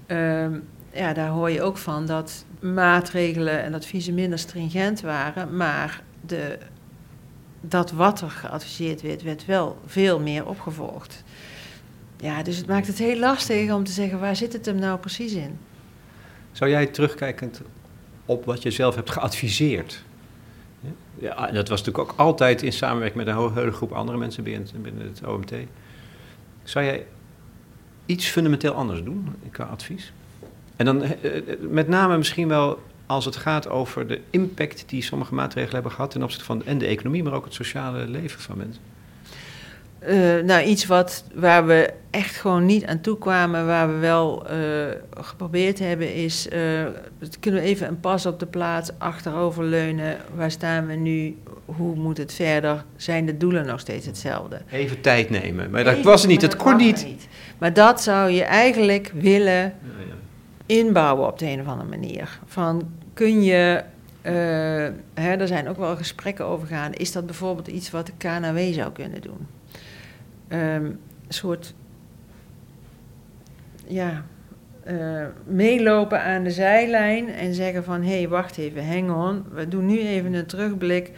Uh, 0.06 0.46
ja, 0.92 1.12
daar 1.12 1.28
hoor 1.28 1.50
je 1.50 1.62
ook 1.62 1.78
van 1.78 2.06
dat 2.06 2.44
maatregelen 2.60 3.62
en 3.62 3.74
adviezen 3.74 4.14
minder 4.14 4.38
stringent 4.38 5.00
waren, 5.00 5.56
maar 5.56 6.02
de, 6.20 6.58
dat 7.60 7.90
wat 7.90 8.20
er 8.20 8.30
geadviseerd 8.30 9.02
werd, 9.02 9.22
werd 9.22 9.44
wel 9.44 9.78
veel 9.86 10.20
meer 10.20 10.46
opgevolgd. 10.46 11.22
Ja, 12.16 12.42
dus 12.42 12.56
het 12.56 12.66
maakt 12.66 12.86
het 12.86 12.98
heel 12.98 13.18
lastig 13.18 13.72
om 13.72 13.84
te 13.84 13.92
zeggen 13.92 14.20
waar 14.20 14.36
zit 14.36 14.52
het 14.52 14.66
hem 14.66 14.78
nou 14.78 14.98
precies 14.98 15.32
in. 15.32 15.58
Zou 16.52 16.70
jij 16.70 16.86
terugkijkend 16.86 17.60
op 18.24 18.44
wat 18.44 18.62
je 18.62 18.70
zelf 18.70 18.94
hebt 18.94 19.10
geadviseerd, 19.10 20.04
ja, 21.18 21.50
dat 21.50 21.68
was 21.68 21.82
natuurlijk 21.82 22.10
ook 22.10 22.18
altijd 22.18 22.62
in 22.62 22.72
samenwerking 22.72 23.24
met 23.24 23.34
een 23.34 23.52
hele 23.54 23.72
groep 23.72 23.92
andere 23.92 24.18
mensen 24.18 24.44
binnen, 24.44 24.68
binnen 24.82 25.06
het 25.06 25.26
OMT. 25.26 25.52
Zou 26.62 26.84
jij 26.84 27.06
iets 28.06 28.26
fundamenteel 28.26 28.72
anders 28.72 29.02
doen 29.02 29.28
qua 29.50 29.64
advies? 29.64 30.12
En 30.76 30.84
dan 30.84 31.02
eh, 31.02 31.36
eh, 31.36 31.58
met 31.60 31.88
name 31.88 32.16
misschien 32.16 32.48
wel 32.48 32.82
als 33.06 33.24
het 33.24 33.36
gaat 33.36 33.68
over 33.68 34.06
de 34.06 34.20
impact 34.30 34.84
die 34.86 35.02
sommige 35.02 35.34
maatregelen 35.34 35.74
hebben 35.74 35.92
gehad 35.92 36.10
ten 36.10 36.22
opzichte 36.22 36.44
van 36.44 36.64
en 36.64 36.78
de 36.78 36.86
economie, 36.86 37.22
maar 37.22 37.32
ook 37.32 37.44
het 37.44 37.54
sociale 37.54 38.06
leven 38.06 38.40
van 38.40 38.56
mensen. 38.56 38.82
Uh, 40.08 40.44
nou, 40.44 40.62
iets 40.64 40.86
wat, 40.86 41.24
waar 41.34 41.66
we 41.66 41.92
echt 42.10 42.36
gewoon 42.36 42.66
niet 42.66 42.86
aan 42.86 43.00
toe 43.00 43.18
kwamen, 43.18 43.66
waar 43.66 43.88
we 43.88 43.98
wel 43.98 44.46
uh, 44.50 44.56
geprobeerd 45.20 45.78
hebben, 45.78 46.14
is: 46.14 46.48
uh, 46.52 46.86
kunnen 47.40 47.60
we 47.60 47.66
even 47.66 47.88
een 47.88 48.00
pas 48.00 48.26
op 48.26 48.38
de 48.38 48.46
plaats 48.46 48.90
achteroverleunen? 48.98 50.16
Waar 50.34 50.50
staan 50.50 50.86
we 50.86 50.94
nu? 50.94 51.36
Hoe 51.64 51.94
moet 51.94 52.16
het 52.18 52.32
verder? 52.32 52.84
Zijn 52.96 53.26
de 53.26 53.36
doelen 53.36 53.66
nog 53.66 53.80
steeds 53.80 54.06
hetzelfde? 54.06 54.60
Even 54.70 55.00
tijd 55.00 55.30
nemen. 55.30 55.70
Maar 55.70 55.84
dat 55.84 56.02
was 56.02 56.26
niet, 56.26 56.42
het 56.42 56.56
kon 56.56 56.76
niet. 56.76 57.04
niet. 57.06 57.28
Maar 57.58 57.72
dat 57.72 58.02
zou 58.02 58.30
je 58.30 58.42
eigenlijk 58.42 59.12
willen 59.14 59.74
inbouwen 60.66 61.26
op 61.26 61.38
de 61.38 61.46
een 61.46 61.60
of 61.60 61.66
andere 61.66 61.88
manier. 61.88 62.38
Van 62.46 62.88
kun 63.14 63.42
je 63.42 63.82
hè, 65.14 65.36
er 65.36 65.46
zijn 65.46 65.68
ook 65.68 65.76
wel 65.76 65.96
gesprekken 65.96 66.44
over 66.44 66.66
gaan. 66.66 66.92
Is 66.92 67.12
dat 67.12 67.26
bijvoorbeeld 67.26 67.68
iets 67.68 67.90
wat 67.90 68.06
de 68.06 68.12
KNW 68.18 68.58
zou 68.72 68.92
kunnen 68.92 69.20
doen? 69.20 69.46
Um, 70.48 71.00
soort 71.28 71.74
ja, 73.86 74.24
uh, 74.86 75.26
meelopen 75.46 76.22
aan 76.22 76.44
de 76.44 76.50
zijlijn 76.50 77.28
en 77.28 77.54
zeggen 77.54 77.84
van 77.84 78.02
hé, 78.02 78.16
hey, 78.16 78.28
wacht 78.28 78.58
even, 78.58 78.88
hang 78.88 79.10
on, 79.10 79.44
we 79.52 79.68
doen 79.68 79.86
nu 79.86 79.98
even 79.98 80.32
een 80.34 80.46
terugblik. 80.46 81.10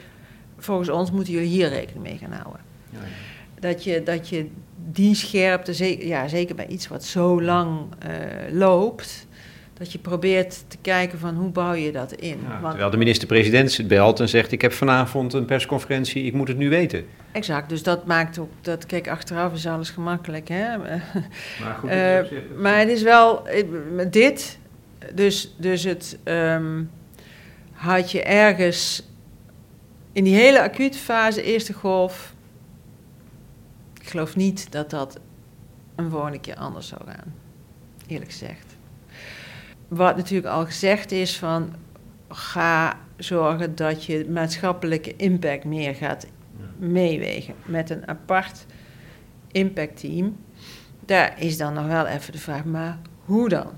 Volgens 0.59 0.89
ons 0.89 1.11
moeten 1.11 1.33
jullie 1.33 1.49
hier 1.49 1.69
rekening 1.69 2.05
mee 2.05 2.19
gaan 2.19 2.33
houden. 2.33 2.61
Ja. 2.91 2.99
Dat, 3.61 3.85
je, 3.85 4.03
dat 4.03 4.29
je 4.29 4.51
die 4.91 5.15
scherpte, 5.15 6.07
ja, 6.07 6.29
zeker 6.29 6.55
bij 6.55 6.67
iets 6.67 6.89
wat 6.89 7.05
zo 7.05 7.43
lang 7.43 7.81
uh, 7.81 8.59
loopt, 8.59 9.26
dat 9.79 9.93
je 9.93 9.99
probeert 9.99 10.65
te 10.69 10.77
kijken 10.81 11.19
van 11.19 11.35
hoe 11.35 11.51
bouw 11.51 11.73
je 11.73 11.93
dat 11.93 12.13
in. 12.13 12.39
Ja, 12.43 12.49
Want, 12.49 12.69
terwijl 12.69 12.91
de 12.91 12.97
minister-president 12.97 13.89
belt 13.89 14.21
en 14.21 14.29
zegt... 14.29 14.53
ik 14.53 14.63
heb 14.63 14.73
vanavond 14.73 15.33
een 15.33 15.45
persconferentie, 15.45 16.25
ik 16.25 16.33
moet 16.33 16.49
het 16.49 16.57
nu 16.57 16.69
weten. 16.69 17.07
Exact, 17.33 17.69
dus 17.69 17.83
dat 17.83 18.07
maakt 18.07 18.39
ook... 18.39 18.51
dat 18.61 18.87
Kijk, 18.87 19.09
achteraf 19.09 19.53
is 19.53 19.67
alles 19.67 19.91
gemakkelijk, 19.91 20.49
hè. 20.49 20.79
Maar, 20.79 21.77
goed, 21.79 21.91
uh, 21.91 22.21
maar 22.63 22.79
het 22.79 22.89
is 22.89 23.03
wel... 23.03 23.49
Dit, 24.11 24.59
dus, 25.15 25.55
dus 25.59 25.85
het... 25.85 26.19
Um, 26.25 26.91
had 27.73 28.11
je 28.11 28.23
ergens... 28.23 29.09
in 30.13 30.25
die 30.25 30.35
hele 30.35 30.63
acute 30.63 30.99
fase, 30.99 31.43
eerste 31.43 31.73
golf... 31.73 32.35
ik 34.01 34.09
geloof 34.09 34.37
niet 34.37 34.73
dat 34.73 34.91
dat 34.91 35.21
een 35.97 36.11
volgende 36.11 36.41
keer 36.41 36.57
anders 36.57 36.89
zou 36.89 37.01
gaan. 37.07 37.35
Eerlijk 38.07 38.31
gezegd 38.31 38.76
wat 39.89 40.17
natuurlijk 40.17 40.55
al 40.55 40.65
gezegd 40.65 41.13
is 41.13 41.39
van 41.39 41.75
ga 42.29 42.99
zorgen 43.17 43.75
dat 43.75 44.05
je 44.05 44.27
maatschappelijke 44.31 45.17
impact 45.17 45.65
meer 45.65 45.95
gaat 45.95 46.27
meewegen. 46.77 47.55
Met 47.65 47.91
een 47.91 48.09
apart 48.09 48.67
impactteam. 49.53 50.37
Daar 51.05 51.43
is 51.43 51.57
dan 51.57 51.75
nog 51.75 51.87
wel 51.87 52.07
even 52.07 52.33
de 52.33 52.39
vraag, 52.39 52.65
maar 52.65 52.99
hoe 53.25 53.49
dan? 53.49 53.71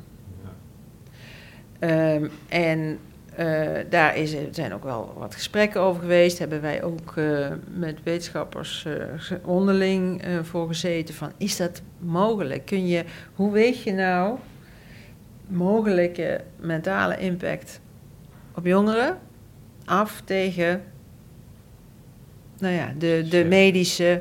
Ehm, 1.78 2.28
en 2.48 2.98
uh, 3.38 3.70
daar 3.90 4.16
is, 4.16 4.36
zijn 4.50 4.74
ook 4.74 4.82
wel 4.82 5.14
wat 5.18 5.34
gesprekken 5.34 5.80
over 5.80 6.00
geweest. 6.00 6.38
Hebben 6.38 6.60
wij 6.60 6.82
ook 6.82 7.16
uh, 7.16 7.46
met 7.70 8.02
wetenschappers 8.02 8.84
uh, 8.86 9.38
onderling 9.44 10.22
voor 10.42 10.66
gezeten. 10.66 11.14
Van, 11.14 11.32
is 11.36 11.56
dat 11.56 11.82
mogelijk? 11.98 12.64
Kun 12.64 12.86
je, 12.86 13.04
hoe 13.34 13.52
weet 13.52 13.82
je 13.82 13.92
nou 13.92 14.38
mogelijke 15.48 16.40
mentale 16.60 17.18
impact 17.18 17.80
op 18.54 18.66
jongeren 18.66 19.18
af 19.84 20.22
tegen 20.24 20.82
nou 22.58 22.74
ja, 22.74 22.92
de, 22.98 23.26
de 23.30 23.44
medische, 23.44 24.20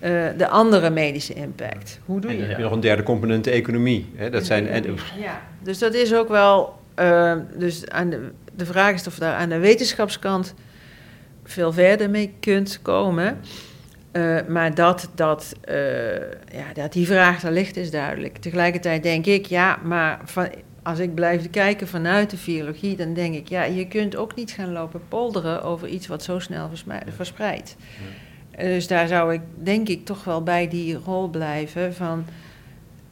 uh, 0.00 0.26
de 0.36 0.48
andere 0.48 0.90
medische 0.90 1.34
impact. 1.34 2.00
Hoe 2.04 2.20
doe 2.20 2.30
je 2.30 2.36
en 2.36 2.40
dat? 2.40 2.48
heb 2.48 2.58
je 2.58 2.64
nog 2.64 2.72
een 2.72 2.80
derde 2.80 3.02
component, 3.02 3.44
de 3.44 3.50
economie. 3.50 4.06
Hè? 4.14 4.30
Dat 4.30 4.46
zijn, 4.46 4.68
en, 4.68 4.84
ja, 5.18 5.42
dus 5.62 5.78
dat 5.78 5.94
is 5.94 6.14
ook 6.14 6.28
wel... 6.28 6.76
Uh, 6.98 7.36
dus 7.56 7.88
aan 7.88 8.10
de, 8.10 8.30
de 8.54 8.66
vraag 8.66 8.94
is 8.94 9.06
of 9.06 9.14
je 9.14 9.20
daar 9.20 9.34
aan 9.34 9.48
de 9.48 9.58
wetenschapskant 9.58 10.54
veel 11.44 11.72
verder 11.72 12.10
mee 12.10 12.34
kunt 12.40 12.78
komen. 12.82 13.38
Uh, 14.18 14.38
maar 14.48 14.74
dat, 14.74 15.10
dat, 15.14 15.54
ja, 16.52 16.72
dat 16.74 16.92
die 16.92 17.06
vraag 17.06 17.42
er 17.42 17.52
ligt 17.52 17.76
is 17.76 17.90
duidelijk. 17.90 18.36
Tegelijkertijd 18.36 19.02
denk 19.02 19.26
ik, 19.26 19.46
ja, 19.46 19.78
maar 19.82 20.20
van, 20.24 20.48
als 20.82 20.98
ik 20.98 21.14
blijf 21.14 21.50
kijken 21.50 21.88
vanuit 21.88 22.30
de 22.30 22.36
virologie, 22.36 22.96
dan 22.96 23.14
denk 23.14 23.34
ik, 23.34 23.48
ja, 23.48 23.64
je 23.64 23.88
kunt 23.88 24.16
ook 24.16 24.34
niet 24.34 24.50
gaan 24.50 24.72
lopen 24.72 25.00
polderen 25.08 25.62
over 25.62 25.88
iets 25.88 26.06
wat 26.06 26.22
zo 26.22 26.38
snel 26.38 26.70
verspreidt. 27.14 27.76
Ja. 28.50 28.64
Dus 28.64 28.86
daar 28.86 29.08
zou 29.08 29.32
ik, 29.32 29.40
denk 29.54 29.88
ik, 29.88 30.04
toch 30.04 30.24
wel 30.24 30.42
bij 30.42 30.68
die 30.68 30.94
rol 30.94 31.28
blijven 31.28 31.94
van, 31.94 32.24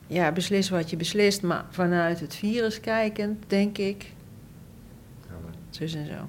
ja, 0.06 0.32
beslis 0.32 0.68
wat 0.68 0.90
je 0.90 0.96
beslist, 0.96 1.42
maar 1.42 1.64
vanuit 1.70 2.20
het 2.20 2.34
virus 2.34 2.80
kijkend, 2.80 3.44
denk 3.46 3.78
ik, 3.78 4.12
zus 5.70 5.94
en 5.94 6.06
zo. 6.06 6.28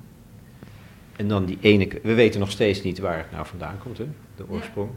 En 1.15 1.27
dan 1.27 1.45
die 1.45 1.57
ene, 1.61 1.87
we 2.03 2.13
weten 2.13 2.39
nog 2.39 2.51
steeds 2.51 2.83
niet 2.83 2.99
waar 2.99 3.17
het 3.17 3.31
nou 3.31 3.45
vandaan 3.45 3.77
komt, 3.77 3.97
hè? 3.97 4.07
De 4.37 4.49
oorsprong. 4.49 4.89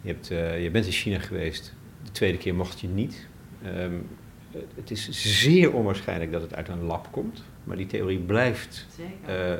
Je, 0.00 0.08
hebt, 0.08 0.30
uh, 0.30 0.62
je 0.62 0.70
bent 0.70 0.86
in 0.86 0.92
China 0.92 1.18
geweest, 1.18 1.74
de 2.04 2.10
tweede 2.10 2.38
keer 2.38 2.54
mocht 2.54 2.80
je 2.80 2.88
niet. 2.88 3.26
Um, 3.66 4.06
het 4.74 4.90
is 4.90 5.08
zeer 5.10 5.72
onwaarschijnlijk 5.72 6.32
dat 6.32 6.42
het 6.42 6.54
uit 6.54 6.68
een 6.68 6.82
lab 6.82 7.08
komt, 7.10 7.42
maar 7.64 7.76
die 7.76 7.86
theorie 7.86 8.18
blijft 8.18 8.86
uh, 9.28 9.50
uh, 9.50 9.56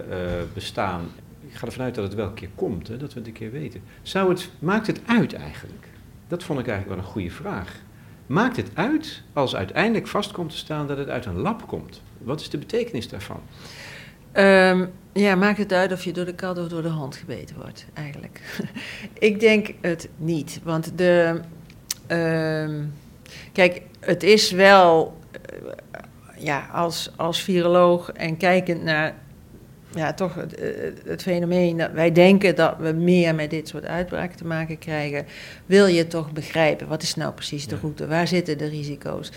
bestaan. 0.54 1.08
Ik 1.48 1.54
ga 1.54 1.66
ervan 1.66 1.84
uit 1.84 1.94
dat 1.94 2.04
het 2.04 2.14
wel 2.14 2.26
een 2.26 2.34
keer 2.34 2.50
komt, 2.54 2.88
hè, 2.88 2.96
dat 2.96 3.12
we 3.12 3.18
het 3.18 3.28
een 3.28 3.34
keer 3.34 3.50
weten. 3.50 3.82
Zou 4.02 4.28
het, 4.28 4.50
maakt 4.58 4.86
het 4.86 5.00
uit 5.06 5.32
eigenlijk? 5.32 5.86
Dat 6.28 6.42
vond 6.42 6.58
ik 6.58 6.66
eigenlijk 6.66 6.96
wel 6.96 7.06
een 7.06 7.12
goede 7.12 7.30
vraag. 7.30 7.80
Maakt 8.26 8.56
het 8.56 8.70
uit 8.74 9.22
als 9.32 9.56
uiteindelijk 9.56 10.06
vast 10.06 10.32
komt 10.32 10.50
te 10.50 10.56
staan 10.56 10.86
dat 10.86 10.98
het 10.98 11.08
uit 11.08 11.26
een 11.26 11.38
lab 11.38 11.66
komt? 11.66 12.02
Wat 12.18 12.40
is 12.40 12.50
de 12.50 12.58
betekenis 12.58 13.08
daarvan? 13.08 13.40
Um, 14.34 14.90
ja, 15.12 15.34
maakt 15.34 15.58
het 15.58 15.72
uit 15.72 15.92
of 15.92 16.04
je 16.04 16.12
door 16.12 16.24
de 16.24 16.34
kat 16.34 16.58
of 16.58 16.68
door 16.68 16.82
de 16.82 16.88
hond 16.88 17.16
gebeten 17.16 17.56
wordt, 17.56 17.86
eigenlijk. 17.94 18.40
ik 19.18 19.40
denk 19.40 19.74
het 19.80 20.08
niet, 20.16 20.60
want 20.62 20.92
de... 20.98 21.40
Uh, 22.08 22.84
kijk, 23.52 23.82
het 24.00 24.22
is 24.22 24.50
wel, 24.50 25.16
uh, 25.62 25.70
ja, 26.36 26.68
als, 26.72 27.10
als 27.16 27.42
viroloog 27.42 28.12
en 28.12 28.36
kijkend 28.36 28.82
naar, 28.82 29.14
ja, 29.94 30.14
toch 30.14 30.34
het, 30.34 30.60
het, 31.04 31.22
fenomeen 31.22 31.76
dat 31.76 31.90
wij 31.92 32.12
denken 32.12 32.56
dat 32.56 32.76
we 32.78 32.92
meer 32.92 33.34
met 33.34 33.50
dit 33.50 33.68
soort 33.68 33.86
uitbraken 33.86 34.36
te 34.36 34.46
maken 34.46 34.78
krijgen, 34.78 35.26
wil 35.66 35.86
je 35.86 36.06
toch 36.06 36.32
begrijpen, 36.32 36.88
wat 36.88 37.02
is 37.02 37.14
nou 37.14 37.32
precies 37.32 37.66
de 37.66 37.76
route, 37.80 38.06
waar 38.06 38.28
zitten 38.28 38.58
de 38.58 38.68
risico's? 38.68 39.32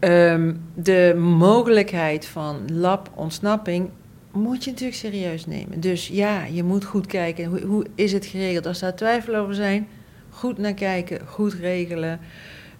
Um, 0.00 0.60
de 0.74 1.14
mogelijkheid 1.18 2.26
van 2.26 2.60
lab-ontsnapping 2.72 3.90
moet 4.32 4.64
je 4.64 4.70
natuurlijk 4.70 4.98
serieus 4.98 5.46
nemen. 5.46 5.80
Dus 5.80 6.08
ja, 6.08 6.44
je 6.44 6.62
moet 6.62 6.84
goed 6.84 7.06
kijken, 7.06 7.44
hoe, 7.44 7.60
hoe 7.60 7.86
is 7.94 8.12
het 8.12 8.26
geregeld? 8.26 8.66
Als 8.66 8.78
daar 8.78 8.96
twijfel 8.96 9.34
over 9.34 9.54
zijn, 9.54 9.88
goed 10.30 10.58
naar 10.58 10.74
kijken, 10.74 11.26
goed 11.26 11.52
regelen. 11.52 12.20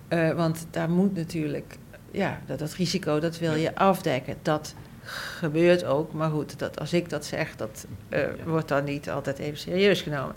Uh, 0.08 0.30
want 0.30 0.66
daar 0.70 0.90
moet 0.90 1.14
natuurlijk, 1.14 1.76
ja, 2.10 2.40
dat, 2.46 2.58
dat 2.58 2.72
risico, 2.72 3.20
dat 3.20 3.38
wil 3.38 3.54
je 3.54 3.74
afdekken. 3.74 4.34
Dat 4.42 4.74
gebeurt 5.02 5.84
ook, 5.84 6.12
maar 6.12 6.30
goed, 6.30 6.58
dat, 6.58 6.80
als 6.80 6.92
ik 6.92 7.10
dat 7.10 7.24
zeg, 7.24 7.56
dat 7.56 7.86
uh, 8.10 8.18
wordt 8.46 8.68
dan 8.68 8.84
niet 8.84 9.10
altijd 9.10 9.38
even 9.38 9.58
serieus 9.58 10.02
genomen. 10.02 10.34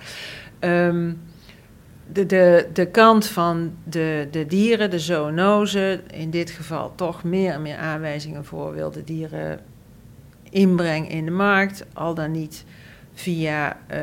Um, 0.59 1.21
de, 2.11 2.25
de, 2.25 2.67
de 2.73 2.87
kant 2.87 3.27
van 3.27 3.73
de, 3.83 4.27
de 4.31 4.45
dieren, 4.45 4.89
de 4.89 4.99
zoonose, 4.99 6.01
in 6.13 6.29
dit 6.29 6.49
geval 6.49 6.95
toch 6.95 7.23
meer 7.23 7.53
en 7.53 7.61
meer 7.61 7.77
aanwijzingen 7.77 8.45
voor 8.45 8.73
wilde 8.73 9.03
dieren 9.03 9.59
inbreng 10.51 11.09
in 11.09 11.25
de 11.25 11.31
markt, 11.31 11.85
al 11.93 12.13
dan 12.13 12.31
niet 12.31 12.65
via 13.13 13.77
uh, 13.91 13.97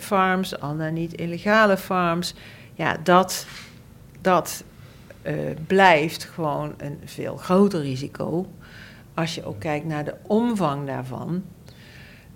farms, 0.00 0.60
al 0.60 0.76
dan 0.76 0.92
niet 0.92 1.14
illegale 1.14 1.76
farms. 1.76 2.34
Ja, 2.74 2.96
dat, 3.02 3.46
dat 4.20 4.64
uh, 5.22 5.32
blijft 5.66 6.24
gewoon 6.24 6.74
een 6.76 6.98
veel 7.04 7.36
groter 7.36 7.80
risico. 7.80 8.46
Als 9.14 9.34
je 9.34 9.44
ook 9.44 9.60
kijkt 9.60 9.86
naar 9.86 10.04
de 10.04 10.14
omvang 10.22 10.86
daarvan. 10.86 11.44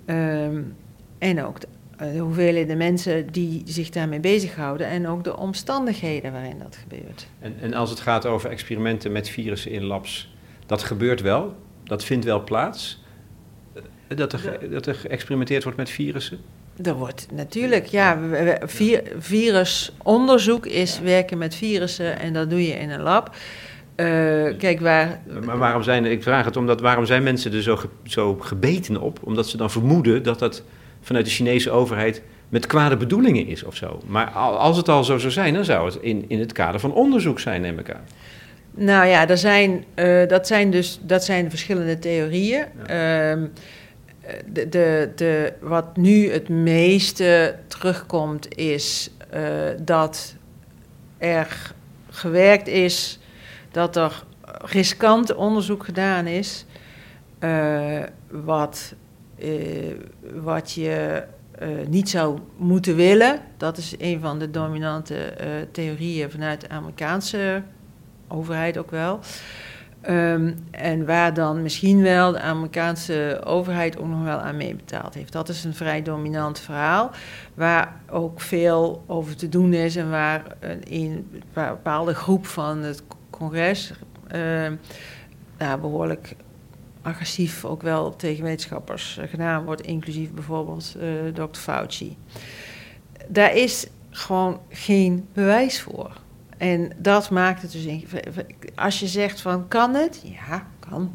Um, 0.07 0.77
en 1.19 1.45
ook 1.45 1.61
de, 1.61 1.67
uh, 2.03 2.13
de 2.13 2.19
hoeveelheden 2.19 2.77
mensen 2.77 3.33
die 3.33 3.63
zich 3.65 3.91
daarmee 3.91 4.21
bezighouden. 4.21 4.87
En 4.87 5.09
ook 5.09 5.25
de 5.25 5.37
omstandigheden 5.37 6.33
waarin 6.33 6.59
dat 6.59 6.77
gebeurt. 6.77 7.29
En, 7.39 7.55
en 7.61 7.75
als 7.75 7.91
het 7.91 8.01
gaat 8.01 8.27
over 8.27 8.51
experimenten 8.51 9.13
met 9.13 9.29
virussen 9.29 9.71
in 9.71 9.85
labs, 9.85 10.35
dat 10.67 10.83
gebeurt 10.83 11.21
wel, 11.21 11.57
dat 11.85 12.05
vindt 12.05 12.25
wel 12.25 12.45
plaats. 12.45 13.03
Dat 14.15 14.33
er, 14.33 14.71
dat 14.71 14.87
er 14.87 14.95
geëxperimenteerd 14.95 15.63
wordt 15.63 15.79
met 15.79 15.91
virussen? 15.91 16.39
Er 16.83 16.95
wordt 16.95 17.27
natuurlijk, 17.33 17.87
ja, 17.87 18.19
vir, 18.61 19.03
virusonderzoek 19.19 20.67
is 20.67 20.97
ja. 20.97 21.03
werken 21.03 21.39
met 21.39 21.55
virussen 21.55 22.19
en 22.19 22.33
dat 22.33 22.51
doe 22.51 22.67
je 22.67 22.73
in 22.73 22.91
een 22.91 23.01
lab. 23.01 23.31
Uh, 23.97 24.07
kijk, 24.59 24.81
waar... 24.81 25.21
Maar 25.45 25.59
waarom 25.59 25.83
zijn, 25.83 26.05
ik 26.05 26.23
vraag 26.23 26.45
het 26.45 26.57
omdat, 26.57 26.81
waarom 26.81 27.07
zijn 27.07 27.23
mensen 27.23 27.53
er 27.53 27.63
zo, 27.63 27.77
ge, 27.77 27.89
zo 28.05 28.35
gebeten 28.35 29.01
op? 29.01 29.19
Omdat 29.23 29.49
ze 29.49 29.57
dan 29.57 29.71
vermoeden 29.71 30.23
dat 30.23 30.39
dat 30.39 30.63
vanuit 31.01 31.25
de 31.25 31.31
Chinese 31.31 31.71
overheid 31.71 32.23
met 32.49 32.67
kwade 32.67 32.97
bedoelingen 32.97 33.47
is 33.47 33.65
of 33.65 33.77
zo. 33.77 34.03
Maar 34.07 34.31
als 34.31 34.77
het 34.77 34.89
al 34.89 35.05
zo 35.05 35.19
zou 35.19 35.33
zijn, 35.33 35.55
dan 35.55 35.65
zou 35.65 35.87
het 35.87 35.99
in, 36.01 36.25
in 36.29 36.39
het 36.39 36.53
kader 36.53 36.81
van 36.81 36.93
onderzoek 36.93 37.41
zijn, 37.41 37.61
neem 37.61 37.79
ik 37.79 37.91
aan. 37.91 38.05
Nou 38.75 39.07
ja, 39.07 39.29
er 39.29 39.39
zijn, 39.39 39.85
uh, 39.95 40.29
dat 40.29 40.47
zijn 40.47 40.71
dus 40.71 41.01
dat 41.03 41.25
zijn 41.25 41.51
verschillende 41.51 41.99
theorieën. 41.99 42.65
Ja. 42.87 43.37
Uh, 43.37 43.43
de, 44.47 44.69
de, 44.69 45.13
de, 45.17 45.53
wat 45.61 45.97
nu 45.97 46.31
het 46.31 46.49
meeste 46.49 47.57
terugkomt 47.67 48.57
is 48.57 49.11
uh, 49.35 49.41
dat 49.81 50.35
er 51.19 51.73
gewerkt 52.11 52.67
is, 52.67 53.19
dat 53.71 53.97
er 53.97 54.25
riskant 54.65 55.35
onderzoek 55.35 55.85
gedaan 55.85 56.27
is, 56.27 56.67
uh, 57.41 58.03
wat, 58.31 58.95
wat 60.35 60.73
je 60.73 61.23
niet 61.87 62.09
zou 62.09 62.39
moeten 62.57 62.97
willen. 62.97 63.41
Dat 63.57 63.77
is 63.77 63.95
een 63.99 64.21
van 64.21 64.39
de 64.39 64.51
dominante 64.51 65.35
theorieën 65.73 66.31
vanuit 66.31 66.61
de 66.61 66.69
Amerikaanse 66.69 67.63
overheid 68.29 68.79
ook 68.79 68.91
wel. 68.91 69.21
Um, 70.11 70.67
en 70.71 71.07
waar 71.07 71.35
dan 71.35 71.63
misschien 71.63 72.03
wel 72.03 72.33
de 72.33 72.41
Amerikaanse 72.41 73.41
overheid 73.45 73.99
ook 73.99 74.07
nog 74.07 74.25
wel 74.25 74.39
aan 74.39 74.57
meebetaald 74.57 75.15
heeft. 75.15 75.33
Dat 75.33 75.49
is 75.49 75.65
een 75.65 75.75
vrij 75.75 76.03
dominant 76.03 76.59
verhaal, 76.59 77.11
waar 77.55 78.01
ook 78.11 78.41
veel 78.41 79.05
over 79.07 79.37
te 79.37 79.49
doen 79.49 79.73
is 79.73 79.97
en 79.97 80.11
waar 80.11 80.43
een, 80.61 80.83
een 80.89 81.43
bepaalde 81.53 82.15
groep 82.15 82.47
van 82.47 82.79
het 82.79 83.03
congres 83.31 83.93
nou, 85.59 85.81
behoorlijk 85.81 86.37
agressief 87.03 87.65
ook 87.65 87.83
wel 87.83 88.17
tegen 88.17 88.45
wetenschappers 88.45 89.19
gedaan 89.23 89.65
wordt, 89.65 89.81
inclusief 89.81 90.33
bijvoorbeeld 90.33 90.97
uh, 90.97 91.33
Dr. 91.35 91.59
Fauci. 91.59 92.17
Daar 93.29 93.57
is 93.57 93.87
gewoon 94.11 94.61
geen 94.69 95.29
bewijs 95.33 95.83
voor. 95.83 96.13
En 96.59 96.91
dat 96.97 97.31
maakt 97.31 97.63
het 97.63 97.73
dus. 97.73 97.87
Als 98.75 99.01
je 99.01 99.07
zegt 99.07 99.41
van 99.41 99.69
kan 99.69 99.95
het? 99.95 100.23
Ja, 100.25 100.67
kan. 100.79 101.15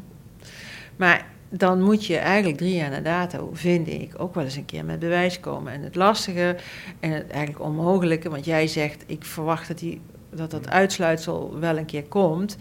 Maar 0.96 1.26
dan 1.48 1.82
moet 1.82 2.06
je 2.06 2.16
eigenlijk 2.16 2.58
drie 2.58 2.74
jaar 2.74 2.90
na 2.90 3.00
dato, 3.00 3.50
vind 3.52 3.88
ik, 3.88 4.12
ook 4.16 4.34
wel 4.34 4.44
eens 4.44 4.56
een 4.56 4.64
keer 4.64 4.84
met 4.84 4.98
bewijs 4.98 5.40
komen. 5.40 5.72
En 5.72 5.82
het 5.82 5.94
lastige 5.94 6.56
en 7.00 7.10
het 7.10 7.30
eigenlijk 7.30 7.64
onmogelijke, 7.64 8.30
want 8.30 8.44
jij 8.44 8.66
zegt 8.66 9.04
ik 9.06 9.24
verwacht 9.24 9.68
dat 9.68 9.78
die, 9.78 10.00
dat, 10.30 10.50
dat 10.50 10.68
uitsluitsel 10.68 11.58
wel 11.58 11.78
een 11.78 11.84
keer 11.84 12.04
komt. 12.04 12.56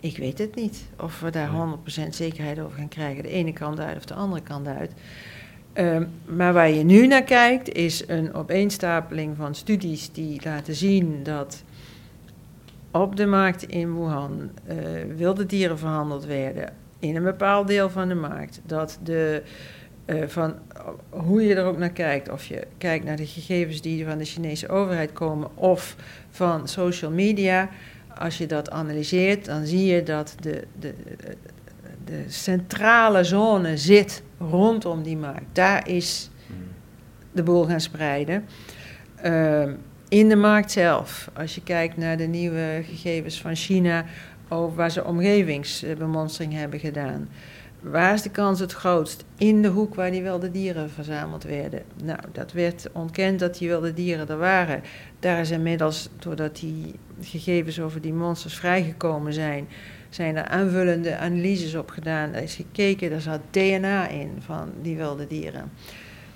Ik 0.00 0.16
weet 0.16 0.38
het 0.38 0.54
niet 0.54 0.86
of 0.98 1.20
we 1.20 1.30
daar 1.30 1.50
100% 2.06 2.08
zekerheid 2.08 2.60
over 2.60 2.78
gaan 2.78 2.88
krijgen. 2.88 3.22
De 3.22 3.28
ene 3.28 3.52
kant 3.52 3.80
uit 3.80 3.96
of 3.96 4.04
de 4.04 4.14
andere 4.14 4.42
kant 4.42 4.66
uit. 4.66 4.92
Ehm, 5.72 6.04
maar 6.24 6.52
waar 6.52 6.70
je 6.70 6.84
nu 6.84 7.06
naar 7.06 7.22
kijkt, 7.22 7.72
is 7.72 8.08
een 8.08 8.34
opeenstapeling 8.34 9.36
van 9.36 9.54
studies 9.54 10.12
die 10.12 10.40
laten 10.44 10.74
zien 10.74 11.22
dat 11.22 11.62
op 12.90 13.16
de 13.16 13.26
markt 13.26 13.62
in 13.62 13.94
Wuhan 13.94 14.50
uh, 14.68 14.76
wilde 15.16 15.46
dieren 15.46 15.78
verhandeld 15.78 16.24
werden 16.24 16.72
in 16.98 17.16
een 17.16 17.22
bepaald 17.22 17.66
deel 17.66 17.90
van 17.90 18.08
de 18.08 18.14
markt. 18.14 18.60
Dat 18.66 18.98
de, 19.02 19.42
uh, 20.06 20.22
van 20.26 20.54
hoe 21.10 21.42
je 21.42 21.54
er 21.54 21.64
ook 21.64 21.78
naar 21.78 21.90
kijkt, 21.90 22.30
of 22.30 22.44
je 22.44 22.66
kijkt 22.78 23.04
naar 23.04 23.16
de 23.16 23.26
gegevens 23.26 23.80
die 23.80 24.04
van 24.04 24.18
de 24.18 24.24
Chinese 24.24 24.68
overheid 24.68 25.12
komen 25.12 25.56
of 25.56 25.96
van 26.30 26.68
social 26.68 27.10
media, 27.10 27.68
als 28.18 28.38
je 28.38 28.46
dat 28.46 28.70
analyseert, 28.70 29.44
dan 29.44 29.66
zie 29.66 29.86
je 29.86 30.02
dat 30.02 30.34
de, 30.40 30.64
de, 30.78 30.94
de 32.04 32.24
centrale 32.26 33.24
zone 33.24 33.76
zit 33.76 34.22
rondom 34.38 35.02
die 35.02 35.16
markt. 35.16 35.46
Daar 35.52 35.88
is 35.88 36.30
de 37.32 37.42
boel 37.42 37.64
gaan 37.64 37.80
spreiden. 37.80 38.44
Uh, 39.24 39.62
in 40.08 40.28
de 40.28 40.36
markt 40.36 40.72
zelf, 40.72 41.30
als 41.34 41.54
je 41.54 41.62
kijkt 41.62 41.96
naar 41.96 42.16
de 42.16 42.26
nieuwe 42.26 42.82
gegevens 42.84 43.40
van 43.40 43.56
China, 43.56 44.04
over 44.48 44.76
waar 44.76 44.90
ze 44.90 45.04
omgevingsbemonstering 45.04 46.52
hebben 46.52 46.80
gedaan. 46.80 47.28
Waar 47.80 48.14
is 48.14 48.22
de 48.22 48.30
kans 48.30 48.60
het 48.60 48.72
grootst? 48.72 49.24
In 49.36 49.62
de 49.62 49.68
hoek 49.68 49.94
waar 49.94 50.10
die 50.10 50.22
wilde 50.22 50.50
dieren 50.50 50.90
verzameld 50.90 51.44
werden. 51.44 51.82
Nou, 52.02 52.18
dat 52.32 52.52
werd 52.52 52.88
ontkend 52.92 53.38
dat 53.38 53.58
die 53.58 53.68
wilde 53.68 53.94
dieren 53.94 54.28
er 54.28 54.38
waren. 54.38 54.82
Daar 55.18 55.40
is 55.40 55.50
inmiddels, 55.50 56.08
doordat 56.18 56.56
die 56.56 56.94
gegevens 57.20 57.80
over 57.80 58.00
die 58.00 58.12
monsters 58.12 58.54
vrijgekomen 58.54 59.32
zijn, 59.32 59.68
zijn 60.08 60.36
er 60.36 60.44
aanvullende 60.44 61.16
analyses 61.16 61.74
op 61.74 61.90
gedaan. 61.90 62.34
Er 62.34 62.42
is 62.42 62.54
gekeken, 62.54 63.12
er 63.12 63.20
zat 63.20 63.40
DNA 63.50 64.08
in 64.08 64.30
van 64.38 64.72
die 64.82 64.96
wilde 64.96 65.26
dieren. 65.26 65.70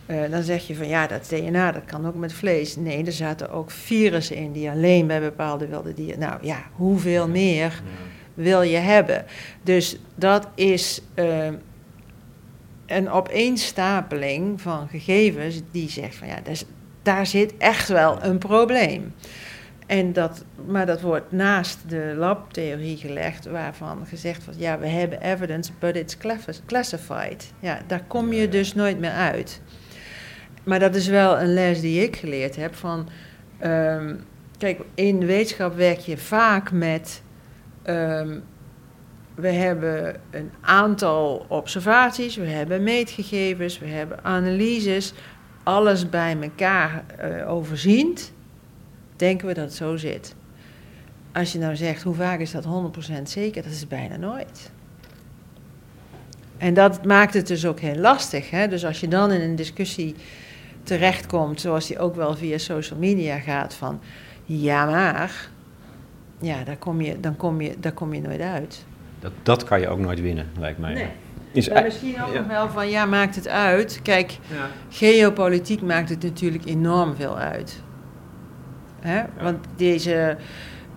Uh, 0.07 0.31
dan 0.31 0.43
zeg 0.43 0.67
je 0.67 0.75
van 0.75 0.89
ja, 0.89 1.07
dat 1.07 1.29
DNA 1.29 1.73
dat 1.73 1.85
kan 1.85 2.07
ook 2.07 2.15
met 2.15 2.33
vlees. 2.33 2.77
Nee, 2.77 3.05
er 3.05 3.13
zaten 3.13 3.51
ook 3.51 3.71
virussen 3.71 4.37
in 4.37 4.53
die 4.53 4.71
alleen 4.71 5.07
bij 5.07 5.21
bepaalde 5.21 5.67
wilde 5.67 5.95
dieren. 5.95 6.19
Nou 6.19 6.39
ja, 6.43 6.63
hoeveel 6.73 7.29
meer 7.29 7.83
wil 8.35 8.63
je 8.63 8.77
hebben? 8.77 9.25
Dus 9.63 9.99
dat 10.15 10.49
is 10.55 11.03
uh, 11.15 11.49
een 12.87 13.11
opeenstapeling 13.11 14.61
van 14.61 14.89
gegevens 14.89 15.61
die 15.71 15.91
zegt 15.91 16.15
van 16.15 16.29
ja, 16.29 16.39
daar 17.03 17.27
zit 17.27 17.57
echt 17.57 17.89
wel 17.89 18.23
een 18.23 18.39
probleem. 18.39 19.15
En 19.87 20.13
dat, 20.13 20.45
maar 20.67 20.87
dat 20.87 21.01
wordt 21.01 21.33
naast 21.33 21.79
de 21.89 22.15
labtheorie 22.17 22.97
gelegd, 22.97 23.47
waarvan 23.47 24.07
gezegd 24.07 24.45
wordt: 24.45 24.61
ja, 24.61 24.79
we 24.79 24.87
hebben 24.87 25.21
evidence, 25.21 25.73
but 25.79 25.97
it's 25.97 26.17
classified. 26.67 27.53
Ja, 27.61 27.81
daar 27.87 28.03
kom 28.07 28.33
je 28.33 28.49
dus 28.49 28.75
nooit 28.75 28.99
meer 28.99 29.11
uit. 29.11 29.61
Maar 30.65 30.79
dat 30.79 30.95
is 30.95 31.07
wel 31.07 31.41
een 31.41 31.53
les 31.53 31.81
die 31.81 32.03
ik 32.03 32.17
geleerd 32.17 32.57
heb. 32.57 32.75
Van, 32.75 33.09
um, 33.65 34.25
kijk, 34.59 34.81
in 34.95 35.27
wetenschap 35.27 35.77
werk 35.77 35.99
je 35.99 36.19
vaak 36.19 36.73
met. 36.73 37.23
Um, 37.87 38.43
we 39.35 39.49
hebben 39.49 40.21
een 40.31 40.51
aantal 40.61 41.45
observaties, 41.49 42.37
we 42.37 42.47
hebben 42.47 42.83
meetgegevens, 42.83 43.79
we 43.79 43.87
hebben 43.87 44.25
analyses, 44.25 45.13
alles 45.63 46.09
bij 46.09 46.37
elkaar 46.41 47.05
uh, 47.25 47.51
overziend 47.51 48.33
denken 49.17 49.47
we 49.47 49.55
dat 49.55 49.65
het 49.65 49.75
zo 49.75 49.97
zit. 49.97 50.35
Als 51.33 51.53
je 51.53 51.59
nou 51.59 51.77
zegt, 51.77 52.03
hoe 52.03 52.15
vaak 52.15 52.41
is 52.41 52.51
dat 52.51 52.65
100% 52.65 53.23
zeker? 53.23 53.63
Dat 53.63 53.73
is 53.73 53.87
bijna 53.87 54.17
nooit. 54.17 54.71
En 56.59 56.75
dat 56.75 57.05
maakt 57.05 57.35
het 57.35 57.47
dus 57.47 57.67
ook 57.67 57.81
heel 57.81 57.97
lastig. 57.97 58.51
Hè? 58.51 58.69
Dus 58.69 58.85
als 58.85 59.01
je 59.01 59.09
dan 59.09 59.33
in 59.33 59.41
een 59.41 59.57
discussie 59.57 60.15
terechtkomt, 60.83 61.61
zoals 61.61 61.87
die 61.87 61.99
ook 61.99 62.15
wel 62.15 62.37
via 62.37 62.59
social 62.59 62.99
media 62.99 63.39
gaat, 63.39 63.75
van 63.75 64.01
ja 64.45 64.87
maar, 64.87 65.49
ja, 66.41 66.65
daar 66.65 66.77
kom 66.77 67.01
je, 67.01 67.21
dan 67.21 67.37
kom 67.37 67.61
je, 67.61 67.75
daar 67.81 67.93
kom 67.93 68.15
je 68.15 68.21
nooit 68.21 68.41
uit. 68.41 68.85
Dat, 69.21 69.33
dat 69.43 69.65
kan 69.65 69.81
je 69.81 69.89
ook 69.89 69.99
nooit 69.99 70.21
winnen, 70.21 70.51
lijkt 70.59 70.79
mij. 70.79 70.95
Nee. 70.95 71.09
Is 71.53 71.69
en 71.69 71.85
misschien 71.85 72.23
ook 72.23 72.35
nog 72.35 72.47
wel 72.47 72.69
van, 72.69 72.89
ja, 72.89 73.05
maakt 73.05 73.35
het 73.35 73.49
uit. 73.49 74.01
Kijk, 74.03 74.31
ja. 74.31 74.69
geopolitiek 74.89 75.83
maakt 75.83 76.09
het 76.09 76.23
natuurlijk 76.23 76.65
enorm 76.65 77.15
veel 77.15 77.39
uit. 77.39 77.83
Hè? 79.01 79.23
Want 79.41 79.65
deze, 79.77 80.37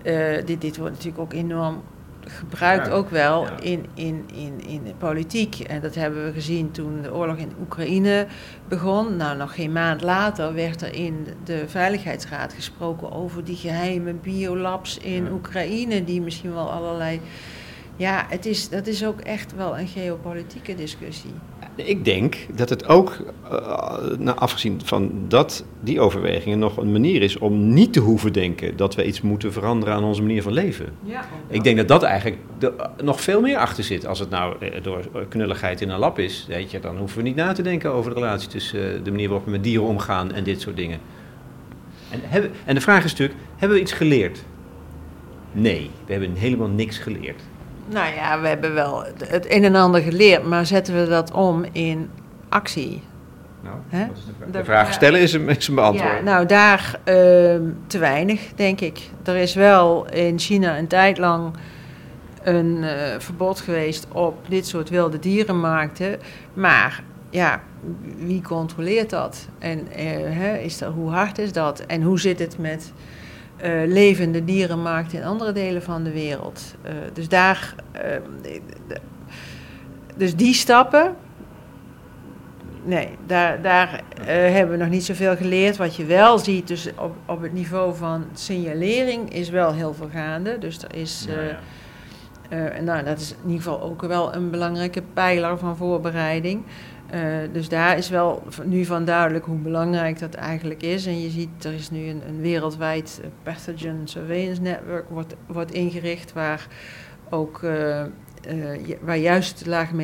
uh, 0.02 0.44
dit, 0.44 0.60
dit 0.60 0.76
wordt 0.76 0.92
natuurlijk 0.92 1.22
ook 1.22 1.32
enorm 1.32 1.82
gebruikt, 2.26 2.90
ook 2.90 3.10
wel 3.10 3.46
in, 3.60 3.86
in, 3.94 4.24
in, 4.34 4.66
in 4.66 4.82
de 4.84 4.94
politiek. 4.98 5.58
En 5.58 5.80
dat 5.80 5.94
hebben 5.94 6.24
we 6.24 6.32
gezien 6.32 6.70
toen 6.70 7.02
de 7.02 7.14
oorlog 7.14 7.36
in 7.36 7.52
Oekraïne 7.60 8.26
begon. 8.68 9.16
Nou, 9.16 9.36
nog 9.36 9.54
geen 9.54 9.72
maand 9.72 10.02
later 10.02 10.54
werd 10.54 10.82
er 10.82 10.94
in 10.94 11.26
de 11.44 11.64
Veiligheidsraad 11.68 12.52
gesproken 12.52 13.12
over 13.12 13.44
die 13.44 13.56
geheime 13.56 14.12
biolabs 14.12 14.98
in 14.98 15.30
Oekraïne, 15.32 16.04
die 16.04 16.20
misschien 16.20 16.54
wel 16.54 16.70
allerlei. 16.70 17.20
Ja, 17.96 18.26
het 18.28 18.46
is, 18.46 18.68
dat 18.68 18.86
is 18.86 19.04
ook 19.04 19.20
echt 19.20 19.54
wel 19.54 19.78
een 19.78 19.86
geopolitieke 19.86 20.74
discussie. 20.74 21.30
Ik 21.74 22.04
denk 22.04 22.36
dat 22.54 22.68
het 22.68 22.88
ook, 22.88 23.16
uh, 23.52 23.98
nou, 24.18 24.38
afgezien 24.38 24.80
van 24.84 25.12
dat, 25.28 25.64
die 25.80 26.00
overwegingen, 26.00 26.58
nog 26.58 26.76
een 26.76 26.92
manier 26.92 27.22
is 27.22 27.38
om 27.38 27.72
niet 27.72 27.92
te 27.92 28.00
hoeven 28.00 28.32
denken 28.32 28.76
dat 28.76 28.94
we 28.94 29.06
iets 29.06 29.20
moeten 29.20 29.52
veranderen 29.52 29.94
aan 29.94 30.04
onze 30.04 30.22
manier 30.22 30.42
van 30.42 30.52
leven. 30.52 30.86
Ja, 31.02 31.24
ik 31.48 31.64
denk 31.64 31.76
dat 31.76 31.88
dat 31.88 32.02
eigenlijk 32.02 32.38
nog 33.02 33.20
veel 33.20 33.40
meer 33.40 33.56
achter 33.56 33.84
zit. 33.84 34.06
Als 34.06 34.18
het 34.18 34.30
nou 34.30 34.56
eh, 34.58 34.82
door 34.82 35.08
knulligheid 35.28 35.80
in 35.80 35.90
een 35.90 35.98
lab 35.98 36.18
is, 36.18 36.44
weet 36.48 36.70
je, 36.70 36.80
dan 36.80 36.96
hoeven 36.96 37.18
we 37.18 37.24
niet 37.24 37.36
na 37.36 37.52
te 37.52 37.62
denken 37.62 37.92
over 37.92 38.14
de 38.14 38.20
relatie 38.20 38.48
tussen 38.48 39.04
de 39.04 39.10
manier 39.10 39.28
waarop 39.28 39.44
we 39.44 39.52
met 39.52 39.64
dieren 39.64 39.86
omgaan 39.86 40.32
en 40.32 40.44
dit 40.44 40.60
soort 40.60 40.76
dingen. 40.76 40.98
En, 42.10 42.20
hebben, 42.22 42.50
en 42.64 42.74
de 42.74 42.80
vraag 42.80 43.04
is 43.04 43.10
natuurlijk, 43.10 43.38
hebben 43.56 43.76
we 43.76 43.82
iets 43.82 43.92
geleerd? 43.92 44.44
Nee, 45.52 45.90
we 46.06 46.12
hebben 46.12 46.34
helemaal 46.34 46.68
niks 46.68 46.98
geleerd. 46.98 47.42
Nou 47.88 48.14
ja, 48.14 48.40
we 48.40 48.48
hebben 48.48 48.74
wel 48.74 49.04
het 49.24 49.50
een 49.50 49.64
en 49.64 49.74
ander 49.74 50.00
geleerd, 50.00 50.44
maar 50.44 50.66
zetten 50.66 51.00
we 51.00 51.08
dat 51.08 51.32
om 51.32 51.64
in 51.72 52.10
actie? 52.48 53.02
Nou, 53.62 53.76
de, 53.90 54.50
de, 54.50 54.64
vraag 54.64 54.92
stellen 54.92 55.20
is 55.20 55.32
een, 55.32 55.48
is 55.48 55.68
een 55.68 55.74
beantwoord. 55.74 56.12
Ja, 56.12 56.20
nou, 56.20 56.46
daar 56.46 56.98
uh, 56.98 57.14
te 57.86 57.98
weinig, 57.98 58.40
denk 58.54 58.80
ik. 58.80 59.00
Er 59.24 59.36
is 59.36 59.54
wel 59.54 60.10
in 60.10 60.38
China 60.38 60.78
een 60.78 60.86
tijd 60.86 61.18
lang 61.18 61.52
een 62.42 62.76
uh, 62.82 62.90
verbod 63.18 63.60
geweest 63.60 64.06
op 64.12 64.36
dit 64.48 64.66
soort 64.66 64.88
wilde 64.88 65.18
dierenmarkten. 65.18 66.18
Maar 66.54 67.02
ja, 67.30 67.62
wie 68.16 68.42
controleert 68.42 69.10
dat? 69.10 69.48
En 69.58 69.78
uh, 69.78 69.86
hè, 70.36 70.56
is 70.56 70.78
dat, 70.78 70.92
hoe 70.92 71.10
hard 71.10 71.38
is 71.38 71.52
dat? 71.52 71.80
En 71.80 72.02
hoe 72.02 72.20
zit 72.20 72.38
het 72.38 72.58
met 72.58 72.92
uh, 73.64 73.86
levende 73.86 74.44
dierenmarkt 74.44 75.12
in 75.12 75.24
andere 75.24 75.52
delen 75.52 75.82
van 75.82 76.02
de 76.02 76.12
wereld. 76.12 76.74
Uh, 76.84 76.92
dus 77.12 77.28
daar, 77.28 77.74
uh, 77.94 78.02
dus 80.16 80.36
die 80.36 80.54
stappen, 80.54 81.14
nee, 82.84 83.08
daar, 83.26 83.62
daar 83.62 84.00
hebben 84.26 84.78
we 84.78 84.82
nog 84.82 84.92
niet 84.92 85.04
zoveel 85.04 85.36
geleerd. 85.36 85.76
Wat 85.76 85.96
je 85.96 86.04
wel 86.04 86.38
ziet, 86.38 86.68
dus 86.68 86.90
op, 86.98 87.16
op 87.26 87.42
het 87.42 87.52
niveau 87.52 87.94
van 87.94 88.24
signalering 88.32 89.32
is 89.32 89.48
wel 89.48 89.72
heel 89.72 89.94
veel 89.94 90.08
gaande. 90.12 90.58
Dus 90.58 90.82
er 90.82 90.94
is, 90.94 91.26
ja, 92.48 92.80
nou, 92.80 93.04
dat 93.04 93.20
is 93.20 93.30
in 93.30 93.50
ieder 93.50 93.62
geval 93.62 93.82
ook 93.82 94.02
wel 94.02 94.34
een 94.34 94.50
belangrijke 94.50 95.02
pijler 95.14 95.58
van 95.58 95.76
voorbereiding. 95.76 96.64
Uh, 97.14 97.36
dus 97.52 97.68
daar 97.68 97.98
is 97.98 98.08
wel 98.08 98.42
nu 98.64 98.84
van 98.84 99.04
duidelijk 99.04 99.44
hoe 99.44 99.56
belangrijk 99.56 100.18
dat 100.18 100.34
eigenlijk 100.34 100.82
is. 100.82 101.06
En 101.06 101.20
je 101.20 101.30
ziet, 101.30 101.64
er 101.64 101.72
is 101.72 101.90
nu 101.90 102.08
een, 102.08 102.22
een 102.28 102.40
wereldwijd 102.40 103.20
eh, 103.22 103.28
pathogen 103.42 104.00
surveillance 104.04 104.62
network 104.62 105.08
wordt, 105.08 105.34
wordt 105.46 105.72
ingericht, 105.72 106.32
waar 106.32 106.66
ook 107.30 107.62
uh, 107.62 108.02
uh, 108.48 108.96
waar 109.00 109.16
juist 109.16 109.66
lage 109.66 109.94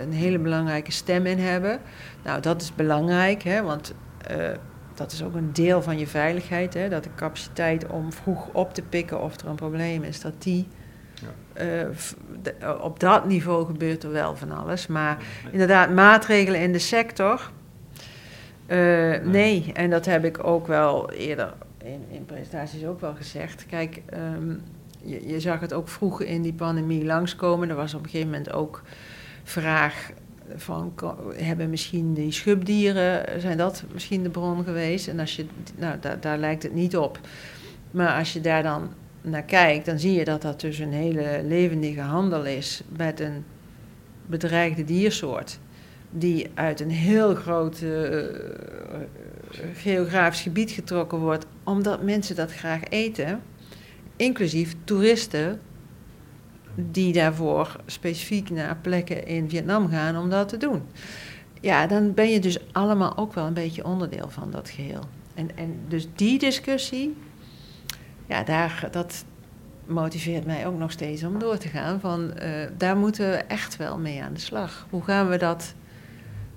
een 0.00 0.12
hele 0.12 0.38
belangrijke 0.38 0.92
stem 0.92 1.26
in 1.26 1.38
hebben. 1.38 1.80
Nou, 2.24 2.40
dat 2.40 2.62
is 2.62 2.74
belangrijk, 2.74 3.42
hè, 3.42 3.62
want 3.62 3.94
dat 4.94 5.12
is 5.12 5.22
ook 5.22 5.34
een 5.34 5.52
deel 5.52 5.82
van 5.82 5.98
je 5.98 6.06
veiligheid. 6.06 6.74
Hè, 6.74 6.88
dat 6.88 7.04
de 7.04 7.14
capaciteit 7.16 7.86
om 7.86 8.12
vroeg 8.12 8.48
op 8.52 8.74
te 8.74 8.82
pikken 8.82 9.22
of 9.22 9.40
er 9.40 9.48
een 9.48 9.54
probleem 9.54 10.02
is, 10.02 10.20
dat 10.20 10.32
die 10.38 10.66
uh, 11.60 12.82
op 12.82 13.00
dat 13.00 13.26
niveau 13.26 13.66
gebeurt 13.66 14.02
er 14.02 14.12
wel 14.12 14.36
van 14.36 14.50
alles. 14.50 14.86
Maar 14.86 15.16
inderdaad, 15.50 15.90
maatregelen 15.90 16.60
in 16.60 16.72
de 16.72 16.78
sector. 16.78 17.50
Uh, 18.66 19.18
nee, 19.22 19.70
en 19.74 19.90
dat 19.90 20.04
heb 20.04 20.24
ik 20.24 20.44
ook 20.46 20.66
wel 20.66 21.10
eerder 21.10 21.54
in, 21.84 22.04
in 22.10 22.24
presentaties 22.24 22.84
ook 22.84 23.00
wel 23.00 23.14
gezegd. 23.14 23.66
Kijk, 23.66 24.02
um, 24.14 24.62
je, 25.02 25.28
je, 25.28 25.40
zag 25.40 25.60
het 25.60 25.72
ook 25.72 25.88
vroeg 25.88 26.22
in 26.22 26.42
die 26.42 26.52
pandemie 26.52 27.04
langskomen. 27.04 27.68
Er 27.68 27.76
was 27.76 27.94
op 27.94 28.02
een 28.02 28.10
gegeven 28.10 28.30
moment 28.30 28.52
ook 28.52 28.82
vraag 29.42 30.10
van, 30.56 30.92
hebben 31.34 31.70
misschien 31.70 32.14
die 32.14 32.32
schubdieren, 32.32 33.40
zijn 33.40 33.56
dat 33.56 33.84
misschien 33.92 34.22
de 34.22 34.30
bron 34.30 34.64
geweest? 34.64 35.08
En 35.08 35.20
als 35.20 35.36
je, 35.36 35.46
nou, 35.76 35.96
daar, 36.00 36.20
daar 36.20 36.38
lijkt 36.38 36.62
het 36.62 36.74
niet 36.74 36.96
op. 36.96 37.18
Maar 37.90 38.18
als 38.18 38.32
je 38.32 38.40
daar 38.40 38.62
dan 38.62 38.90
naar 39.22 39.42
kijkt, 39.42 39.86
dan 39.86 39.98
zie 39.98 40.12
je 40.12 40.24
dat 40.24 40.42
dat 40.42 40.60
dus 40.60 40.78
een 40.78 40.92
hele 40.92 41.40
levendige 41.44 42.00
handel 42.00 42.44
is 42.44 42.82
met 42.96 43.20
een 43.20 43.44
bedreigde 44.26 44.84
diersoort. 44.84 45.58
Die 46.10 46.50
uit 46.54 46.80
een 46.80 46.90
heel 46.90 47.34
groot 47.34 47.82
eh, 47.82 48.26
geografisch 49.74 50.40
gebied 50.40 50.70
getrokken 50.70 51.18
wordt, 51.18 51.46
omdat 51.64 52.02
mensen 52.02 52.36
dat 52.36 52.52
graag 52.52 52.84
eten. 52.88 53.40
Inclusief 54.16 54.74
toeristen 54.84 55.60
die 56.74 57.12
daarvoor 57.12 57.76
specifiek 57.86 58.50
naar 58.50 58.76
plekken 58.76 59.26
in 59.26 59.50
Vietnam 59.50 59.88
gaan 59.88 60.16
om 60.16 60.30
dat 60.30 60.48
te 60.48 60.56
doen. 60.56 60.82
Ja, 61.60 61.86
dan 61.86 62.14
ben 62.14 62.30
je 62.30 62.40
dus 62.40 62.72
allemaal 62.72 63.16
ook 63.16 63.34
wel 63.34 63.46
een 63.46 63.54
beetje 63.54 63.84
onderdeel 63.84 64.28
van 64.28 64.50
dat 64.50 64.70
geheel. 64.70 65.02
En, 65.34 65.56
en 65.56 65.78
dus 65.88 66.08
die 66.14 66.38
discussie, 66.38 67.16
ja, 68.26 68.42
daar, 68.42 68.88
dat 68.90 69.24
motiveert 69.86 70.46
mij 70.46 70.66
ook 70.66 70.78
nog 70.78 70.90
steeds 70.90 71.24
om 71.24 71.38
door 71.38 71.58
te 71.58 71.68
gaan. 71.68 72.00
Van, 72.00 72.32
uh, 72.42 72.48
daar 72.76 72.96
moeten 72.96 73.30
we 73.30 73.36
echt 73.36 73.76
wel 73.76 73.98
mee 73.98 74.22
aan 74.22 74.34
de 74.34 74.40
slag. 74.40 74.86
Hoe 74.90 75.02
gaan 75.02 75.28
we 75.28 75.36
dat, 75.36 75.74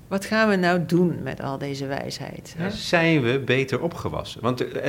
wat 0.08 0.26
gaan 0.26 0.50
we 0.50 0.56
nou 0.56 0.86
doen 0.86 1.24
met 1.24 1.42
al 1.42 1.58
deze 1.58 1.86
wijsheid? 1.86 2.56
Ja, 2.58 2.70
zijn 2.70 3.22
we 3.22 3.40
beter 3.40 3.82
opgewassen? 3.82 4.42
Want 4.42 4.62
uh, 4.62 4.86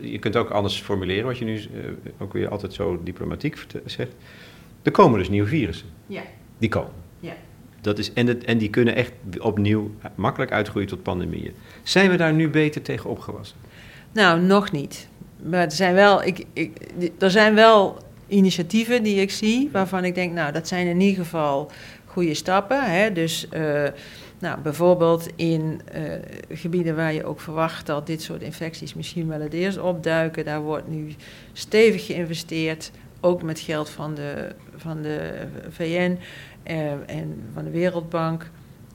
je 0.00 0.18
kunt 0.18 0.36
ook 0.36 0.50
anders 0.50 0.80
formuleren, 0.80 1.24
wat 1.24 1.38
je 1.38 1.44
nu 1.44 1.54
uh, 1.54 1.90
ook 2.18 2.32
weer 2.32 2.48
altijd 2.48 2.72
zo 2.72 3.00
diplomatiek 3.02 3.66
zegt. 3.84 4.12
Er 4.82 4.92
komen 4.92 5.18
dus 5.18 5.28
nieuwe 5.28 5.48
virussen. 5.48 5.88
Ja. 6.06 6.22
Die 6.58 6.68
komen. 6.68 6.92
Ja. 7.20 7.32
Dat 7.80 7.98
is, 7.98 8.12
en, 8.12 8.26
het, 8.26 8.44
en 8.44 8.58
die 8.58 8.70
kunnen 8.70 8.94
echt 8.94 9.12
opnieuw 9.38 9.90
makkelijk 10.14 10.52
uitgroeien 10.52 10.88
tot 10.88 11.02
pandemieën. 11.02 11.54
Zijn 11.82 12.10
we 12.10 12.16
daar 12.16 12.32
nu 12.32 12.48
beter 12.48 12.82
tegen 12.82 13.10
opgewassen? 13.10 13.56
Nou, 14.12 14.40
nog 14.40 14.72
niet. 14.72 15.08
Maar 15.50 15.64
er 15.64 15.72
zijn 15.72 15.94
wel, 15.94 16.22
ik, 16.22 16.44
ik, 16.52 16.72
er 17.18 17.30
zijn 17.30 17.54
wel 17.54 17.98
initiatieven 18.28 19.02
die 19.02 19.20
ik 19.20 19.30
zie, 19.30 19.68
waarvan 19.72 20.04
ik 20.04 20.14
denk, 20.14 20.32
nou, 20.32 20.52
dat 20.52 20.68
zijn 20.68 20.86
in 20.86 21.00
ieder 21.00 21.24
geval 21.24 21.70
goede 22.04 22.34
stappen. 22.34 22.82
Hè? 22.82 23.12
Dus 23.12 23.46
uh, 23.52 23.88
nou, 24.38 24.60
bijvoorbeeld 24.60 25.28
in 25.36 25.80
uh, 25.94 26.02
gebieden 26.50 26.96
waar 26.96 27.12
je 27.12 27.24
ook 27.24 27.40
verwacht 27.40 27.86
dat 27.86 28.06
dit 28.06 28.22
soort 28.22 28.42
infecties 28.42 28.94
misschien 28.94 29.28
wel 29.28 29.40
het 29.40 29.52
eerst 29.52 29.78
opduiken, 29.78 30.44
daar 30.44 30.60
wordt 30.60 30.88
nu 30.88 31.14
stevig 31.52 32.06
geïnvesteerd, 32.06 32.90
ook 33.20 33.42
met 33.42 33.60
geld 33.60 33.90
van 33.90 34.14
de, 34.14 34.48
van 34.76 35.02
de 35.02 35.46
VN 35.68 36.18
uh, 36.70 36.90
en 37.06 37.42
van 37.52 37.64
de 37.64 37.70
Wereldbank, 37.70 38.50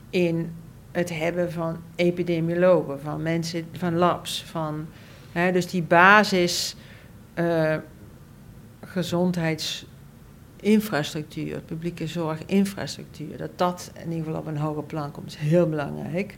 in 0.10 0.56
het 0.92 1.10
hebben 1.10 1.52
van 1.52 1.78
epidemiologen, 1.96 3.00
van 3.02 3.22
mensen, 3.22 3.66
van 3.72 3.96
labs, 3.96 4.44
van 4.44 4.88
Dus 5.34 5.68
die 5.68 5.84
basis 5.84 6.76
uh, 7.36 7.76
gezondheidsinfrastructuur, 8.86 11.62
publieke 11.62 12.08
zorginfrastructuur, 12.08 13.38
dat 13.38 13.52
dat 13.56 13.92
in 14.04 14.12
ieder 14.12 14.26
geval 14.26 14.40
op 14.40 14.48
een 14.48 14.58
hoger 14.58 14.84
plan 14.84 15.12
komt, 15.12 15.28
is 15.28 15.36
heel 15.36 15.70
belangrijk. 15.70 16.38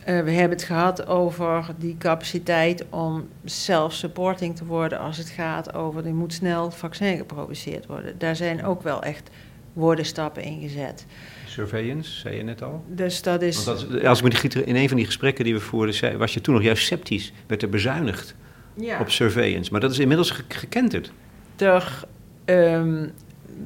Uh, 0.00 0.04
we 0.04 0.30
hebben 0.30 0.58
het 0.58 0.66
gehad 0.66 1.06
over 1.06 1.74
die 1.78 1.96
capaciteit 1.98 2.84
om 2.90 3.28
self-supporting 3.44 4.56
te 4.56 4.64
worden 4.64 4.98
als 4.98 5.16
het 5.16 5.28
gaat 5.28 5.74
over, 5.74 6.06
er 6.06 6.14
moet 6.14 6.32
snel 6.32 6.70
vaccin 6.70 7.16
geproduceerd 7.16 7.86
worden. 7.86 8.18
Daar 8.18 8.36
zijn 8.36 8.64
ook 8.64 8.82
wel 8.82 9.02
echt 9.02 9.30
worden 9.72 10.04
stappen 10.04 10.42
in 10.42 10.60
gezet. 10.60 11.06
Surveillance, 11.48 12.10
zei 12.10 12.36
je 12.36 12.42
net 12.42 12.62
al. 12.62 12.84
Dus 12.86 13.22
dat 13.22 13.42
is... 13.42 13.64
Want 13.64 13.90
dat, 13.90 14.04
als 14.04 14.18
ik 14.18 14.24
me 14.24 14.30
Gieter, 14.30 14.66
in 14.66 14.76
een 14.76 14.88
van 14.88 14.96
die 14.96 15.06
gesprekken 15.06 15.44
die 15.44 15.54
we 15.54 15.60
voerden, 15.60 15.94
zei, 15.94 16.16
was 16.16 16.34
je 16.34 16.40
toen 16.40 16.54
nog 16.54 16.62
juist 16.62 16.84
sceptisch. 16.84 17.32
Werd 17.46 17.62
er 17.62 17.68
bezuinigd 17.68 18.34
ja. 18.74 19.00
op 19.00 19.10
surveillance. 19.10 19.72
Maar 19.72 19.80
dat 19.80 19.90
is 19.90 19.98
inmiddels 19.98 20.30
ge 20.30 20.42
gekenterd. 20.48 21.12
Er, 21.56 22.04
um, 22.44 23.12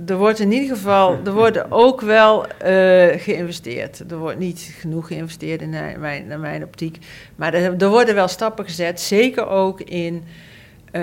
er 0.07 0.17
wordt 0.17 0.39
in 0.39 0.53
ieder 0.53 0.77
geval, 0.77 1.19
er 1.25 1.33
wordt 1.33 1.71
ook 1.71 2.01
wel 2.01 2.47
uh, 2.47 2.49
geïnvesteerd. 3.17 4.11
Er 4.11 4.19
wordt 4.19 4.39
niet 4.39 4.75
genoeg 4.81 5.07
geïnvesteerd 5.07 5.61
in 5.63 5.71
mijn, 5.99 6.31
in 6.31 6.41
mijn 6.41 6.65
optiek. 6.65 6.99
Maar 7.37 7.55
er, 7.55 7.77
er, 7.83 7.89
worden 7.89 8.15
wel 8.15 8.29
stappen 8.29 8.65
gezet, 8.65 9.01
zeker 9.01 9.47
ook 9.47 9.81
in, 9.81 10.25
uh, 10.93 11.03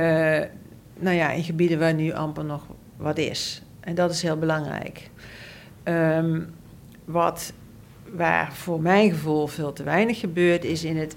nou 1.00 1.16
ja, 1.16 1.32
in 1.32 1.44
gebieden 1.44 1.80
waar 1.80 1.94
nu 1.94 2.12
amper 2.12 2.46
nog 2.46 2.66
wat 2.98 3.18
is. 3.18 3.62
En 3.80 3.96
dat 3.96 4.12
is 4.12 4.22
heel 4.22 4.38
belangrijk. 4.38 5.10
Um, 5.84 6.58
wat, 7.12 7.54
waar 8.16 8.54
voor 8.54 8.82
mijn 8.82 9.10
gevoel 9.10 9.48
veel 9.48 9.74
te 9.74 9.84
weinig 9.84 10.20
gebeurt, 10.20 10.64
is 10.64 10.84
in 10.84 10.98
het 10.98 11.16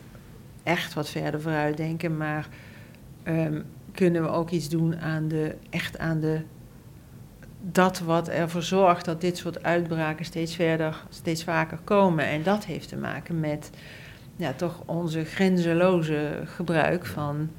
echt 0.63 0.95
wat 0.95 1.09
verder 1.09 1.41
vooruit 1.41 1.77
denken. 1.77 2.17
Maar 2.17 2.49
um, 3.29 3.65
kunnen 3.93 4.23
we 4.23 4.29
ook 4.29 4.51
iets 4.51 4.69
doen 4.69 4.97
aan 4.97 5.29
de, 5.29 5.55
echt 5.71 5.99
aan 5.99 6.21
de, 6.21 6.41
dat 7.61 7.99
wat 7.99 8.29
ervoor 8.29 8.63
zorgt 8.63 9.05
dat 9.05 9.21
dit 9.21 9.37
soort 9.37 9.63
uitbraken 9.63 10.25
steeds 10.25 10.55
verder, 10.55 11.03
steeds 11.09 11.45
vaker 11.45 11.79
komen. 11.85 12.25
En 12.27 12.43
dat 12.43 12.65
heeft 12.65 12.89
te 12.89 12.97
maken 12.97 13.41
met 13.41 13.71
ja, 14.37 14.53
toch 14.53 14.83
onze 14.87 15.25
grenzeloze 15.25 16.43
gebruik 16.45 17.07
van 17.07 17.51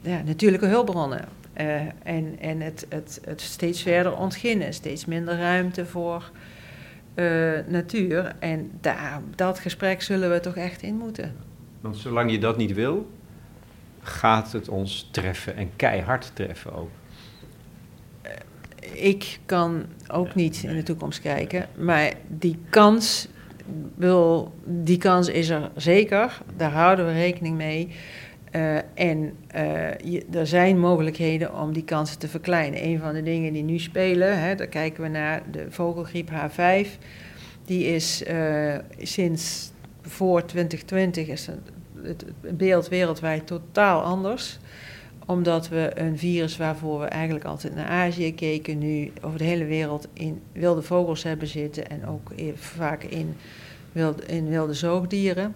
ja, 0.00 0.22
natuurlijke 0.22 0.66
hulpbronnen. 0.66 1.24
Uh, 1.60 1.80
en 2.02 2.38
en 2.40 2.60
het, 2.60 2.86
het, 2.88 3.20
het 3.24 3.40
steeds 3.40 3.82
verder 3.82 4.16
ontginnen, 4.16 4.74
steeds 4.74 5.04
minder 5.04 5.38
ruimte 5.38 5.86
voor 5.86 6.30
natuur. 7.66 8.32
En 8.38 8.70
daar, 8.80 9.20
dat 9.34 9.58
gesprek 9.58 10.02
zullen 10.02 10.30
we 10.30 10.40
toch 10.40 10.56
echt 10.56 10.82
in 10.82 10.96
moeten. 10.96 11.34
Want 11.80 11.96
zolang 11.96 12.30
je 12.30 12.38
dat 12.38 12.56
niet 12.56 12.74
wil, 12.74 13.10
gaat 14.00 14.52
het 14.52 14.68
ons 14.68 15.08
treffen 15.10 15.56
en 15.56 15.70
keihard 15.76 16.30
treffen 16.34 16.74
ook. 16.74 16.90
Uh, 18.24 18.30
ik 19.04 19.38
kan 19.46 19.84
ook 20.08 20.34
niet 20.34 20.62
in 20.62 20.76
de 20.76 20.82
toekomst 20.82 21.20
kijken, 21.20 21.68
maar 21.76 22.12
die 22.28 22.58
kans, 22.70 23.28
wil, 23.94 24.54
die 24.64 24.98
kans 24.98 25.28
is 25.28 25.48
er 25.48 25.70
zeker. 25.76 26.42
Daar 26.56 26.72
houden 26.72 27.06
we 27.06 27.12
rekening 27.12 27.56
mee. 27.56 27.88
Uh, 28.52 28.76
en 28.94 29.36
uh, 29.54 30.34
er 30.34 30.46
zijn 30.46 30.78
mogelijkheden 30.78 31.54
om 31.54 31.72
die 31.72 31.84
kansen 31.84 32.18
te 32.18 32.28
verkleinen. 32.28 32.84
Een 32.84 32.98
van 32.98 33.14
de 33.14 33.22
dingen 33.22 33.52
die 33.52 33.62
nu 33.62 33.78
spelen, 33.78 34.40
hè, 34.40 34.54
daar 34.54 34.66
kijken 34.66 35.02
we 35.02 35.08
naar 35.08 35.42
de 35.50 35.66
vogelgriep 35.68 36.30
H5. 36.30 36.88
Die 37.64 37.84
is 37.86 38.22
uh, 38.30 38.74
sinds 38.98 39.72
voor 40.02 40.44
2020 40.44 41.28
is 41.28 41.46
het, 42.02 42.24
beeld 42.56 42.88
wereldwijd 42.88 43.46
totaal 43.46 44.02
anders 44.02 44.58
omdat 45.26 45.68
we 45.68 45.90
een 45.94 46.18
virus 46.18 46.56
waarvoor 46.56 47.00
we 47.00 47.06
eigenlijk 47.06 47.44
altijd 47.44 47.74
naar 47.74 47.86
Azië 47.86 48.34
keken, 48.34 48.78
nu 48.78 49.12
over 49.20 49.38
de 49.38 49.44
hele 49.44 49.64
wereld 49.64 50.08
in 50.12 50.42
wilde 50.52 50.82
vogels 50.82 51.22
hebben 51.22 51.48
zitten 51.48 51.88
en 51.90 52.06
ook 52.06 52.32
vaak 52.54 53.02
in 53.02 53.36
wilde, 53.92 54.26
in 54.26 54.48
wilde 54.48 54.74
zoogdieren. 54.74 55.54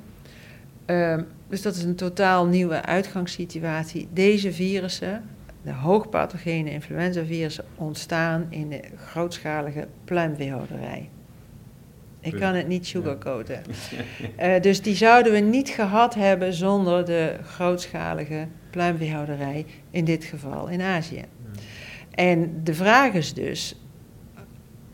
Uh, 0.87 1.19
dus 1.51 1.63
dat 1.63 1.77
is 1.77 1.83
een 1.83 1.95
totaal 1.95 2.47
nieuwe 2.47 2.83
uitgangssituatie. 2.83 4.09
Deze 4.13 4.53
virussen, 4.53 5.23
de 5.63 5.73
hoogpathogene 5.73 6.71
influenzavirussen, 6.71 7.65
ontstaan 7.75 8.47
in 8.49 8.69
de 8.69 8.83
grootschalige 8.97 9.87
pluimveehouderij. 10.05 11.09
Ik 12.21 12.35
kan 12.35 12.55
het 12.55 12.69
niet 12.69 12.87
sugarcoaten. 12.87 13.63
Uh, 14.41 14.61
dus 14.67 14.83
die 14.83 14.95
zouden 14.95 15.33
we 15.33 15.39
niet 15.39 15.69
gehad 15.69 16.15
hebben 16.15 16.53
zonder 16.53 17.05
de 17.05 17.37
grootschalige 17.45 18.47
pluimveehouderij, 18.71 19.67
in 19.91 20.05
dit 20.05 20.25
geval 20.25 20.69
in 20.69 20.81
Azië. 20.81 21.25
En 22.11 22.61
de 22.65 22.75
vraag 22.75 23.13
is 23.13 23.35
dus, 23.35 23.77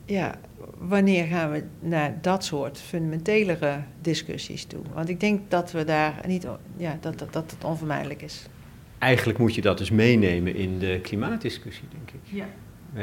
ja, 0.05 0.35
wanneer 0.79 1.25
gaan 1.27 1.51
we 1.51 1.63
naar 1.81 2.19
dat 2.21 2.45
soort 2.45 2.81
fundamentelere 2.81 3.79
discussies 4.01 4.65
toe? 4.65 4.83
Want 4.95 5.09
ik 5.09 5.21
denk 5.21 5.41
dat 5.51 5.73
we 5.73 5.85
daar 5.85 6.15
niet, 6.27 6.47
ja, 6.77 6.99
dat, 7.01 7.19
dat, 7.19 7.33
dat 7.33 7.51
het 7.51 7.65
onvermijdelijk 7.65 8.23
is. 8.23 8.47
Eigenlijk 8.99 9.39
moet 9.39 9.55
je 9.55 9.61
dat 9.61 9.79
dus 9.79 9.91
meenemen 9.91 10.55
in 10.55 10.79
de 10.79 10.99
klimaatdiscussie, 11.03 11.85
denk 11.93 12.11
ik. 12.11 12.21
Ja. 12.37 12.47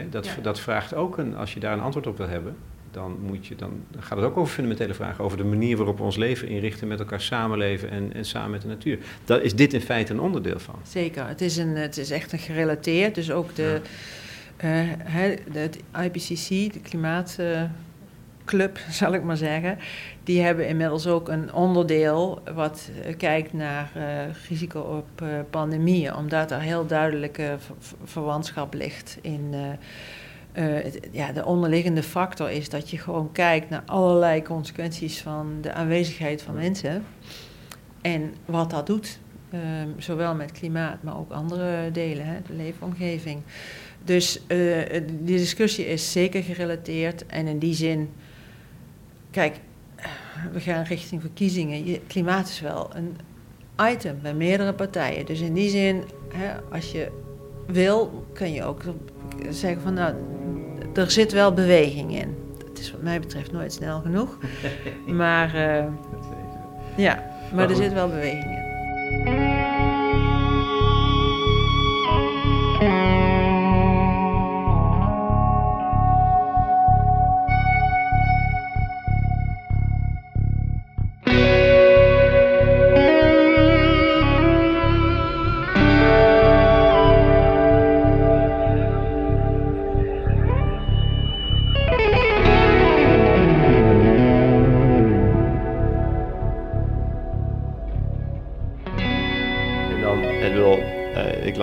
Dat, 0.09 0.25
Ja. 0.25 0.41
dat 0.41 0.59
vraagt 0.59 0.93
ook 0.93 1.17
een, 1.17 1.35
als 1.35 1.53
je 1.53 1.59
daar 1.59 1.73
een 1.73 1.79
antwoord 1.81 2.07
op 2.07 2.17
wil 2.17 2.27
hebben, 2.27 2.55
dan, 2.91 3.17
moet 3.21 3.47
je, 3.47 3.55
dan 3.55 3.71
gaat 3.99 4.17
het 4.17 4.27
ook 4.27 4.37
over 4.37 4.53
fundamentele 4.53 4.93
vragen, 4.93 5.23
over 5.23 5.37
de 5.37 5.43
manier 5.43 5.77
waarop 5.77 5.97
we 5.97 6.03
ons 6.03 6.15
leven 6.15 6.47
inrichten, 6.47 6.87
met 6.87 6.99
elkaar 6.99 7.21
samenleven 7.21 7.89
en, 7.89 8.13
en 8.13 8.25
samen 8.25 8.51
met 8.51 8.61
de 8.61 8.67
natuur. 8.67 8.99
Daar 9.25 9.41
is 9.41 9.55
dit 9.55 9.73
in 9.73 9.81
feite 9.81 10.13
een 10.13 10.19
onderdeel 10.19 10.59
van. 10.59 10.75
Zeker, 10.87 11.27
het 11.27 11.41
is, 11.41 11.57
een, 11.57 11.75
het 11.75 11.97
is 11.97 12.11
echt 12.11 12.31
een 12.31 12.39
gerelateerd, 12.39 13.15
dus 13.15 13.31
ook 13.31 13.55
de, 13.55 13.81
het 14.67 15.79
IPCC, 16.03 16.73
de 16.73 16.79
klimaatclub, 16.83 18.77
zal 18.99 19.13
ik 19.13 19.23
maar 19.23 19.37
zeggen, 19.37 19.77
die 20.23 20.41
hebben 20.41 20.67
inmiddels 20.67 21.07
ook 21.07 21.29
een 21.29 21.53
onderdeel 21.53 22.41
wat 22.53 22.89
eh, 23.03 23.17
kijkt 23.17 23.53
naar 23.53 23.91
eh, 23.95 24.03
risico 24.49 24.79
op 24.79 25.21
eh, 25.21 25.27
pandemieën, 25.49 26.15
omdat 26.15 26.51
er 26.51 26.59
heel 26.59 26.85
duidelijke 26.85 27.55
ver- 27.59 27.75
verwantschap 28.03 28.73
ligt 28.73 29.17
in. 29.21 29.49
eh, 29.51 29.71
eh, 30.85 30.93
ja, 31.11 31.31
de 31.31 31.45
onderliggende 31.45 32.03
factor 32.03 32.51
is 32.51 32.69
dat 32.69 32.89
je 32.89 32.97
gewoon 32.97 33.31
kijkt 33.31 33.69
naar 33.69 33.83
allerlei 33.85 34.41
consequenties 34.41 35.21
van 35.21 35.57
de 35.61 35.73
aanwezigheid 35.73 36.41
van 36.41 36.53
mensen 36.55 37.05
en 38.01 38.33
wat 38.45 38.69
dat 38.69 38.87
doet 38.87 39.19
Ehm, 39.53 39.87
zowel 39.97 40.35
met 40.35 40.51
klimaat, 40.51 41.03
maar 41.03 41.17
ook 41.17 41.31
andere 41.31 41.91
delen, 41.91 42.25
hè, 42.25 42.35
de 42.47 42.53
leefomgeving. 42.53 43.41
Dus 44.03 44.39
uh, 44.47 44.77
die 45.21 45.37
discussie 45.37 45.85
is 45.85 46.11
zeker 46.11 46.43
gerelateerd. 46.43 47.25
En 47.25 47.47
in 47.47 47.59
die 47.59 47.73
zin, 47.73 48.09
kijk, 49.31 49.55
we 50.53 50.59
gaan 50.59 50.83
richting 50.83 51.21
verkiezingen. 51.21 52.07
klimaat 52.07 52.47
is 52.47 52.59
wel 52.59 52.89
een 52.95 53.15
item 53.91 54.19
bij 54.21 54.33
meerdere 54.33 54.73
partijen. 54.73 55.25
Dus 55.25 55.39
in 55.39 55.53
die 55.53 55.69
zin, 55.69 56.03
hè, 56.33 56.53
als 56.71 56.91
je 56.91 57.11
wil, 57.67 58.25
kun 58.33 58.53
je 58.53 58.63
ook 58.63 58.81
zeggen 59.49 59.81
van 59.81 59.93
nou, 59.93 60.15
er 60.93 61.11
zit 61.11 61.31
wel 61.31 61.53
beweging 61.53 62.15
in. 62.15 62.35
Het 62.67 62.79
is 62.79 62.91
wat 62.91 63.01
mij 63.01 63.19
betreft 63.19 63.51
nooit 63.51 63.73
snel 63.73 64.01
genoeg. 64.01 64.37
Maar 65.07 65.55
uh, 65.55 65.85
ja, 66.97 67.23
maar 67.53 67.69
er 67.69 67.75
zit 67.75 67.93
wel 67.93 68.07
beweging 68.07 68.43
in. 68.43 68.61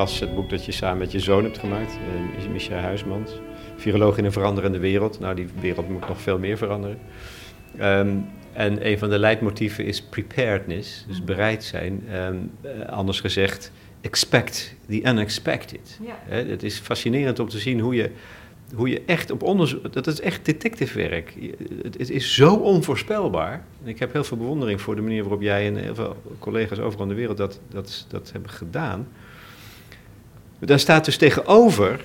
Het 0.08 0.34
boek 0.34 0.50
dat 0.50 0.64
je 0.64 0.72
samen 0.72 0.98
met 0.98 1.12
je 1.12 1.20
zoon 1.20 1.44
hebt 1.44 1.58
gemaakt, 1.58 1.98
uh, 2.44 2.52
Micha 2.52 2.78
Huismans. 2.78 3.30
Viroloog 3.76 4.18
in 4.18 4.24
een 4.24 4.32
veranderende 4.32 4.78
wereld. 4.78 5.20
Nou, 5.20 5.34
die 5.34 5.48
wereld 5.60 5.88
moet 5.88 6.08
nog 6.08 6.20
veel 6.20 6.38
meer 6.38 6.56
veranderen. 6.56 6.98
Ehm, 7.78 8.16
en 8.52 8.86
een 8.86 8.98
van 8.98 9.10
de 9.10 9.18
leidmotieven 9.18 9.84
is 9.84 10.02
preparedness, 10.02 11.04
dus 11.08 11.24
bereid 11.24 11.64
zijn. 11.64 12.02
Ehm, 12.10 12.36
eh, 12.60 12.88
anders 12.88 13.20
gezegd, 13.20 13.72
expect 14.00 14.74
the 14.88 15.02
unexpected. 15.02 15.98
Ja. 16.04 16.34
het 16.34 16.62
is 16.62 16.78
fascinerend 16.78 17.38
om 17.38 17.48
te 17.48 17.58
zien 17.58 17.80
hoe 17.80 17.94
je, 17.94 18.10
hoe 18.74 18.88
je 18.88 19.02
echt 19.06 19.30
op 19.30 19.42
onderzoek... 19.42 19.92
Dat 19.92 20.06
is 20.06 20.20
echt 20.20 20.44
detectivewerk. 20.44 21.34
Het, 21.82 21.98
het 21.98 22.10
is 22.10 22.34
zo 22.34 22.54
onvoorspelbaar. 22.54 23.64
Ik 23.84 23.98
heb 23.98 24.12
heel 24.12 24.24
veel 24.24 24.36
bewondering 24.36 24.80
voor 24.80 24.94
de 24.94 25.02
manier 25.02 25.22
waarop 25.22 25.42
jij 25.42 25.66
en 25.66 25.76
heel 25.76 25.94
veel 25.94 26.16
collega's 26.38 26.78
overal 26.78 27.02
in 27.02 27.08
de 27.08 27.18
wereld 27.18 27.36
dat, 27.36 27.60
dat, 27.68 28.06
dat 28.08 28.32
hebben 28.32 28.50
gedaan. 28.50 29.08
Daar 30.60 30.78
staat 30.78 31.04
dus 31.04 31.16
tegenover 31.16 32.00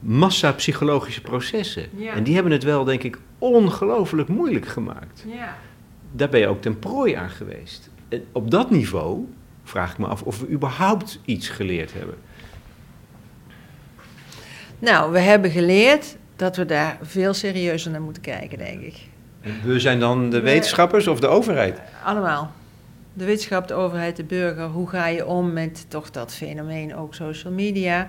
massa-psychologische 0.00 1.20
processen. 1.20 1.88
En 2.14 2.22
die 2.22 2.34
hebben 2.34 2.52
het 2.52 2.62
wel, 2.62 2.84
denk 2.84 3.02
ik, 3.02 3.18
ongelooflijk 3.38 4.28
moeilijk 4.28 4.66
gemaakt. 4.66 5.24
Ja. 5.26 5.56
Daar 6.12 6.28
ben 6.28 6.40
je 6.40 6.46
ook 6.46 6.62
ten 6.62 6.78
prooi 6.78 7.12
aan 7.14 7.30
geweest. 7.30 7.90
En 8.08 8.24
op 8.32 8.50
dat 8.50 8.70
niveau 8.70 9.28
vraag 9.64 9.92
ik 9.92 9.98
me 9.98 10.06
af 10.06 10.22
of 10.22 10.40
we 10.40 10.48
überhaupt 10.48 11.20
iets 11.24 11.48
geleerd 11.48 11.92
hebben. 11.92 12.14
Nou, 14.78 15.12
we 15.12 15.18
hebben 15.18 15.50
geleerd 15.50 16.16
dat 16.36 16.56
we 16.56 16.64
daar 16.64 16.98
veel 17.02 17.34
serieuzer 17.34 17.90
naar 17.90 18.00
moeten 18.00 18.22
kijken, 18.22 18.58
denk 18.58 18.80
ik. 18.80 18.96
We 19.64 19.80
zijn 19.80 20.00
dan 20.00 20.30
de 20.30 20.40
wetenschappers 20.40 21.06
of 21.06 21.20
de 21.20 21.26
overheid? 21.26 21.80
Allemaal 22.04 22.52
de 23.14 23.24
wetenschap, 23.24 23.68
de 23.68 23.74
overheid, 23.74 24.16
de 24.16 24.24
burger, 24.24 24.66
hoe 24.66 24.88
ga 24.88 25.06
je 25.06 25.26
om 25.26 25.52
met 25.52 25.86
toch 25.88 26.10
dat 26.10 26.34
fenomeen 26.34 26.96
ook 26.96 27.14
social 27.14 27.52
media, 27.52 28.08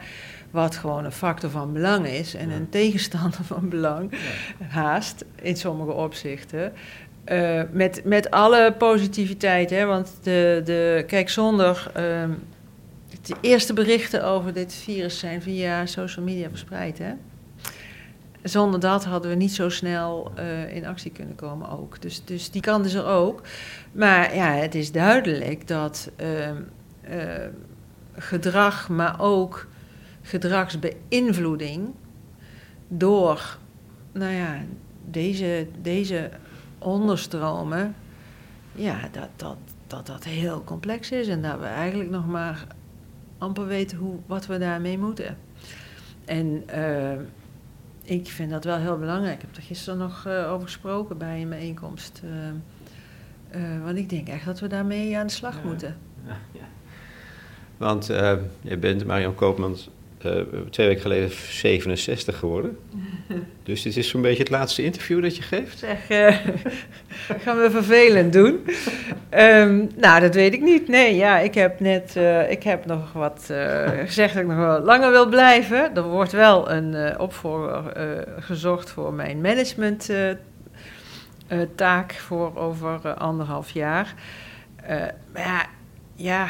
wat 0.51 0.75
gewoon 0.75 1.05
een 1.05 1.11
factor 1.11 1.49
van 1.49 1.73
belang 1.73 2.07
is 2.07 2.33
en 2.33 2.49
een 2.49 2.69
tegenstander 2.69 3.43
van 3.53 3.69
belang, 3.69 4.11
haast 4.67 5.25
in 5.41 5.57
sommige 5.57 5.91
opzichten. 5.91 6.73
Uh, 7.31 7.61
met, 7.71 8.01
met 8.03 8.31
alle 8.31 8.73
positiviteit, 8.77 9.69
hè, 9.69 9.85
want 9.85 10.11
de, 10.23 10.61
de, 10.65 11.03
kijk, 11.07 11.29
zonder 11.29 11.91
uh, 11.97 12.29
de 13.21 13.35
eerste 13.41 13.73
berichten 13.73 14.23
over 14.23 14.53
dit 14.53 14.73
virus 14.73 15.19
zijn 15.19 15.41
via 15.41 15.85
social 15.85 16.25
media 16.25 16.49
verspreid. 16.49 16.97
Hè? 16.97 17.13
Zonder 18.43 18.79
dat 18.79 19.05
hadden 19.05 19.29
we 19.29 19.37
niet 19.37 19.53
zo 19.53 19.69
snel 19.69 20.31
uh, 20.39 20.75
in 20.75 20.85
actie 20.85 21.11
kunnen 21.11 21.35
komen 21.35 21.69
ook. 21.69 22.01
Dus, 22.01 22.21
dus 22.25 22.51
die 22.51 22.61
kant 22.61 22.85
is 22.85 22.93
er 22.93 23.05
ook. 23.05 23.41
Maar 23.95 24.35
ja, 24.35 24.51
het 24.51 24.75
is 24.75 24.91
duidelijk 24.91 25.67
dat 25.67 26.11
uh, 26.21 26.49
uh, 26.49 27.47
gedrag, 28.13 28.89
maar 28.89 29.21
ook 29.21 29.67
gedragsbeïnvloeding 30.21 31.93
door 32.87 33.57
nou 34.11 34.31
ja, 34.33 34.61
deze, 35.05 35.67
deze 35.81 36.29
onderstromen, 36.77 37.95
ja, 38.71 38.99
dat, 39.11 39.29
dat, 39.35 39.57
dat 39.87 40.05
dat 40.05 40.23
heel 40.23 40.63
complex 40.63 41.11
is 41.11 41.27
en 41.27 41.41
dat 41.41 41.59
we 41.59 41.65
eigenlijk 41.65 42.09
nog 42.09 42.27
maar 42.27 42.67
amper 43.37 43.67
weten 43.67 43.97
hoe, 43.97 44.15
wat 44.25 44.45
we 44.45 44.57
daarmee 44.57 44.97
moeten. 44.97 45.37
En 46.25 46.63
uh, 46.75 47.11
ik 48.03 48.27
vind 48.27 48.51
dat 48.51 48.63
wel 48.63 48.77
heel 48.77 48.97
belangrijk. 48.97 49.35
Ik 49.35 49.41
heb 49.41 49.55
er 49.55 49.61
gisteren 49.61 49.99
nog 49.99 50.25
uh, 50.27 50.51
over 50.51 50.65
gesproken 50.65 51.17
bij 51.17 51.41
een 51.41 51.49
bijeenkomst. 51.49 52.21
Uh, 53.55 53.83
want 53.83 53.97
ik 53.97 54.09
denk 54.09 54.27
echt 54.27 54.45
dat 54.45 54.59
we 54.59 54.67
daarmee 54.67 55.17
aan 55.17 55.27
de 55.27 55.33
slag 55.33 55.63
moeten. 55.63 55.95
Ja, 56.27 56.37
ja. 56.51 56.67
Want 57.77 58.05
je 58.61 58.77
bent 58.77 59.05
Marion 59.05 59.35
Koopmans 59.35 59.89
twee 60.69 60.87
weken 60.87 61.01
geleden 61.01 61.31
67 61.31 62.39
geworden. 62.39 62.77
dus 63.63 63.81
dit 63.81 63.97
is 63.97 64.09
zo'n 64.09 64.21
beetje 64.21 64.43
het 64.43 64.51
laatste 64.51 64.83
interview 64.83 65.21
dat 65.21 65.35
je 65.35 65.41
geeft. 65.41 65.79
Zeg, 65.79 66.05
gaan 67.43 67.57
we 67.57 67.67
vervelend 67.71 68.33
doen? 68.33 68.65
um, 69.37 69.89
nou, 69.95 70.21
dat 70.21 70.35
weet 70.35 70.53
ik 70.53 70.61
niet. 70.61 70.87
Nee, 70.87 71.15
ja, 71.15 71.39
ik 71.39 71.53
heb 71.53 71.79
net, 71.79 72.15
ik 72.49 72.63
heb 72.63 72.85
nog 72.85 73.13
wat 73.13 73.53
gezegd 74.05 74.33
dat 74.33 74.43
ik 74.43 74.49
nog 74.49 74.57
wel 74.57 74.81
langer 74.81 75.11
wil 75.11 75.29
blijven. 75.29 75.95
Er 75.95 76.03
wordt 76.03 76.31
wel 76.31 76.71
een 76.71 77.19
opvolger 77.19 77.83
gezocht 78.39 78.89
voor 78.89 79.13
mijn 79.13 79.41
management 79.41 80.09
taak 81.75 82.13
voor 82.13 82.55
over 82.55 83.13
anderhalf 83.13 83.69
jaar. 83.69 84.13
maar 85.33 85.43
ja, 85.43 85.65
ja, 86.15 86.47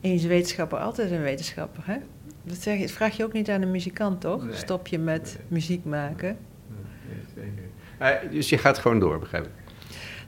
eens 0.00 0.24
wetenschapper, 0.24 0.78
altijd 0.78 1.10
een 1.10 1.22
wetenschapper, 1.22 1.82
hè? 1.86 1.96
Dat 2.42 2.56
zeg 2.56 2.90
vraag 2.90 3.16
je 3.16 3.24
ook 3.24 3.32
niet 3.32 3.50
aan 3.50 3.62
een 3.62 3.70
muzikant, 3.70 4.20
toch? 4.20 4.44
Stop 4.52 4.86
je 4.86 4.98
met 4.98 5.38
muziek 5.48 5.84
maken. 5.84 6.38
Nee, 7.98 8.28
dus 8.30 8.48
je 8.48 8.58
gaat 8.58 8.78
gewoon 8.78 8.98
door, 8.98 9.18
begrijp 9.18 9.44
ik? 9.44 9.50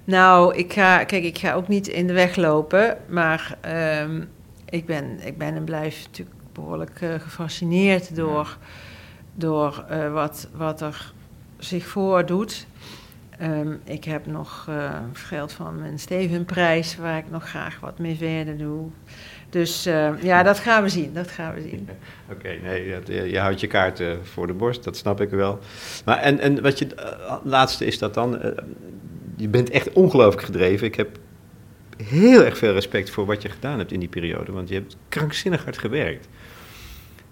Nou, 0.04 0.54
ik 0.54 0.72
ga, 0.72 1.04
kijk, 1.04 1.24
ik 1.24 1.38
ga 1.38 1.54
ook 1.54 1.68
niet 1.68 1.88
in 1.88 2.06
de 2.06 2.12
weg 2.12 2.36
lopen, 2.36 2.96
maar 3.08 3.58
um, 4.02 4.28
ik, 4.68 4.86
ben, 4.86 5.26
ik 5.26 5.38
ben 5.38 5.54
en 5.54 5.64
blijf 5.64 6.04
natuurlijk 6.06 6.36
behoorlijk 6.52 7.00
uh, 7.00 7.14
gefascineerd 7.14 8.16
door, 8.16 8.58
door 9.34 9.84
uh, 9.90 10.12
wat, 10.12 10.48
wat 10.54 10.80
er 10.80 11.12
zich 11.58 11.86
voordoet. 11.86 12.66
Um, 13.42 13.80
ik 13.84 14.04
heb 14.04 14.26
nog 14.26 14.66
uh, 14.68 14.98
geld 15.12 15.52
van 15.52 15.78
mijn 15.78 15.98
Stevenprijs, 15.98 16.96
waar 16.96 17.18
ik 17.18 17.30
nog 17.30 17.48
graag 17.48 17.80
wat 17.80 17.98
mee 17.98 18.16
verder 18.16 18.56
doe. 18.56 18.88
Dus 19.50 19.86
uh, 19.86 20.22
ja, 20.22 20.42
dat 20.42 20.58
gaan 20.58 20.82
we 20.82 20.88
zien. 20.88 21.12
Dat 21.12 21.28
gaan 21.28 21.54
we 21.54 21.60
zien. 21.60 21.88
Oké, 22.32 22.58
nee, 22.62 22.86
je, 22.86 23.30
je, 23.30 23.38
houdt 23.38 23.60
je 23.60 23.66
kaarten 23.66 24.26
voor 24.26 24.46
de 24.46 24.52
borst, 24.52 24.84
dat 24.84 24.96
snap 24.96 25.20
ik 25.20 25.30
wel. 25.30 25.58
Maar 26.04 26.18
en, 26.18 26.38
en 26.38 26.62
wat 26.62 26.78
je, 26.78 26.86
uh, 26.96 27.36
laatste 27.42 27.84
is 27.84 27.98
dat 27.98 28.14
dan, 28.14 28.34
uh, 28.34 28.50
je 29.36 29.48
bent 29.48 29.70
echt 29.70 29.92
ongelooflijk 29.92 30.44
gedreven. 30.44 30.86
Ik 30.86 30.94
heb 30.94 31.18
heel 31.96 32.44
erg 32.44 32.58
veel 32.58 32.72
respect 32.72 33.10
voor 33.10 33.26
wat 33.26 33.42
je 33.42 33.48
gedaan 33.48 33.78
hebt 33.78 33.92
in 33.92 34.00
die 34.00 34.08
periode, 34.08 34.52
want 34.52 34.68
je 34.68 34.74
hebt 34.74 34.96
krankzinnig 35.08 35.64
hard 35.64 35.78
gewerkt. 35.78 36.28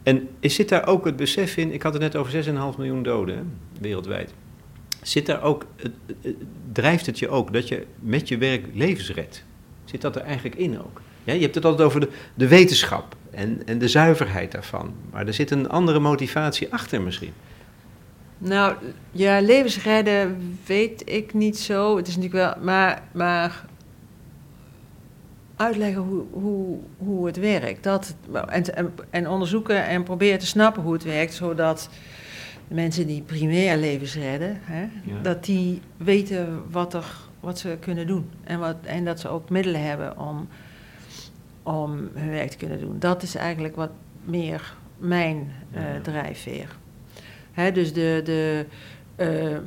En 0.02 0.28
zit 0.40 0.68
daar 0.68 0.86
ook 0.86 1.04
het 1.04 1.16
besef 1.16 1.56
in, 1.56 1.72
ik 1.72 1.82
had 1.82 1.92
het 1.92 2.02
net 2.02 2.16
over 2.16 2.44
6,5 2.44 2.50
miljoen 2.76 3.02
doden 3.02 3.58
wereldwijd. 3.80 4.34
Zit 5.02 5.26
daar 5.26 5.42
ook, 5.42 5.66
drijft 6.72 7.06
het 7.06 7.18
je 7.18 7.28
ook 7.28 7.52
dat 7.52 7.68
je 7.68 7.86
met 8.00 8.28
je 8.28 8.38
werk 8.38 8.66
levens 8.74 9.10
redt? 9.10 9.44
Zit 9.84 10.00
dat 10.00 10.16
er 10.16 10.22
eigenlijk 10.22 10.56
in 10.56 10.78
ook? 10.78 11.00
Ja, 11.24 11.32
je 11.32 11.40
hebt 11.40 11.54
het 11.54 11.64
altijd 11.64 11.86
over 11.86 12.00
de, 12.00 12.08
de 12.34 12.48
wetenschap 12.48 13.16
en, 13.30 13.62
en 13.66 13.78
de 13.78 13.88
zuiverheid 13.88 14.52
daarvan. 14.52 14.94
Maar 15.10 15.26
er 15.26 15.34
zit 15.34 15.50
een 15.50 15.68
andere 15.68 15.98
motivatie 15.98 16.72
achter 16.72 17.02
misschien. 17.02 17.32
Nou, 18.38 18.74
ja, 19.10 19.40
levensredden 19.40 20.56
weet 20.66 21.02
ik 21.10 21.34
niet 21.34 21.58
zo. 21.58 21.96
Het 21.96 22.08
is 22.08 22.16
natuurlijk 22.16 22.54
wel, 22.54 22.64
maar, 22.64 23.02
maar 23.12 23.64
uitleggen 25.56 26.02
hoe, 26.02 26.22
hoe, 26.30 26.78
hoe 26.96 27.26
het 27.26 27.36
werkt. 27.36 27.82
Dat, 27.82 28.14
en, 28.48 28.94
en 29.10 29.28
onderzoeken 29.28 29.84
en 29.86 30.02
proberen 30.02 30.38
te 30.38 30.46
snappen 30.46 30.82
hoe 30.82 30.92
het 30.92 31.04
werkt, 31.04 31.34
zodat 31.34 31.88
de 32.72 32.80
mensen 32.80 33.06
die 33.06 33.22
primair 33.22 33.76
levens 33.76 34.14
redden, 34.14 34.58
hè, 34.62 34.88
dat 35.22 35.44
die 35.44 35.80
weten 35.96 36.70
wat, 36.70 36.94
er, 36.94 37.16
wat 37.40 37.58
ze 37.58 37.76
kunnen 37.80 38.06
doen. 38.06 38.30
En, 38.44 38.58
wat, 38.58 38.76
en 38.82 39.04
dat 39.04 39.20
ze 39.20 39.28
ook 39.28 39.50
middelen 39.50 39.82
hebben 39.84 40.18
om 40.18 40.48
om 41.62 42.08
hun 42.14 42.30
werk 42.30 42.50
te 42.50 42.56
kunnen 42.56 42.80
doen. 42.80 42.98
Dat 42.98 43.22
is 43.22 43.34
eigenlijk 43.34 43.76
wat 43.76 43.90
meer 44.24 44.74
mijn 44.98 45.52
uh, 45.74 45.80
drijfveer. 46.02 46.76
Hè, 47.52 47.72
dus 47.72 47.92
de, 47.92 48.20
de, 48.24 48.66
uh, 49.16 49.58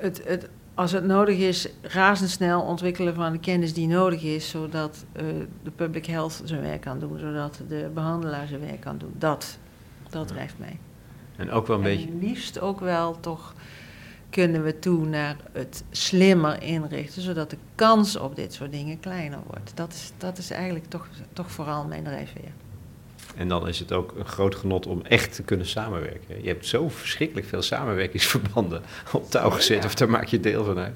het, 0.00 0.22
het, 0.24 0.48
als 0.74 0.92
het 0.92 1.04
nodig 1.04 1.38
is, 1.38 1.68
razendsnel 1.82 2.62
ontwikkelen 2.62 3.14
van 3.14 3.32
de 3.32 3.38
kennis 3.38 3.74
die 3.74 3.86
nodig 3.86 4.22
is, 4.22 4.48
zodat 4.48 5.04
uh, 5.16 5.22
de 5.62 5.70
public 5.70 6.06
health 6.06 6.42
zijn 6.44 6.62
werk 6.62 6.80
kan 6.80 6.98
doen, 6.98 7.18
zodat 7.18 7.62
de 7.68 7.90
behandelaar 7.94 8.46
zijn 8.46 8.60
werk 8.60 8.80
kan 8.80 8.98
doen. 8.98 9.14
Dat, 9.18 9.58
dat 10.10 10.28
drijft 10.28 10.58
mij. 10.58 10.78
En 11.42 11.50
ook 11.50 11.66
wel 11.66 11.78
een 11.78 11.84
en 11.84 11.96
beetje. 11.96 12.08
liefst 12.20 12.60
ook 12.60 12.80
wel 12.80 13.20
toch 13.20 13.54
kunnen 14.30 14.64
we 14.64 14.78
toe 14.78 15.06
naar 15.06 15.36
het 15.52 15.84
slimmer 15.90 16.62
inrichten, 16.62 17.22
zodat 17.22 17.50
de 17.50 17.56
kans 17.74 18.16
op 18.16 18.36
dit 18.36 18.52
soort 18.52 18.72
dingen 18.72 19.00
kleiner 19.00 19.38
wordt. 19.46 19.72
Dat 19.74 19.92
is, 19.92 20.12
dat 20.18 20.38
is 20.38 20.50
eigenlijk 20.50 20.88
toch, 20.88 21.06
toch 21.32 21.50
vooral 21.50 21.84
mijn 21.84 22.04
drijfveer. 22.04 22.50
En 23.36 23.48
dan 23.48 23.68
is 23.68 23.78
het 23.78 23.92
ook 23.92 24.14
een 24.18 24.26
groot 24.26 24.54
genot 24.54 24.86
om 24.86 25.02
echt 25.02 25.34
te 25.34 25.42
kunnen 25.42 25.66
samenwerken. 25.66 26.42
Je 26.42 26.48
hebt 26.48 26.66
zo 26.66 26.88
verschrikkelijk 26.88 27.46
veel 27.46 27.62
samenwerkingsverbanden 27.62 28.82
op 29.12 29.30
touw 29.30 29.50
gezet, 29.50 29.84
of 29.84 29.94
daar 29.94 30.10
maak 30.10 30.26
je 30.26 30.40
deel 30.40 30.64
van 30.64 30.78
uit. 30.78 30.94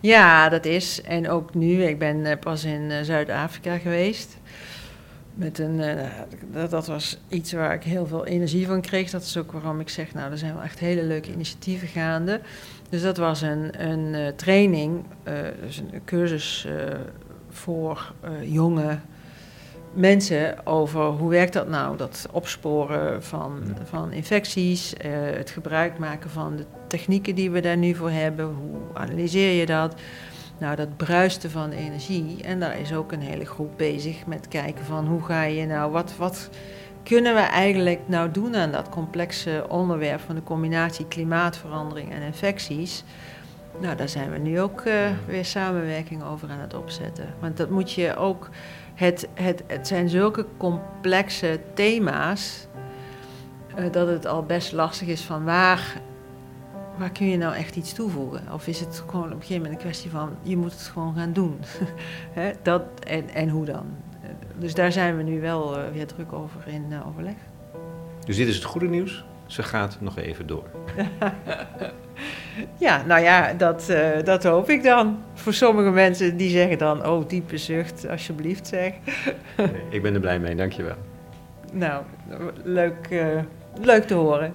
Ja, 0.00 0.48
dat 0.48 0.64
is. 0.64 1.02
En 1.02 1.30
ook 1.30 1.54
nu, 1.54 1.82
ik 1.84 1.98
ben 1.98 2.26
eh, 2.26 2.38
pas 2.38 2.64
in 2.64 2.90
eh, 2.90 3.02
Zuid-Afrika 3.02 3.78
geweest. 3.78 4.36
Met 5.40 5.58
een, 5.58 5.78
uh, 5.78 6.02
dat, 6.52 6.70
dat, 6.70 6.86
was 6.86 7.18
iets 7.28 7.52
waar 7.52 7.74
ik 7.74 7.82
heel 7.82 8.06
veel 8.06 8.26
energie 8.26 8.66
van 8.66 8.80
kreeg. 8.80 9.10
Dat 9.10 9.22
is 9.22 9.36
ook 9.36 9.52
waarom 9.52 9.80
ik 9.80 9.88
zeg, 9.88 10.14
nou, 10.14 10.30
er 10.30 10.38
zijn 10.38 10.54
wel 10.54 10.62
echt 10.62 10.78
hele 10.78 11.02
leuke 11.02 11.32
initiatieven 11.32 11.88
gaande. 11.88 12.40
Dus 12.88 13.02
dat 13.02 13.16
was 13.16 13.40
een, 13.40 13.88
een 13.88 14.14
uh, 14.14 14.28
training, 14.28 15.04
uh, 15.28 15.34
dus 15.60 15.78
een 15.78 16.04
cursus 16.04 16.66
voor 17.50 18.12
jonge 18.42 18.98
mensen 19.92 20.66
over 20.66 21.04
hoe 21.04 21.30
werkt 21.30 21.52
dat 21.52 21.68
nou, 21.68 21.96
dat 21.96 22.28
opsporen 22.30 23.22
van, 23.22 23.62
van 23.84 24.12
infecties, 24.12 24.94
het 25.36 25.50
gebruik 25.50 25.98
maken 25.98 26.30
van 26.30 26.56
de 26.56 26.64
technieken 26.88 27.34
die 27.34 27.50
we 27.50 27.60
daar 27.60 27.76
nu 27.76 27.94
voor 27.94 28.10
hebben, 28.10 28.46
hoe 28.46 28.80
analyseer 28.94 29.52
je 29.52 29.66
dat. 29.66 29.94
Nou, 30.60 30.76
dat 30.76 30.96
bruiste 30.96 31.50
van 31.50 31.70
energie. 31.70 32.42
En 32.42 32.60
daar 32.60 32.78
is 32.78 32.92
ook 32.92 33.12
een 33.12 33.20
hele 33.20 33.44
groep 33.44 33.72
bezig 33.76 34.26
met 34.26 34.48
kijken 34.48 34.84
van 34.84 35.06
hoe 35.06 35.22
ga 35.22 35.42
je 35.42 35.66
nou, 35.66 35.92
wat, 35.92 36.16
wat 36.16 36.50
kunnen 37.02 37.34
we 37.34 37.40
eigenlijk 37.40 38.00
nou 38.06 38.30
doen 38.30 38.56
aan 38.56 38.72
dat 38.72 38.88
complexe 38.88 39.64
onderwerp 39.68 40.20
van 40.20 40.34
de 40.34 40.42
combinatie 40.42 41.06
klimaatverandering 41.06 42.12
en 42.12 42.22
infecties. 42.22 43.04
Nou, 43.78 43.96
daar 43.96 44.08
zijn 44.08 44.30
we 44.30 44.38
nu 44.38 44.60
ook 44.60 44.84
uh, 44.84 44.94
weer 45.26 45.44
samenwerking 45.44 46.24
over 46.24 46.50
aan 46.50 46.60
het 46.60 46.74
opzetten. 46.74 47.34
Want 47.40 47.56
dat 47.56 47.70
moet 47.70 47.92
je 47.92 48.16
ook. 48.16 48.48
Het, 48.94 49.28
het, 49.34 49.62
het 49.66 49.86
zijn 49.86 50.08
zulke 50.08 50.46
complexe 50.56 51.60
thema's. 51.74 52.66
Uh, 53.78 53.92
dat 53.92 54.08
het 54.08 54.26
al 54.26 54.42
best 54.42 54.72
lastig 54.72 55.08
is 55.08 55.20
van 55.20 55.44
waar 55.44 56.00
waar 57.00 57.10
kun 57.10 57.26
je 57.26 57.36
nou 57.36 57.54
echt 57.54 57.76
iets 57.76 57.92
toevoegen? 57.92 58.52
Of 58.52 58.66
is 58.66 58.80
het 58.80 59.02
gewoon 59.06 59.24
op 59.24 59.30
een 59.30 59.40
gegeven 59.40 59.62
moment 59.62 59.72
een 59.72 59.86
kwestie 59.86 60.10
van, 60.10 60.36
je 60.42 60.56
moet 60.56 60.72
het 60.72 60.80
gewoon 60.82 61.14
gaan 61.14 61.32
doen. 61.32 61.58
dat, 62.62 62.82
en, 63.06 63.28
en 63.28 63.48
hoe 63.48 63.64
dan? 63.64 63.86
Dus 64.58 64.74
daar 64.74 64.92
zijn 64.92 65.16
we 65.16 65.22
nu 65.22 65.40
wel 65.40 65.78
uh, 65.78 65.84
weer 65.92 66.06
druk 66.06 66.32
over 66.32 66.60
in 66.66 66.84
uh, 66.90 67.08
overleg. 67.08 67.34
Dus 68.24 68.36
dit 68.36 68.48
is 68.48 68.54
het 68.54 68.64
goede 68.64 68.88
nieuws. 68.88 69.24
Ze 69.46 69.62
gaat 69.62 69.96
nog 70.00 70.18
even 70.18 70.46
door. 70.46 70.64
ja, 72.86 73.02
nou 73.06 73.22
ja, 73.22 73.52
dat, 73.52 73.86
uh, 73.90 74.22
dat 74.24 74.44
hoop 74.44 74.70
ik 74.70 74.82
dan. 74.82 75.18
Voor 75.34 75.54
sommige 75.54 75.90
mensen 75.90 76.36
die 76.36 76.50
zeggen 76.50 76.78
dan, 76.78 77.06
oh, 77.06 77.28
diepe 77.28 77.58
zucht, 77.58 78.08
alsjeblieft 78.08 78.66
zeg. 78.66 78.92
ik 79.90 80.02
ben 80.02 80.14
er 80.14 80.20
blij 80.20 80.38
mee, 80.38 80.54
dankjewel. 80.54 80.96
Nou, 81.72 82.04
leuk, 82.62 83.08
leuk 83.80 84.04
te 84.04 84.14
horen. 84.14 84.54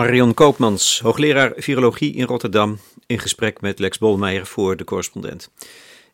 Marion 0.00 0.34
Koopmans, 0.34 1.00
hoogleraar 1.00 1.52
virologie 1.56 2.14
in 2.14 2.24
Rotterdam, 2.24 2.78
in 3.06 3.18
gesprek 3.18 3.60
met 3.60 3.78
Lex 3.78 3.98
Bolmeijer 3.98 4.46
voor 4.46 4.76
de 4.76 4.84
correspondent. 4.84 5.50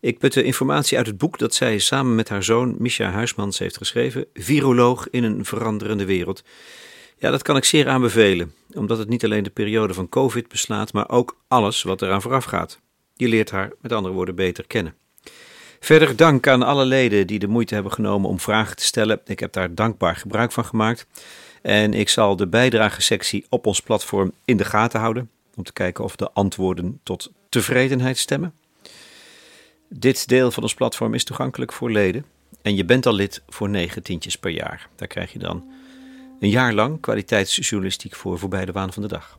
Ik 0.00 0.18
putte 0.18 0.42
informatie 0.42 0.96
uit 0.98 1.06
het 1.06 1.18
boek 1.18 1.38
dat 1.38 1.54
zij 1.54 1.78
samen 1.78 2.14
met 2.14 2.28
haar 2.28 2.42
zoon 2.42 2.74
Misha 2.78 3.10
Huismans 3.10 3.58
heeft 3.58 3.76
geschreven, 3.76 4.26
Viroloog 4.34 5.08
in 5.10 5.24
een 5.24 5.44
veranderende 5.44 6.04
wereld. 6.04 6.44
Ja, 7.18 7.30
dat 7.30 7.42
kan 7.42 7.56
ik 7.56 7.64
zeer 7.64 7.88
aanbevelen, 7.88 8.52
omdat 8.72 8.98
het 8.98 9.08
niet 9.08 9.24
alleen 9.24 9.42
de 9.42 9.50
periode 9.50 9.94
van 9.94 10.08
COVID 10.08 10.48
beslaat, 10.48 10.92
maar 10.92 11.08
ook 11.08 11.36
alles 11.48 11.82
wat 11.82 12.02
eraan 12.02 12.22
vooraf 12.22 12.44
gaat. 12.44 12.80
Je 13.14 13.28
leert 13.28 13.50
haar 13.50 13.72
met 13.80 13.92
andere 13.92 14.14
woorden 14.14 14.34
beter 14.34 14.66
kennen. 14.66 14.94
Verder 15.80 16.16
dank 16.16 16.48
aan 16.48 16.62
alle 16.62 16.84
leden 16.84 17.26
die 17.26 17.38
de 17.38 17.48
moeite 17.48 17.74
hebben 17.74 17.92
genomen 17.92 18.30
om 18.30 18.40
vragen 18.40 18.76
te 18.76 18.84
stellen. 18.84 19.20
Ik 19.24 19.40
heb 19.40 19.52
daar 19.52 19.74
dankbaar 19.74 20.16
gebruik 20.16 20.52
van 20.52 20.64
gemaakt. 20.64 21.06
En 21.66 21.94
ik 21.94 22.08
zal 22.08 22.36
de 22.36 22.46
bijdragesectie 22.46 23.46
op 23.48 23.66
ons 23.66 23.80
platform 23.80 24.32
in 24.44 24.56
de 24.56 24.64
gaten 24.64 25.00
houden. 25.00 25.30
Om 25.54 25.62
te 25.62 25.72
kijken 25.72 26.04
of 26.04 26.16
de 26.16 26.30
antwoorden 26.32 27.00
tot 27.02 27.32
tevredenheid 27.48 28.18
stemmen. 28.18 28.54
Dit 29.88 30.28
deel 30.28 30.50
van 30.50 30.62
ons 30.62 30.74
platform 30.74 31.14
is 31.14 31.24
toegankelijk 31.24 31.72
voor 31.72 31.90
leden. 31.90 32.24
En 32.62 32.76
je 32.76 32.84
bent 32.84 33.06
al 33.06 33.12
lid 33.12 33.42
voor 33.48 33.68
9 33.68 34.02
tientjes 34.02 34.36
per 34.36 34.50
jaar. 34.50 34.88
Daar 34.96 35.08
krijg 35.08 35.32
je 35.32 35.38
dan 35.38 35.64
een 36.40 36.50
jaar 36.50 36.72
lang 36.72 37.00
kwaliteitsjournalistiek 37.00 38.14
voor 38.14 38.38
voorbij 38.38 38.64
de 38.64 38.72
waan 38.72 38.92
van 38.92 39.02
de 39.02 39.08
dag. 39.08 39.36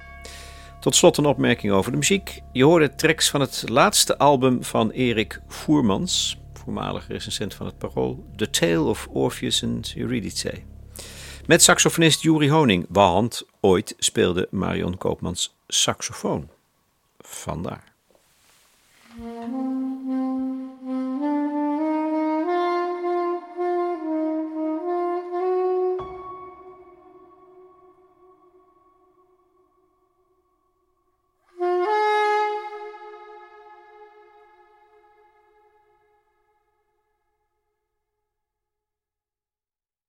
Tot 0.80 0.96
slot 0.96 1.18
een 1.18 1.26
opmerking 1.26 1.74
over 1.74 1.92
de 1.92 1.98
muziek. 1.98 2.42
Je 2.52 2.64
hoorde 2.64 2.96
tracks 2.96 3.30
van 3.30 3.42
het 3.42 3.64
laatste 3.70 4.18
album 4.18 4.64
van 4.64 4.90
Erik 4.90 5.42
Voermans, 5.48 6.38
voormalig 6.54 7.08
recensent 7.08 7.54
van 7.54 7.66
het 7.66 7.78
Parool, 7.78 8.26
The 8.36 8.50
Tale 8.50 8.82
of 8.82 9.08
Orpheus 9.12 9.64
and 9.64 9.94
Eurydice. 9.96 10.77
Met 11.48 11.62
saxofonist 11.64 12.22
Juri 12.22 12.50
Honing, 12.50 12.86
want 12.90 13.46
ooit 13.60 13.96
speelde 13.98 14.48
Marion 14.52 14.98
Koopmans 14.98 15.56
saxofoon. 15.68 16.50
Vandaar. 17.18 17.84